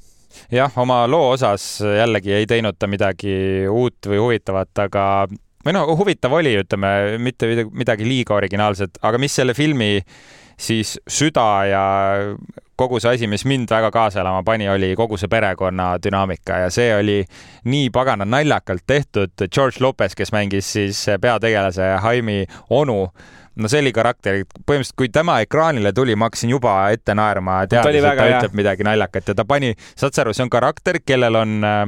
jah, 0.52 0.72
oma 0.82 1.06
loo 1.08 1.32
osas 1.32 1.64
jällegi 1.80 2.34
ei 2.36 2.48
teinud 2.50 2.76
ta 2.80 2.90
midagi 2.92 3.36
uut 3.72 4.10
või 4.12 4.20
huvitavat, 4.20 4.74
aga 4.84 5.04
või 5.66 5.74
no 5.74 5.86
huvitav 5.98 6.36
oli, 6.38 6.54
ütleme, 6.62 7.18
mitte 7.24 7.50
midagi 7.72 8.08
liiga 8.08 8.36
originaalset, 8.38 9.00
aga 9.02 9.22
mis 9.22 9.36
selle 9.36 9.56
filmi 9.58 9.98
siis 10.58 10.96
süda 11.08 11.48
ja 11.70 11.86
kogu 12.76 13.00
see 13.00 13.16
asi, 13.16 13.28
mis 13.32 13.46
mind 13.48 13.72
väga 13.72 13.92
kaasa 13.92 14.22
elama 14.22 14.44
pani, 14.44 14.68
oli 14.70 14.94
kogu 15.00 15.18
see 15.18 15.32
perekonna 15.32 15.96
dünaamika 16.04 16.66
ja 16.66 16.74
see 16.74 16.92
oli 16.96 17.22
nii 17.72 17.90
pagana 17.96 18.26
naljakalt 18.26 18.84
tehtud. 18.88 19.48
George 19.48 19.80
Lopez, 19.80 20.16
kes 20.16 20.34
mängis 20.36 20.74
siis 20.76 21.06
peategelase 21.22 21.96
Jaimi 21.96 22.44
onu 22.70 23.00
no 23.56 23.72
see 23.72 23.80
oli 23.80 23.94
karakter, 23.96 24.42
põhimõtteliselt 24.68 24.98
kui 25.00 25.10
tema 25.14 25.40
ekraanile 25.44 25.94
tuli, 25.96 26.16
ma 26.20 26.30
hakkasin 26.30 26.52
juba 26.52 26.76
ette 26.92 27.16
naerma, 27.16 27.62
teades, 27.72 28.02
et 28.04 28.20
ta 28.20 28.28
ütleb 28.28 28.58
midagi 28.60 28.88
naljakat 28.88 29.32
ja 29.32 29.36
ta 29.38 29.46
pani, 29.48 29.72
saad 29.96 30.16
sa 30.16 30.26
aru, 30.26 30.34
see 30.36 30.44
on 30.44 30.52
karakter, 30.52 31.00
kellel 31.06 31.40
on 31.40 31.64
äh, 31.64 31.86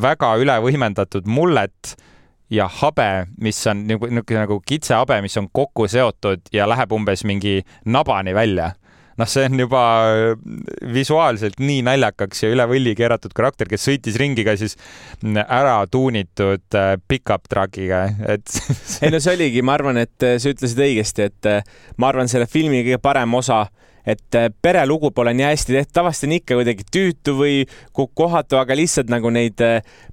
väga 0.00 0.34
üle 0.42 0.58
võimendatud 0.64 1.28
mullet 1.30 1.94
ja 2.54 2.68
habe, 2.80 3.26
mis 3.42 3.58
on 3.70 3.84
nagu 3.88 4.08
niisugune 4.08 4.44
nagu 4.44 4.60
kitsehabe, 4.66 5.20
mis 5.24 5.36
on 5.40 5.50
kokku 5.52 5.88
seotud 5.90 6.48
ja 6.54 6.68
läheb 6.70 6.92
umbes 6.94 7.24
mingi 7.28 7.60
nabani 7.84 8.34
välja. 8.34 8.72
Noh, 9.14 9.28
see 9.30 9.44
on 9.46 9.60
juba 9.62 9.80
äh, 10.10 10.32
visuaalselt 10.94 11.60
nii 11.62 11.84
naljakaks 11.86 12.42
ja 12.42 12.48
üle 12.50 12.64
võlli 12.66 12.96
keeratud 12.98 13.34
karakter, 13.36 13.68
kes 13.70 13.86
sõitis 13.86 14.18
ringi 14.18 14.42
ka 14.46 14.56
siis 14.58 14.74
ära 15.44 15.76
tuunitud 15.86 16.74
äh, 16.74 16.96
pickup 17.08 17.46
truck'iga, 17.50 18.08
et 18.34 18.56
ei 19.04 19.14
no 19.14 19.20
see 19.22 19.36
oligi, 19.36 19.62
ma 19.62 19.76
arvan, 19.78 20.02
et 20.02 20.26
äh, 20.26 20.34
sa 20.42 20.50
ütlesid 20.50 20.82
õigesti, 20.82 21.28
et 21.30 21.50
ma 22.02 22.10
arvan, 22.10 22.30
selle 22.30 22.50
filmi 22.50 22.82
kõige 22.82 22.98
parem 23.04 23.38
osa 23.38 23.68
et 24.04 24.36
perelugu 24.60 25.14
pole 25.16 25.32
nii 25.32 25.46
hästi 25.46 25.78
tehtud, 25.78 25.94
tavaliselt 25.96 26.26
on 26.28 26.34
ikka 26.36 26.58
kuidagi 26.58 26.84
tüütu 26.92 27.38
või 27.38 27.62
kohatu, 27.94 28.58
aga 28.60 28.76
lihtsalt 28.76 29.08
nagu 29.14 29.30
neid 29.32 29.62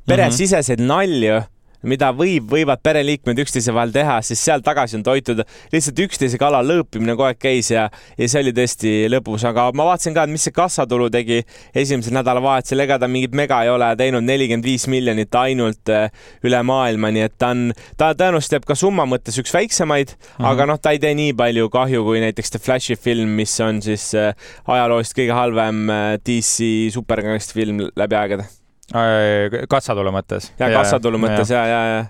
peresiseseid 0.07 0.79
nalju 0.79 1.41
mida 1.87 2.11
võib, 2.15 2.49
võivad 2.51 2.81
pereliikmed 2.83 3.39
üksteise 3.43 3.73
vahel 3.75 3.93
teha, 3.95 4.19
siis 4.25 4.41
seal 4.43 4.63
tagasi 4.65 4.99
on 4.99 5.05
toitud 5.05 5.43
lihtsalt 5.73 5.99
üksteise 6.05 6.39
kallal 6.41 6.67
lõõpimine 6.67 7.15
kogu 7.15 7.29
aeg 7.29 7.39
käis 7.41 7.71
ja, 7.73 7.87
ja 8.17 8.29
see 8.29 8.43
oli 8.43 8.53
tõesti 8.55 8.93
lõbus, 9.11 9.45
aga 9.47 9.69
ma 9.77 9.87
vaatasin 9.89 10.15
ka, 10.15 10.25
et 10.25 10.33
mis 10.33 10.45
see 10.47 10.55
kassatulu 10.55 11.09
tegi 11.13 11.41
esimesel 11.77 12.15
nädalavahetusel, 12.19 12.85
ega 12.85 12.99
ta 13.01 13.09
mingit 13.11 13.35
mega 13.37 13.61
ei 13.65 13.73
ole 13.73 13.91
teinud, 13.99 14.25
nelikümmend 14.27 14.67
viis 14.67 14.87
miljonit 14.91 15.35
ainult 15.41 15.91
äh, 15.93 16.09
üle 16.45 16.61
maailma, 16.67 17.11
nii 17.13 17.25
et 17.27 17.37
ta 17.41 17.51
on, 17.55 17.67
ta 17.97 18.13
tõenäoliselt 18.17 18.59
jääb 18.59 18.69
ka 18.69 18.77
summa 18.77 19.07
mõttes 19.09 19.39
üks 19.41 19.53
väiksemaid 19.55 20.15
mm, 20.15 20.23
-hmm. 20.37 20.49
aga 20.53 20.69
noh, 20.69 20.81
ta 20.81 20.95
ei 20.95 21.01
tee 21.01 21.13
nii 21.17 21.35
palju 21.37 21.69
kahju 21.73 22.05
kui 22.07 22.23
näiteks 22.23 22.55
The 22.55 22.63
Flashi 22.63 22.95
film, 22.95 23.35
mis 23.41 23.57
on 23.63 23.81
siis 23.81 24.11
äh, 24.15 24.33
ajaloost 24.67 25.17
kõige 25.17 25.37
halvem 25.37 25.85
äh, 25.89 26.17
DC 26.21 26.93
superkangesti 26.93 27.57
film 27.57 27.87
läbi 27.95 28.19
aegade 28.19 28.60
kassatulu 28.91 30.15
mõttes. 30.15 30.51
ja 30.59 30.71
kassatulu 30.73 31.21
mõttes 31.21 31.53
ja, 31.53 31.65
ja, 31.67 31.83
ja 31.95 32.01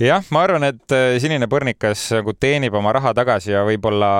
jah, 0.00 0.24
ma 0.32 0.42
arvan, 0.46 0.64
et 0.66 0.94
äh, 0.94 1.16
Sinine 1.22 1.46
põrnikas 1.50 2.04
nagu 2.16 2.34
teenib 2.40 2.74
oma 2.78 2.94
raha 2.96 3.12
tagasi 3.16 3.52
ja 3.52 3.62
võib-olla 3.66 4.10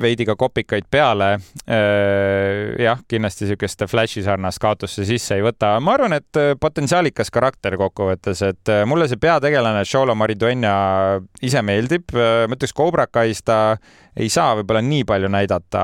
veidi 0.00 0.26
ka 0.28 0.36
kopikaid 0.38 0.86
peale. 0.90 1.32
Äh, 1.66 2.76
jah, 2.82 3.02
kindlasti 3.08 3.46
niisugust 3.46 3.86
Flashi 3.90 4.24
sarnast 4.26 4.62
kaotusse 4.62 5.06
sisse 5.08 5.38
ei 5.38 5.44
võta. 5.44 5.74
ma 5.80 5.96
arvan, 5.96 6.16
et 6.16 6.40
potentsiaalikas 6.60 7.32
karakter 7.34 7.76
kokkuvõttes, 7.80 8.42
et 8.46 8.72
mulle 8.88 9.08
see 9.10 9.20
peategelane 9.20 9.84
Sholo 9.84 10.14
Mariduena 10.14 10.76
ise 11.42 11.62
meeldib. 11.62 12.14
ma 12.14 12.54
ütleks, 12.54 12.76
Cobra 12.76 13.06
Kai's 13.06 13.42
ta 13.44 13.76
ei 14.16 14.30
saa 14.32 14.54
võib-olla 14.56 14.84
nii 14.84 15.04
palju 15.08 15.28
näidata 15.32 15.82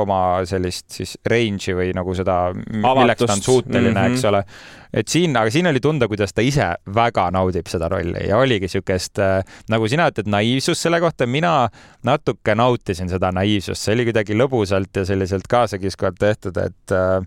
oma 0.00 0.18
sellist 0.48 0.94
siis 0.94 1.16
range'i 1.28 1.74
või 1.76 1.90
nagu 1.96 2.14
seda, 2.16 2.36
milleks 2.54 3.24
ta 3.24 3.34
on 3.34 3.42
suuteline 3.44 3.90
mm, 3.90 3.98
-hmm. 3.98 4.14
eks 4.14 4.24
ole. 4.30 4.44
et 4.92 5.08
siin, 5.08 5.36
aga 5.36 5.50
siin 5.50 5.68
oli 5.68 5.80
tunda, 5.80 6.08
kuidas 6.08 6.32
ta 6.32 6.44
ise 6.44 6.70
väga 6.94 7.28
naudib 7.34 7.68
seda 7.68 7.88
rolli 7.92 8.28
ja 8.28 8.38
oligi 8.38 8.68
niisugust, 8.68 9.18
äh, 9.18 9.44
nagu 9.72 9.88
sina 9.88 10.08
ütled, 10.12 10.30
naiivsust 10.32 10.88
selle 10.88 11.00
kohta, 11.00 11.26
mina 11.26 11.68
natuke 12.04 12.54
nautisin 12.54 13.08
seda 13.12 13.32
naiivsust, 13.32 13.82
see 13.82 13.94
oli 13.96 14.08
kuidagi 14.08 14.38
lõbusalt 14.38 14.96
ja 14.96 15.04
selliselt 15.04 15.48
kaasakiskuvalt 15.48 16.18
tehtud, 16.20 16.56
et 16.56 16.96
äh, 16.96 17.20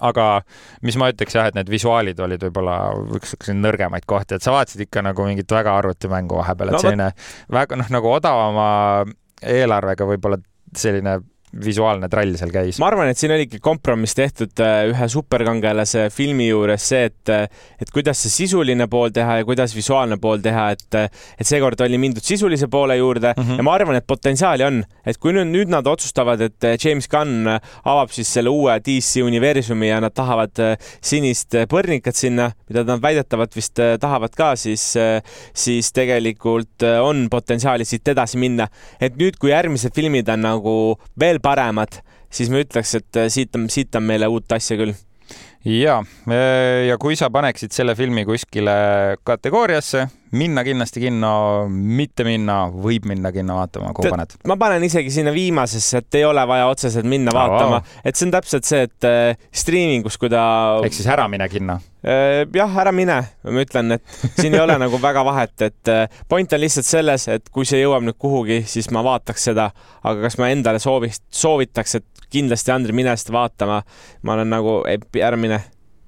aga 0.00 0.28
mis 0.84 0.96
ma 1.00 1.10
ütleks 1.12 1.34
jah, 1.34 1.48
et 1.48 1.58
need 1.58 1.70
visuaalid 1.72 2.18
olid 2.20 2.42
võib-olla 2.46 2.78
üks 3.16 3.36
nõrgemaid 3.50 4.06
kohti, 4.06 4.36
et 4.36 4.44
sa 4.44 4.52
vaatasid 4.54 4.86
ikka 4.86 5.02
nagu 5.02 5.26
mingit 5.26 5.50
väga 5.50 5.78
arvutimängu 5.80 6.38
vahepeal, 6.38 6.70
et 6.70 6.78
no, 6.78 6.82
selline 6.84 7.10
väga 7.52 7.78
noh, 7.80 7.92
nagu 7.96 8.12
odavama 8.12 8.68
eelarvega 9.42 10.06
võib-olla 10.08 10.38
selline 10.76 11.18
visuaalne 11.62 12.08
trall 12.10 12.34
seal 12.38 12.52
käis. 12.54 12.78
ma 12.82 12.88
arvan, 12.90 13.08
et 13.10 13.18
siin 13.18 13.32
oligi 13.34 13.60
kompromiss 13.62 14.16
tehtud 14.18 14.60
äh, 14.62 14.88
ühe 14.90 15.08
superkangelase 15.10 16.08
filmi 16.14 16.48
juures 16.48 16.88
see, 16.90 17.08
et, 17.10 17.32
äh, 17.32 17.46
et 17.80 17.90
kuidas 17.94 18.20
see 18.24 18.32
sisuline 18.32 18.86
pool 18.90 19.12
teha 19.14 19.38
ja 19.40 19.46
kuidas 19.46 19.74
visuaalne 19.76 20.18
pool 20.22 20.42
teha, 20.44 20.66
et, 20.74 20.98
äh, 20.98 21.24
et 21.38 21.48
seekord 21.48 21.80
oli 21.84 22.00
mindud 22.00 22.24
sisulise 22.24 22.68
poole 22.72 22.96
juurde 22.98 23.34
mm 23.36 23.42
-hmm. 23.42 23.60
ja 23.60 23.66
ma 23.66 23.74
arvan, 23.74 23.98
et 24.00 24.06
potentsiaali 24.06 24.66
on, 24.66 24.82
et 25.06 25.18
kui 25.18 25.34
nüüd, 25.36 25.50
nüüd 25.52 25.72
nad 25.72 25.86
otsustavad, 25.86 26.40
et 26.40 26.68
James 26.84 27.08
Gunn 27.08 27.48
avab 27.84 28.10
siis 28.10 28.32
selle 28.34 28.50
uue 28.50 28.78
DC 28.80 29.22
universumi 29.22 29.88
ja 29.88 30.00
nad 30.00 30.14
tahavad 30.14 30.78
sinist 31.00 31.54
põrnikat 31.70 32.16
sinna, 32.16 32.50
mida 32.68 32.84
nad 32.84 33.02
väidetavalt 33.02 33.56
vist 33.56 33.78
tahavad 34.00 34.34
ka, 34.36 34.54
siis, 34.56 34.94
siis 35.54 35.92
tegelikult 35.92 36.82
on 37.02 37.28
potentsiaali 37.30 37.84
siit 37.84 38.08
edasi 38.08 38.38
minna. 38.38 38.68
et 39.00 39.16
nüüd, 39.16 39.36
kui 39.38 39.50
järgmised 39.50 39.94
filmid 39.94 40.28
on 40.28 40.40
nagu 40.40 40.74
veel 41.20 41.40
paremad, 41.44 42.00
siis 42.32 42.50
ma 42.52 42.62
ütleks, 42.64 42.96
et 43.00 43.20
äh, 43.20 43.30
siit 43.32 43.54
on, 43.58 43.68
siit 43.72 43.94
on 43.98 44.06
meile 44.08 44.30
uut 44.32 44.56
asja 44.56 44.78
küll 44.80 44.96
ja, 45.64 45.98
ja 46.88 46.98
kui 47.00 47.16
sa 47.16 47.30
paneksid 47.32 47.72
selle 47.72 47.94
filmi 47.96 48.24
kuskile 48.28 48.74
kategooriasse, 49.24 50.04
minna 50.34 50.64
kindlasti 50.66 51.00
kinno, 51.04 51.30
mitte 51.70 52.26
minna, 52.26 52.64
võib 52.68 53.06
minna 53.08 53.30
kinno 53.34 53.56
vaatama, 53.60 53.92
kuhu 53.96 54.12
paned? 54.12 54.36
ma 54.50 54.56
panen 54.60 54.84
isegi 54.84 55.12
sinna 55.14 55.32
viimasesse, 55.34 56.02
et 56.02 56.18
ei 56.20 56.26
ole 56.28 56.44
vaja 56.48 56.66
otseselt 56.70 57.08
minna 57.08 57.32
no, 57.32 57.38
vaatama 57.38 57.80
wow., 57.80 57.98
et 58.04 58.18
see 58.18 58.28
on 58.28 58.34
täpselt 58.34 58.68
see, 58.68 58.84
et 58.88 59.08
äh, 59.08 59.48
striimingus, 59.54 60.18
kui 60.20 60.32
ta. 60.32 60.44
ehk 60.84 60.96
siis 60.96 61.08
ära 61.14 61.26
mine 61.30 61.48
kinno 61.52 61.78
äh,. 62.02 62.42
jah, 62.54 62.80
ära 62.84 62.92
mine, 62.94 63.20
ma 63.46 63.64
ütlen, 63.64 63.96
et 63.96 64.40
siin 64.40 64.56
ei 64.56 64.62
ole 64.64 64.76
nagu 64.84 65.00
väga 65.02 65.24
vahet, 65.26 65.54
et 65.68 65.92
äh, 65.92 66.20
point 66.28 66.52
on 66.52 66.64
lihtsalt 66.64 66.88
selles, 66.88 67.28
et 67.32 67.48
kui 67.54 67.68
see 67.68 67.80
jõuab 67.84 68.04
nüüd 68.04 68.18
kuhugi, 68.20 68.62
siis 68.68 68.90
ma 68.94 69.04
vaataks 69.06 69.48
seda, 69.50 69.70
aga 70.02 70.26
kas 70.26 70.40
ma 70.42 70.50
endale 70.52 70.82
sooviks, 70.82 71.22
soovitaks, 71.32 72.00
et 72.00 72.08
kindlasti 72.34 72.74
Andri, 72.74 72.96
mine 72.96 73.14
seda 73.20 73.38
vaatama. 73.38 73.82
ma 74.22 74.38
olen 74.38 74.50
nagu, 74.52 74.80
ära 75.20 75.38
mine. 75.40 75.62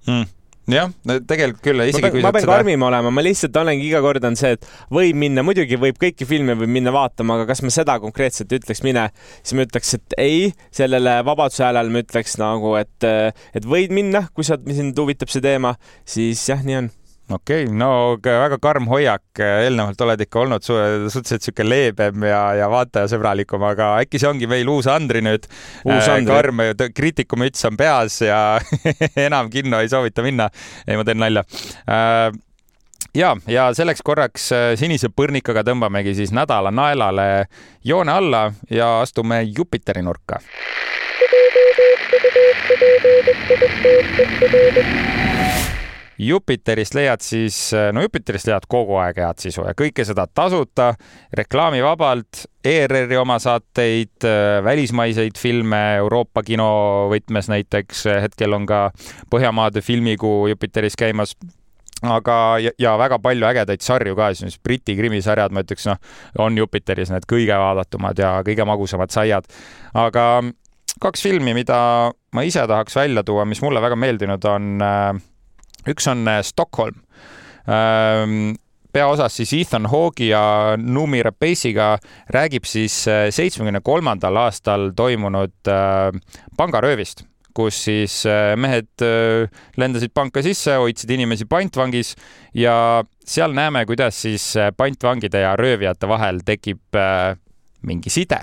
Mm. 0.06 0.26
Jah, 0.66 0.90
tegelikult 1.06 1.60
küll, 1.62 1.82
isegi 1.86 2.00
ma 2.02 2.08
pean, 2.08 2.14
kui 2.16 2.22
ma 2.24 2.30
pean 2.34 2.42
seda... 2.42 2.54
karmim 2.56 2.82
olema, 2.82 3.10
ma 3.14 3.22
lihtsalt 3.22 3.54
olengi 3.60 3.86
iga 3.86 4.00
kord 4.02 4.24
on 4.26 4.34
see, 4.38 4.56
et 4.56 4.64
võib 4.90 5.18
minna, 5.22 5.44
muidugi 5.46 5.78
võib 5.78 6.00
kõiki 6.02 6.26
filme 6.26 6.56
võib 6.58 6.72
minna 6.74 6.90
vaatama, 6.94 7.36
aga 7.38 7.46
kas 7.52 7.62
ma 7.62 7.70
seda 7.70 7.94
konkreetselt 8.02 8.50
ütleks 8.50 8.82
mine, 8.82 9.04
siis 9.44 9.54
ma 9.54 9.66
ütleks, 9.68 9.94
et 9.94 10.16
ei, 10.18 10.40
sellele 10.74 11.20
Vabaduse 11.28 11.68
häälel 11.68 11.92
ma 11.94 12.02
ütleks 12.02 12.34
nagu, 12.42 12.74
et, 12.80 13.06
et 13.06 13.70
võid 13.76 13.94
minna, 13.94 14.24
kui 14.34 14.46
sa, 14.48 14.58
sind 14.58 14.98
huvitab 14.98 15.30
see 15.30 15.44
teema, 15.44 15.76
siis 16.02 16.42
jah, 16.50 16.66
nii 16.66 16.80
on 16.82 16.90
okei 17.30 17.64
okay,, 17.64 17.74
no 17.74 17.90
väga 18.22 18.58
karm 18.62 18.86
hoiak, 18.90 19.24
eelnevalt 19.42 20.00
oled 20.06 20.22
ikka 20.26 20.40
olnud 20.44 20.66
suhteliselt 20.66 21.48
sihuke 21.48 21.66
leebem 21.66 22.26
ja, 22.28 22.40
ja 22.60 22.70
vaatajasõbralikum, 22.70 23.64
aga 23.66 23.92
äkki 24.04 24.20
see 24.22 24.30
ongi 24.30 24.48
meil 24.50 24.68
uus 24.70 24.86
Andri 24.90 25.22
nüüd. 25.26 25.48
uus 25.84 26.08
Andri. 26.12 26.30
karm 26.30 26.62
kriitikumüts 26.94 27.66
on 27.66 27.78
peas 27.80 28.20
ja 28.22 28.40
enam 29.26 29.50
kinno 29.50 29.82
ei 29.82 29.90
soovita 29.90 30.22
minna. 30.26 30.50
ei, 30.86 30.96
ma 30.96 31.06
teen 31.06 31.22
nalja 31.22 31.42
äh, 31.90 32.30
ja, 33.16 33.36
ja 33.50 33.68
selleks 33.74 34.04
korraks 34.06 34.50
äh, 34.54 34.68
sinise 34.78 35.10
põrnikaga 35.10 35.64
tõmbamegi 35.66 36.14
siis 36.18 36.34
nädala 36.36 36.70
naelale 36.70 37.46
joone 37.84 38.12
alla 38.12 38.50
ja 38.70 39.00
astume 39.00 39.42
Jupiteri 39.42 40.02
nurka. 40.06 40.40
Jupiterist 46.18 46.96
leiad 46.96 47.24
siis, 47.24 47.58
no 47.92 48.04
Jupiterist 48.04 48.48
leiad 48.48 48.64
kogu 48.70 48.96
aeg 49.02 49.20
head 49.20 49.42
sisu 49.42 49.66
ja 49.66 49.74
kõike 49.76 50.04
seda 50.06 50.26
tasuta, 50.26 50.92
reklaamivabalt, 51.36 52.46
ERR-i 52.66 53.18
omasaateid, 53.20 54.26
välismaiseid 54.64 55.38
filme 55.38 55.82
Euroopa 56.00 56.42
kino 56.46 56.70
võtmes 57.12 57.50
näiteks, 57.52 58.06
hetkel 58.24 58.56
on 58.56 58.66
ka 58.66 58.88
Põhjamaade 59.30 59.82
filmikuu 59.84 60.46
Jupiteris 60.50 60.96
käimas 60.98 61.36
aga, 62.04 62.36
ja, 62.78 62.94
väga 62.98 63.18
palju 63.22 63.46
ägedaid 63.48 63.84
sarju 63.84 64.16
ka, 64.18 64.30
siis 64.36 64.58
Briti 64.62 64.96
krimisarjad, 64.98 65.54
ma 65.54 65.62
ütleks, 65.64 65.86
noh, 65.88 66.00
on 66.42 66.58
Jupiteris 66.58 67.12
need 67.12 67.26
kõige 67.30 67.56
vaadatumad 67.60 68.18
ja 68.20 68.36
kõige 68.46 68.66
magusamad 68.68 69.14
saiad. 69.14 69.48
aga 69.94 70.26
kaks 71.00 71.22
filmi, 71.22 71.54
mida 71.56 71.78
ma 72.32 72.44
ise 72.44 72.66
tahaks 72.68 72.96
välja 72.96 73.24
tuua, 73.24 73.44
mis 73.48 73.62
mulle 73.64 73.82
väga 73.84 73.96
meeldinud 73.96 74.44
on 74.48 74.84
äh, 74.84 75.24
üks 75.90 76.08
on 76.10 76.26
äh, 76.28 76.42
Stockholm. 76.46 77.02
Ähm, 77.66 78.56
peaosas 78.92 79.36
siis 79.36 79.52
Ethan 79.52 79.88
Hawke'i 79.92 80.30
ja 80.30 80.76
Numi 80.80 81.22
Rapace'iga 81.26 81.96
räägib 82.32 82.68
siis 82.68 83.02
äh, 83.08 83.28
seitsmekümne 83.34 83.82
kolmandal 83.84 84.38
aastal 84.46 84.90
toimunud 84.96 85.70
äh, 85.70 86.10
pangaröövist, 86.56 87.24
kus 87.56 87.78
siis 87.86 88.18
mehed 88.60 89.00
lendasid 89.80 90.12
panka 90.12 90.42
sisse, 90.44 90.74
hoidsid 90.76 91.14
inimesi 91.16 91.46
pantvangis 91.48 92.10
ja 92.52 93.00
seal 93.24 93.56
näeme, 93.56 93.86
kuidas 93.88 94.18
siis 94.26 94.50
pantvangide 94.76 95.40
ja 95.40 95.54
röövijate 95.56 96.10
vahel 96.10 96.42
tekib 96.44 97.00
mingi 97.80 98.12
side 98.12 98.42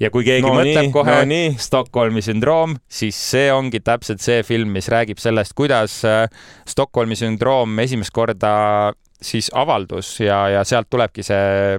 ja 0.00 0.10
kui 0.12 0.24
keegi 0.26 0.46
no 0.46 0.54
mõtleb 0.56 0.88
nii, 0.88 0.92
kohe 0.94 1.18
no 1.28 1.42
Stockholmi 1.60 2.22
sündroom, 2.24 2.76
siis 2.90 3.18
see 3.18 3.50
ongi 3.52 3.82
täpselt 3.84 4.24
see 4.24 4.40
film, 4.46 4.72
mis 4.76 4.88
räägib 4.92 5.20
sellest, 5.22 5.54
kuidas 5.58 6.00
äh, 6.08 6.24
Stockholmi 6.68 7.18
sündroom 7.18 7.78
esimest 7.84 8.14
korda 8.16 8.54
siis 9.22 9.50
avaldus 9.54 10.14
ja, 10.22 10.38
ja 10.48 10.62
sealt 10.64 10.88
tulebki 10.90 11.22
see, 11.24 11.76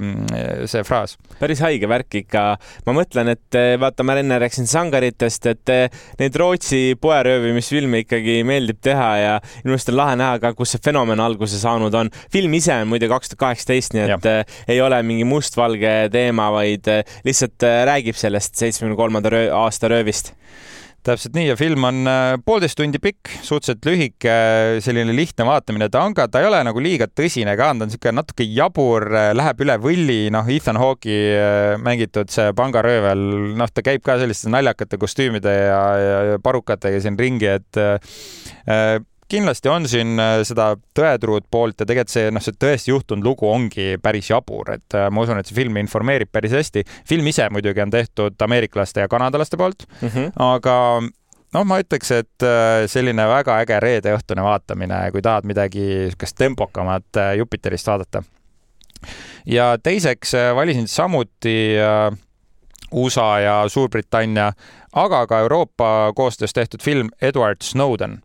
see 0.69 0.83
fraas. 0.85 1.17
päris 1.39 1.61
haige 1.65 1.89
värk 1.89 2.19
ikka. 2.21 2.43
ma 2.85 2.95
mõtlen, 2.95 3.31
et 3.33 3.57
eh, 3.57 3.73
vaata, 3.81 4.05
ma 4.05 4.15
enne 4.21 4.37
rääkisin 4.41 4.69
sangaritest, 4.69 5.47
et 5.51 5.73
eh, 5.73 6.01
neid 6.21 6.37
Rootsi 6.37 6.97
poeröövimisfilme 7.01 8.03
ikkagi 8.05 8.41
meeldib 8.47 8.81
teha 8.83 9.09
ja 9.17 9.33
minu 9.63 9.75
arust 9.75 9.89
on 9.93 9.97
lahe 9.97 10.17
näha 10.21 10.39
ka, 10.43 10.53
kus 10.57 10.75
see 10.75 10.83
fenomen 10.85 11.23
alguse 11.23 11.59
saanud 11.61 11.95
on. 11.97 12.11
film 12.33 12.53
ise 12.57 12.75
on 12.77 12.91
muide 12.93 13.09
kaks 13.11 13.33
tuhat 13.33 13.45
kaheksateist, 13.47 13.97
nii 13.97 14.05
et 14.05 14.13
ja. 14.15 14.19
Eh, 14.31 14.59
ei 14.75 14.81
ole 14.81 15.01
mingi 15.05 15.25
mustvalge 15.27 16.11
teema, 16.13 16.51
vaid 16.53 16.87
lihtsalt 17.25 17.65
räägib 17.89 18.17
sellest 18.17 18.55
seitsmekümne 18.59 18.99
kolmanda 18.99 19.33
aasta 19.57 19.89
röövist 19.91 20.35
täpselt 21.05 21.35
nii 21.37 21.47
ja 21.49 21.57
film 21.59 21.85
on 21.87 22.07
äh, 22.09 22.35
poolteist 22.45 22.77
tundi 22.79 22.99
pikk, 23.01 23.31
suhteliselt 23.41 23.85
lühike, 23.87 24.35
selline 24.85 25.15
lihtne 25.15 25.45
vaatamine, 25.47 25.89
ta 25.91 26.03
on 26.05 26.15
ka, 26.17 26.27
ta 26.31 26.41
ei 26.41 26.49
ole 26.49 26.61
nagu 26.67 26.83
liiga 26.83 27.07
tõsine 27.09 27.55
ka, 27.59 27.71
ta 27.71 27.85
on 27.85 27.91
niisugune 27.91 28.15
natuke 28.19 28.47
jabur, 28.47 29.07
äh, 29.09 29.29
läheb 29.37 29.65
üle 29.65 29.77
võlli, 29.81 30.19
noh, 30.33 30.49
Ethan 30.53 30.79
Hawke'i 30.81 31.19
äh, 31.35 31.75
mängitud 31.81 32.31
see 32.33 32.53
pangaröövel, 32.57 33.23
noh, 33.59 33.71
ta 33.73 33.85
käib 33.85 34.05
ka 34.05 34.19
selliste 34.21 34.51
naljakate 34.53 34.99
kostüümide 35.01 35.55
ja, 35.57 35.81
ja 36.05 36.41
parukatega 36.43 37.01
siin 37.03 37.19
ringi, 37.19 37.49
et 37.51 37.81
kindlasti 39.31 39.69
on 39.71 39.87
siin 39.89 40.19
äh, 40.19 40.41
seda 40.47 40.73
tõetruud 40.97 41.47
poolt 41.51 41.81
ja 41.81 41.87
tegelikult 41.87 42.13
see, 42.13 42.31
noh, 42.33 42.43
see 42.43 42.57
tõesti 42.59 42.91
juhtunud 42.91 43.25
lugu 43.25 43.47
ongi 43.49 43.95
päris 44.03 44.31
jabur, 44.31 44.73
et 44.75 44.97
äh, 44.97 45.07
ma 45.13 45.23
usun, 45.25 45.39
et 45.39 45.49
see 45.49 45.57
film 45.57 45.79
informeerib 45.81 46.31
päris 46.31 46.55
hästi. 46.57 46.83
film 47.07 47.27
ise 47.31 47.47
muidugi 47.53 47.83
on 47.83 47.93
tehtud 47.93 48.47
ameeriklaste 48.47 49.05
ja 49.05 49.11
kanadalaste 49.11 49.57
poolt 49.57 49.85
mm, 49.87 50.07
-hmm. 50.07 50.31
aga 50.43 50.75
noh, 51.01 51.65
ma 51.67 51.79
ütleks, 51.83 52.11
et 52.15 52.47
äh, 52.47 52.87
selline 52.91 53.27
väga 53.27 53.59
äge 53.63 53.79
reedeõhtune 53.83 54.43
vaatamine, 54.43 55.03
kui 55.11 55.21
tahad 55.21 55.47
midagi 55.47 55.87
niisugust 56.05 56.37
tempokamat 56.37 57.23
Jupiterist 57.37 57.87
vaadata. 57.87 58.23
ja 59.45 59.77
teiseks 59.83 60.35
valisin 60.55 60.87
samuti 60.87 61.75
USA 62.91 63.39
ja 63.39 63.55
Suurbritannia, 63.69 64.51
aga 64.93 65.25
ka 65.27 65.39
Euroopa 65.39 66.11
koostöös 66.15 66.53
tehtud 66.53 66.83
film 66.83 67.09
Edward 67.21 67.61
Snowden. 67.63 68.21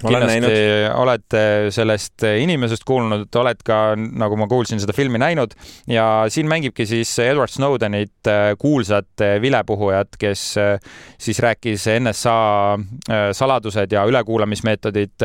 Kindlasti 0.00 0.88
olete 0.96 1.42
sellest 1.74 2.24
inimesest 2.24 2.86
kuulnud, 2.88 3.28
oled 3.36 3.60
ka, 3.64 3.78
nagu 3.96 4.38
ma 4.40 4.46
kuulsin, 4.48 4.80
seda 4.80 4.94
filmi 4.96 5.20
näinud. 5.20 5.52
Ja 5.90 6.24
siin 6.32 6.48
mängibki 6.48 6.86
siis 6.88 7.12
Edward 7.20 7.52
Snowdenit 7.52 8.30
äh, 8.30 8.54
kuulsat 8.58 9.20
äh, 9.20 9.36
vilepuhujat, 9.42 10.16
kes 10.18 10.44
äh, 10.58 10.92
siis 11.20 11.38
rääkis 11.44 11.84
NSA 12.00 12.38
saladused 13.36 13.92
ja 13.92 14.04
ülekuulamismeetodid 14.08 15.20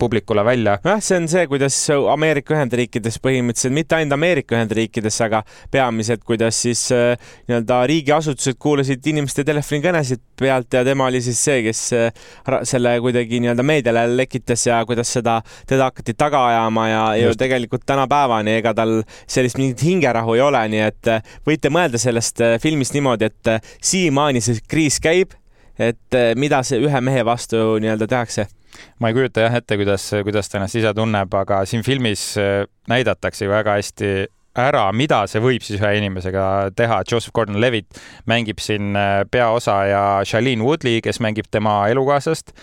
publikule 0.00 0.44
välja. 0.44 0.78
jah, 0.84 1.00
see 1.04 1.18
on 1.20 1.28
see, 1.28 1.46
kuidas 1.50 1.76
Ameerika 2.12 2.54
Ühendriikides 2.56 3.18
põhimõtteliselt, 3.22 3.74
mitte 3.76 3.98
ainult 3.98 4.16
Ameerika 4.16 4.56
Ühendriikides, 4.56 5.18
aga 5.26 5.42
peamiselt, 5.72 6.24
kuidas 6.26 6.62
siis 6.64 6.86
äh, 6.96 7.14
nii-öelda 7.50 7.82
riigiasutused 7.90 8.58
kuulasid 8.62 9.06
inimeste 9.12 9.44
telefonikõnesid 9.46 10.22
pealt 10.40 10.76
ja 10.76 10.84
tema 10.86 11.08
oli 11.10 11.20
siis 11.24 11.40
see, 11.44 11.60
kes 11.66 11.82
äh, 11.96 12.28
selle 12.68 12.96
kuidagi 13.04 13.42
nii-öelda 13.44 13.66
meediale 13.66 14.06
lekitas 14.16 14.66
ja 14.66 14.80
kuidas 14.88 15.12
seda, 15.18 15.40
teda 15.68 15.90
hakati 15.90 16.16
taga 16.18 16.46
ajama 16.52 16.86
ja 16.88 17.02
ju 17.20 17.34
tegelikult 17.38 17.84
tänapäevani 17.88 18.56
ega 18.60 18.74
tal 18.76 19.00
sellist 19.26 19.60
mingit 19.60 19.84
hingerahu 19.84 20.38
ei 20.38 20.46
ole, 20.46 20.62
nii 20.74 20.86
et 20.86 21.12
äh, 21.12 21.34
võite 21.46 21.72
mõelda 21.72 22.00
sellest 22.00 22.40
filmist 22.62 22.96
niimoodi, 22.96 23.28
et 23.28 23.74
siiamaani 23.84 24.40
see 24.44 24.62
kriis 24.68 25.00
käib, 25.02 25.36
et 25.80 26.16
mida 26.36 26.60
see 26.66 26.80
ühe 26.84 27.04
mehe 27.04 27.24
vastu 27.24 27.60
nii-öelda 27.80 28.08
tehakse 28.08 28.48
ma 29.00 29.10
ei 29.10 29.16
kujuta 29.16 29.46
jah 29.46 29.56
ette, 29.60 29.78
kuidas, 29.80 30.10
kuidas 30.26 30.50
ta 30.50 30.58
ennast 30.60 30.78
ise 30.80 30.92
tunneb, 30.96 31.34
aga 31.42 31.62
siin 31.68 31.84
filmis 31.86 32.34
äh, 32.40 32.64
näidatakse 32.90 33.46
ju 33.46 33.52
väga 33.52 33.78
hästi 33.78 34.12
ära, 34.60 34.84
mida 34.96 35.22
see 35.30 35.42
võib 35.42 35.62
siis 35.62 35.78
ühe 35.78 35.92
inimesega 36.00 36.44
teha. 36.76 37.02
Joseph 37.06 37.34
Gordon-Levitt 37.36 38.00
mängib 38.30 38.62
siin 38.62 38.96
äh, 38.98 39.22
peaosa 39.30 39.82
ja 39.88 40.04
Shailene 40.26 40.66
Woodley, 40.66 41.00
kes 41.04 41.22
mängib 41.22 41.50
tema 41.50 41.82
elukaaslast 41.92 42.54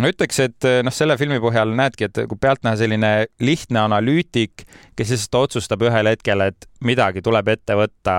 ma 0.00 0.10
ütleks, 0.12 0.38
et 0.44 0.66
eh, 0.68 0.80
noh, 0.84 0.92
selle 0.94 1.16
filmi 1.20 1.38
põhjal 1.42 1.72
näedki, 1.76 2.08
et 2.08 2.18
kui 2.28 2.38
pealtnäha 2.40 2.76
selline 2.80 3.12
lihtne 3.40 3.80
analüütik, 3.86 4.66
kes 4.96 5.12
lihtsalt 5.12 5.38
otsustab 5.46 5.84
ühel 5.88 6.10
hetkel, 6.10 6.44
et 6.44 6.66
midagi 6.84 7.22
tuleb 7.24 7.48
ette 7.54 7.76
võtta, 7.78 8.16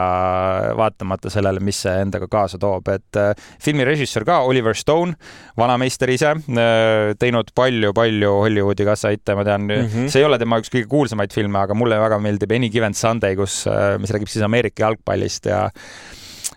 vaatamata 0.77 1.29
sellele, 1.31 1.61
mis 1.63 1.83
see 1.85 1.93
endaga 2.01 2.29
kaasa 2.31 2.57
toob, 2.61 2.89
et 2.93 3.19
äh, 3.21 3.45
filmi 3.63 3.85
režissöör 3.87 4.25
ka 4.27 4.39
Oliver 4.49 4.77
Stone, 4.77 5.13
vanameister 5.59 6.09
ise 6.13 6.33
äh,, 6.33 7.13
teinud 7.21 7.53
palju-palju 7.57 8.33
Hollywoodi 8.41 8.87
kassahitte, 8.87 9.37
ma 9.37 9.45
tean 9.47 9.67
mm, 9.67 9.85
-hmm. 9.85 10.09
see 10.13 10.23
ei 10.23 10.29
ole 10.29 10.41
tema 10.41 10.57
üks 10.61 10.73
kõige 10.73 10.89
kuulsamaid 10.89 11.35
filme, 11.35 11.61
aga 11.61 11.77
mulle 11.77 12.01
väga 12.01 12.17
meeldib 12.23 12.57
Any 12.57 12.71
Given 12.73 12.97
Sunday, 12.97 13.37
kus 13.37 13.63
mis 14.01 14.13
räägib 14.13 14.33
siis 14.33 14.45
Ameerika 14.45 14.87
jalgpallist 14.87 15.45
ja 15.45 15.67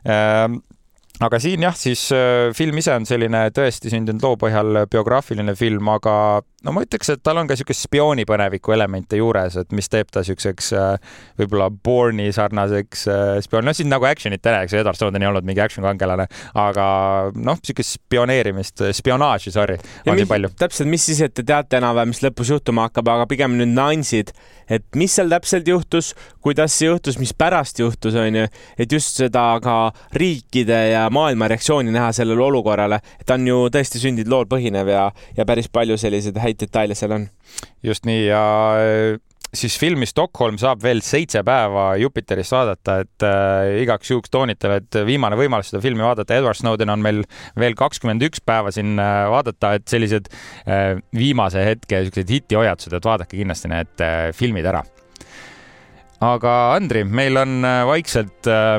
äh, 0.08 0.48
aga 1.20 1.40
siin 1.42 1.64
jah, 1.66 1.76
siis 1.76 2.06
film 2.56 2.80
ise 2.80 2.94
on 2.96 3.06
selline 3.08 3.46
tõesti 3.56 3.92
sündinud 3.92 4.24
loo 4.24 4.38
põhjal 4.40 4.84
biograafiline 4.90 5.54
film, 5.58 5.90
aga 5.92 6.14
no 6.64 6.74
ma 6.76 6.84
ütleks, 6.84 7.10
et 7.14 7.22
tal 7.24 7.40
on 7.40 7.48
ka 7.48 7.56
niisugust 7.56 7.86
spioonipõneviku 7.86 8.74
elemente 8.74 9.18
juures, 9.20 9.56
et 9.60 9.74
mis 9.76 9.88
teeb 9.92 10.10
ta 10.12 10.22
niisuguseks 10.24 10.72
võib-olla 11.40 11.70
Bourne'i 11.72 12.32
sarnaseks 12.36 13.06
spioon, 13.46 13.68
noh, 13.68 13.76
siin 13.76 13.90
nagu 13.92 14.08
action'it 14.08 14.44
ei 14.44 14.56
räägi, 14.56 14.74
see 14.74 14.82
Edward 14.82 15.00
Snowden 15.00 15.24
ei 15.24 15.30
olnud 15.30 15.48
mingi 15.48 15.64
action 15.64 15.84
kangelane, 15.86 16.28
aga 16.60 16.86
noh, 17.36 17.60
niisugust 17.60 17.98
spioneerimist, 17.98 18.84
spionaaži, 19.00 19.52
sorry, 19.54 19.76
on 20.06 20.16
nii 20.20 20.28
palju. 20.30 20.52
täpselt, 20.60 20.90
mis 20.92 21.04
siis, 21.08 21.20
et 21.24 21.36
te 21.36 21.44
teate 21.46 21.80
enam-vähem, 21.80 22.14
mis 22.14 22.22
lõpus 22.24 22.52
juhtuma 22.54 22.88
hakkab, 22.88 23.12
aga 23.12 23.28
pigem 23.30 23.56
nüüd 23.60 23.72
nüansid, 23.74 24.32
et 24.70 24.86
mis 24.96 25.12
seal 25.16 25.32
täpselt 25.32 25.68
juhtus, 25.68 26.12
kuidas 26.44 26.76
see 26.76 26.88
juhtus, 26.90 27.18
mis 27.20 27.32
pärast 27.36 27.80
juhtus, 27.82 28.16
on 28.16 28.42
ju, 28.42 28.48
et 28.80 28.92
just 28.92 29.20
seda 29.20 29.44
ka 29.64 29.78
riikide 30.16 30.80
ja 30.94 31.08
maailma 31.12 31.48
reaktsiooni 31.50 31.94
näha 31.94 32.12
sellele 32.16 32.44
olukorrale, 32.46 33.00
ta 33.26 33.38
on 33.38 33.48
ju 33.48 33.64
tõesti 33.72 34.02
sündinud 34.02 34.30
lool 34.30 34.46
põhinev 34.50 34.90
ja, 34.90 35.08
ja 35.36 35.48
päris 35.48 35.70
palju 35.72 35.98
selliseid 36.00 36.38
häid 36.40 36.60
detaile 36.62 36.98
seal 36.98 37.16
on. 37.16 37.28
just 37.82 38.06
nii 38.08 38.26
ja 38.26 38.44
siis 39.54 39.74
filmi 39.80 40.06
Stockholm 40.06 40.58
saab 40.60 40.82
veel 40.84 41.00
seitse 41.04 41.42
päeva 41.46 41.90
Jupiterist 42.00 42.54
vaadata, 42.54 42.98
et 43.04 43.26
äh, 43.26 43.80
igaks 43.82 44.12
juhuks 44.12 44.30
toonitan, 44.32 44.76
et 44.78 45.00
viimane 45.06 45.38
võimalus 45.38 45.72
seda 45.72 45.82
filmi 45.82 46.04
vaadata, 46.06 46.38
Edward 46.38 46.58
Snowden 46.58 46.92
on 46.94 47.02
meil 47.04 47.22
veel 47.58 47.76
kakskümmend 47.78 48.22
üks 48.28 48.42
päeva 48.46 48.72
siin 48.74 48.96
äh, 49.02 49.24
vaadata, 49.32 49.74
et 49.78 49.88
sellised 49.90 50.30
äh, 50.30 51.00
viimase 51.16 51.64
hetke 51.66 52.04
siuksed 52.06 52.30
hitihoiatused, 52.36 52.94
et 52.96 53.10
vaadake 53.10 53.36
kindlasti 53.36 53.72
need 53.72 54.06
äh, 54.06 54.30
filmid 54.36 54.70
ära. 54.70 54.84
aga 56.20 56.56
Andri, 56.76 57.04
meil 57.04 57.40
on 57.40 57.60
äh, 57.64 57.82
vaikselt 57.88 58.50
äh, 58.50 58.78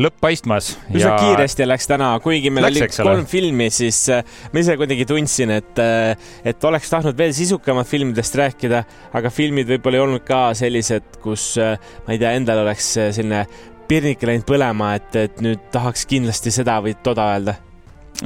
lõpp 0.00 0.20
paistmas. 0.22 0.72
üsna 0.90 1.12
ja... 1.12 1.16
kiiresti 1.20 1.66
läks 1.68 1.88
täna, 1.90 2.10
kuigi 2.24 2.52
meil 2.52 2.68
läks, 2.70 3.00
oli 3.02 3.10
kolm 3.10 3.26
filmi, 3.30 3.68
siis 3.74 4.02
äh, 4.12 4.24
ma 4.52 4.62
ise 4.62 4.76
kuidagi 4.80 5.06
tundsin, 5.08 5.54
et, 5.58 5.80
äh, 5.82 6.14
et 6.46 6.68
oleks 6.68 6.92
tahtnud 6.92 7.18
veel 7.18 7.34
sisukamalt 7.36 7.88
filmidest 7.90 8.38
rääkida, 8.40 8.84
aga 9.16 9.32
filmid 9.34 9.68
võib-olla 9.70 10.00
ei 10.00 10.04
olnud 10.06 10.26
ka 10.26 10.42
sellised, 10.58 11.20
kus 11.24 11.52
äh, 11.60 11.76
ma 12.06 12.16
ei 12.16 12.22
tea, 12.22 12.34
endal 12.38 12.64
oleks 12.64 12.94
selline 13.00 13.44
pirnik 13.90 14.22
läinud 14.22 14.46
põlema, 14.46 14.94
et, 15.00 15.16
et 15.18 15.42
nüüd 15.44 15.66
tahaks 15.74 16.06
kindlasti 16.10 16.52
seda 16.54 16.78
või 16.84 16.94
toda 17.04 17.32
öelda 17.34 17.58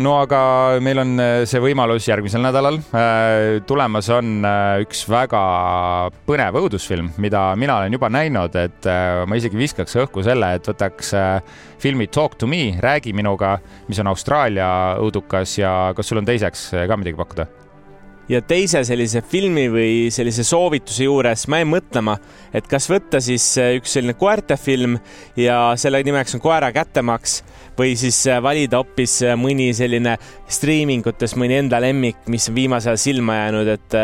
no 0.02 0.14
aga 0.18 0.40
meil 0.82 1.00
on 1.02 1.14
äh, 1.22 1.44
see 1.48 1.62
võimalus 1.62 2.08
järgmisel 2.08 2.42
nädalal. 2.44 2.80
Äh, 2.96 3.62
tulemas 3.68 4.10
on 4.14 4.44
äh, 4.46 4.82
üks 4.84 5.04
väga 5.10 5.42
põnev 6.26 6.58
õudusfilm, 6.62 7.12
mida 7.22 7.46
mina 7.60 7.78
olen 7.80 7.94
juba 7.94 8.10
näinud, 8.12 8.56
et 8.58 8.88
ma 9.28 9.38
isegi 9.38 9.58
viskaks 9.58 9.96
õhku 10.04 10.24
selle, 10.26 10.54
et 10.58 10.70
võtaks 10.70 11.12
filmi 11.82 12.08
Talk 12.12 12.38
to 12.40 12.48
me, 12.50 12.78
räägi 12.82 13.14
minuga, 13.16 13.56
mis 13.88 14.00
on 14.02 14.12
Austraalia 14.12 14.70
õudukas 15.02 15.58
ja 15.60 15.74
kas 15.96 16.10
sul 16.10 16.22
on 16.22 16.28
teiseks 16.28 16.70
ka 16.88 16.98
midagi 17.00 17.20
pakkuda? 17.20 17.63
Ja 18.28 18.40
teise 18.44 18.82
sellise 18.86 19.22
filmi 19.28 19.66
või 19.72 20.10
sellise 20.14 20.44
soovituse 20.46 21.06
juures 21.06 21.46
ma 21.50 21.60
jäin 21.60 21.70
mõtlema, 21.72 22.16
et 22.54 22.66
kas 22.70 22.88
võtta 22.90 23.20
siis 23.24 23.46
äh, 23.60 23.74
üks 23.78 23.96
selline 23.96 24.16
koertefilm 24.18 24.96
ja 25.40 25.58
selle 25.80 26.02
nimeks 26.06 26.36
on 26.36 26.42
Koera 26.44 26.70
kättemaks 26.74 27.40
või 27.78 27.94
siis 28.00 28.22
äh, 28.30 28.40
valida 28.44 28.80
hoopis 28.80 29.18
äh, 29.26 29.36
mõni 29.40 29.70
selline 29.76 30.16
striimingutes 30.48 31.36
mõni 31.40 31.58
enda 31.60 31.80
lemmik, 31.84 32.24
mis 32.32 32.48
on 32.48 32.56
viimasel 32.56 32.94
ajal 32.94 33.02
silma 33.02 33.40
jäänud, 33.42 33.74
et, 33.74 33.98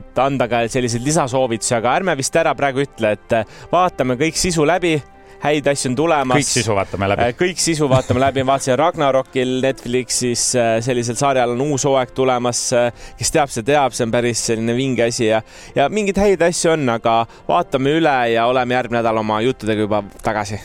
et 0.00 0.22
anda 0.22 0.48
ka 0.50 0.64
selliseid 0.70 1.04
lisasoovitusi, 1.06 1.74
aga 1.78 1.98
ärme 2.00 2.16
vist 2.18 2.36
ära 2.36 2.54
praegu 2.58 2.84
ütle, 2.84 3.14
et 3.16 3.38
vaatame 3.72 4.18
kõik 4.20 4.38
sisu 4.38 4.66
läbi 4.68 4.98
häid 5.44 5.68
asju 5.68 5.92
on 5.92 5.96
tulemas. 5.98 6.40
kõik 6.40 6.50
sisu 6.50 6.76
vaatame 6.76 7.08
läbi. 7.12 7.26
Äh, 7.26 7.36
kõik 7.38 7.62
sisu 7.62 7.88
vaatame 7.90 8.22
läbi, 8.22 8.44
vaatasin 8.48 8.78
Ragnarokil 8.80 9.56
Netflixis 9.64 10.46
äh, 10.58 10.74
sellisel 10.84 11.18
sarjal 11.20 11.54
on 11.54 11.64
uus 11.68 11.86
hooaeg 11.88 12.14
tulemas. 12.16 12.66
Äh, 12.76 13.08
kes 13.18 13.34
teab, 13.34 13.52
see 13.52 13.66
teab, 13.66 13.96
see 13.96 14.06
on 14.08 14.14
päris 14.14 14.46
selline 14.50 14.76
vinge 14.76 15.08
asi 15.08 15.28
ja, 15.28 15.42
ja 15.76 15.88
mingeid 15.92 16.20
häid 16.20 16.46
asju 16.48 16.74
on, 16.74 16.88
aga 16.96 17.22
vaatame 17.48 17.98
üle 18.00 18.18
ja 18.34 18.46
oleme 18.50 18.78
järgmine 18.78 19.02
nädal 19.02 19.20
oma 19.24 19.40
juttudega 19.44 19.86
juba 19.88 20.04
tagasi 20.24 20.62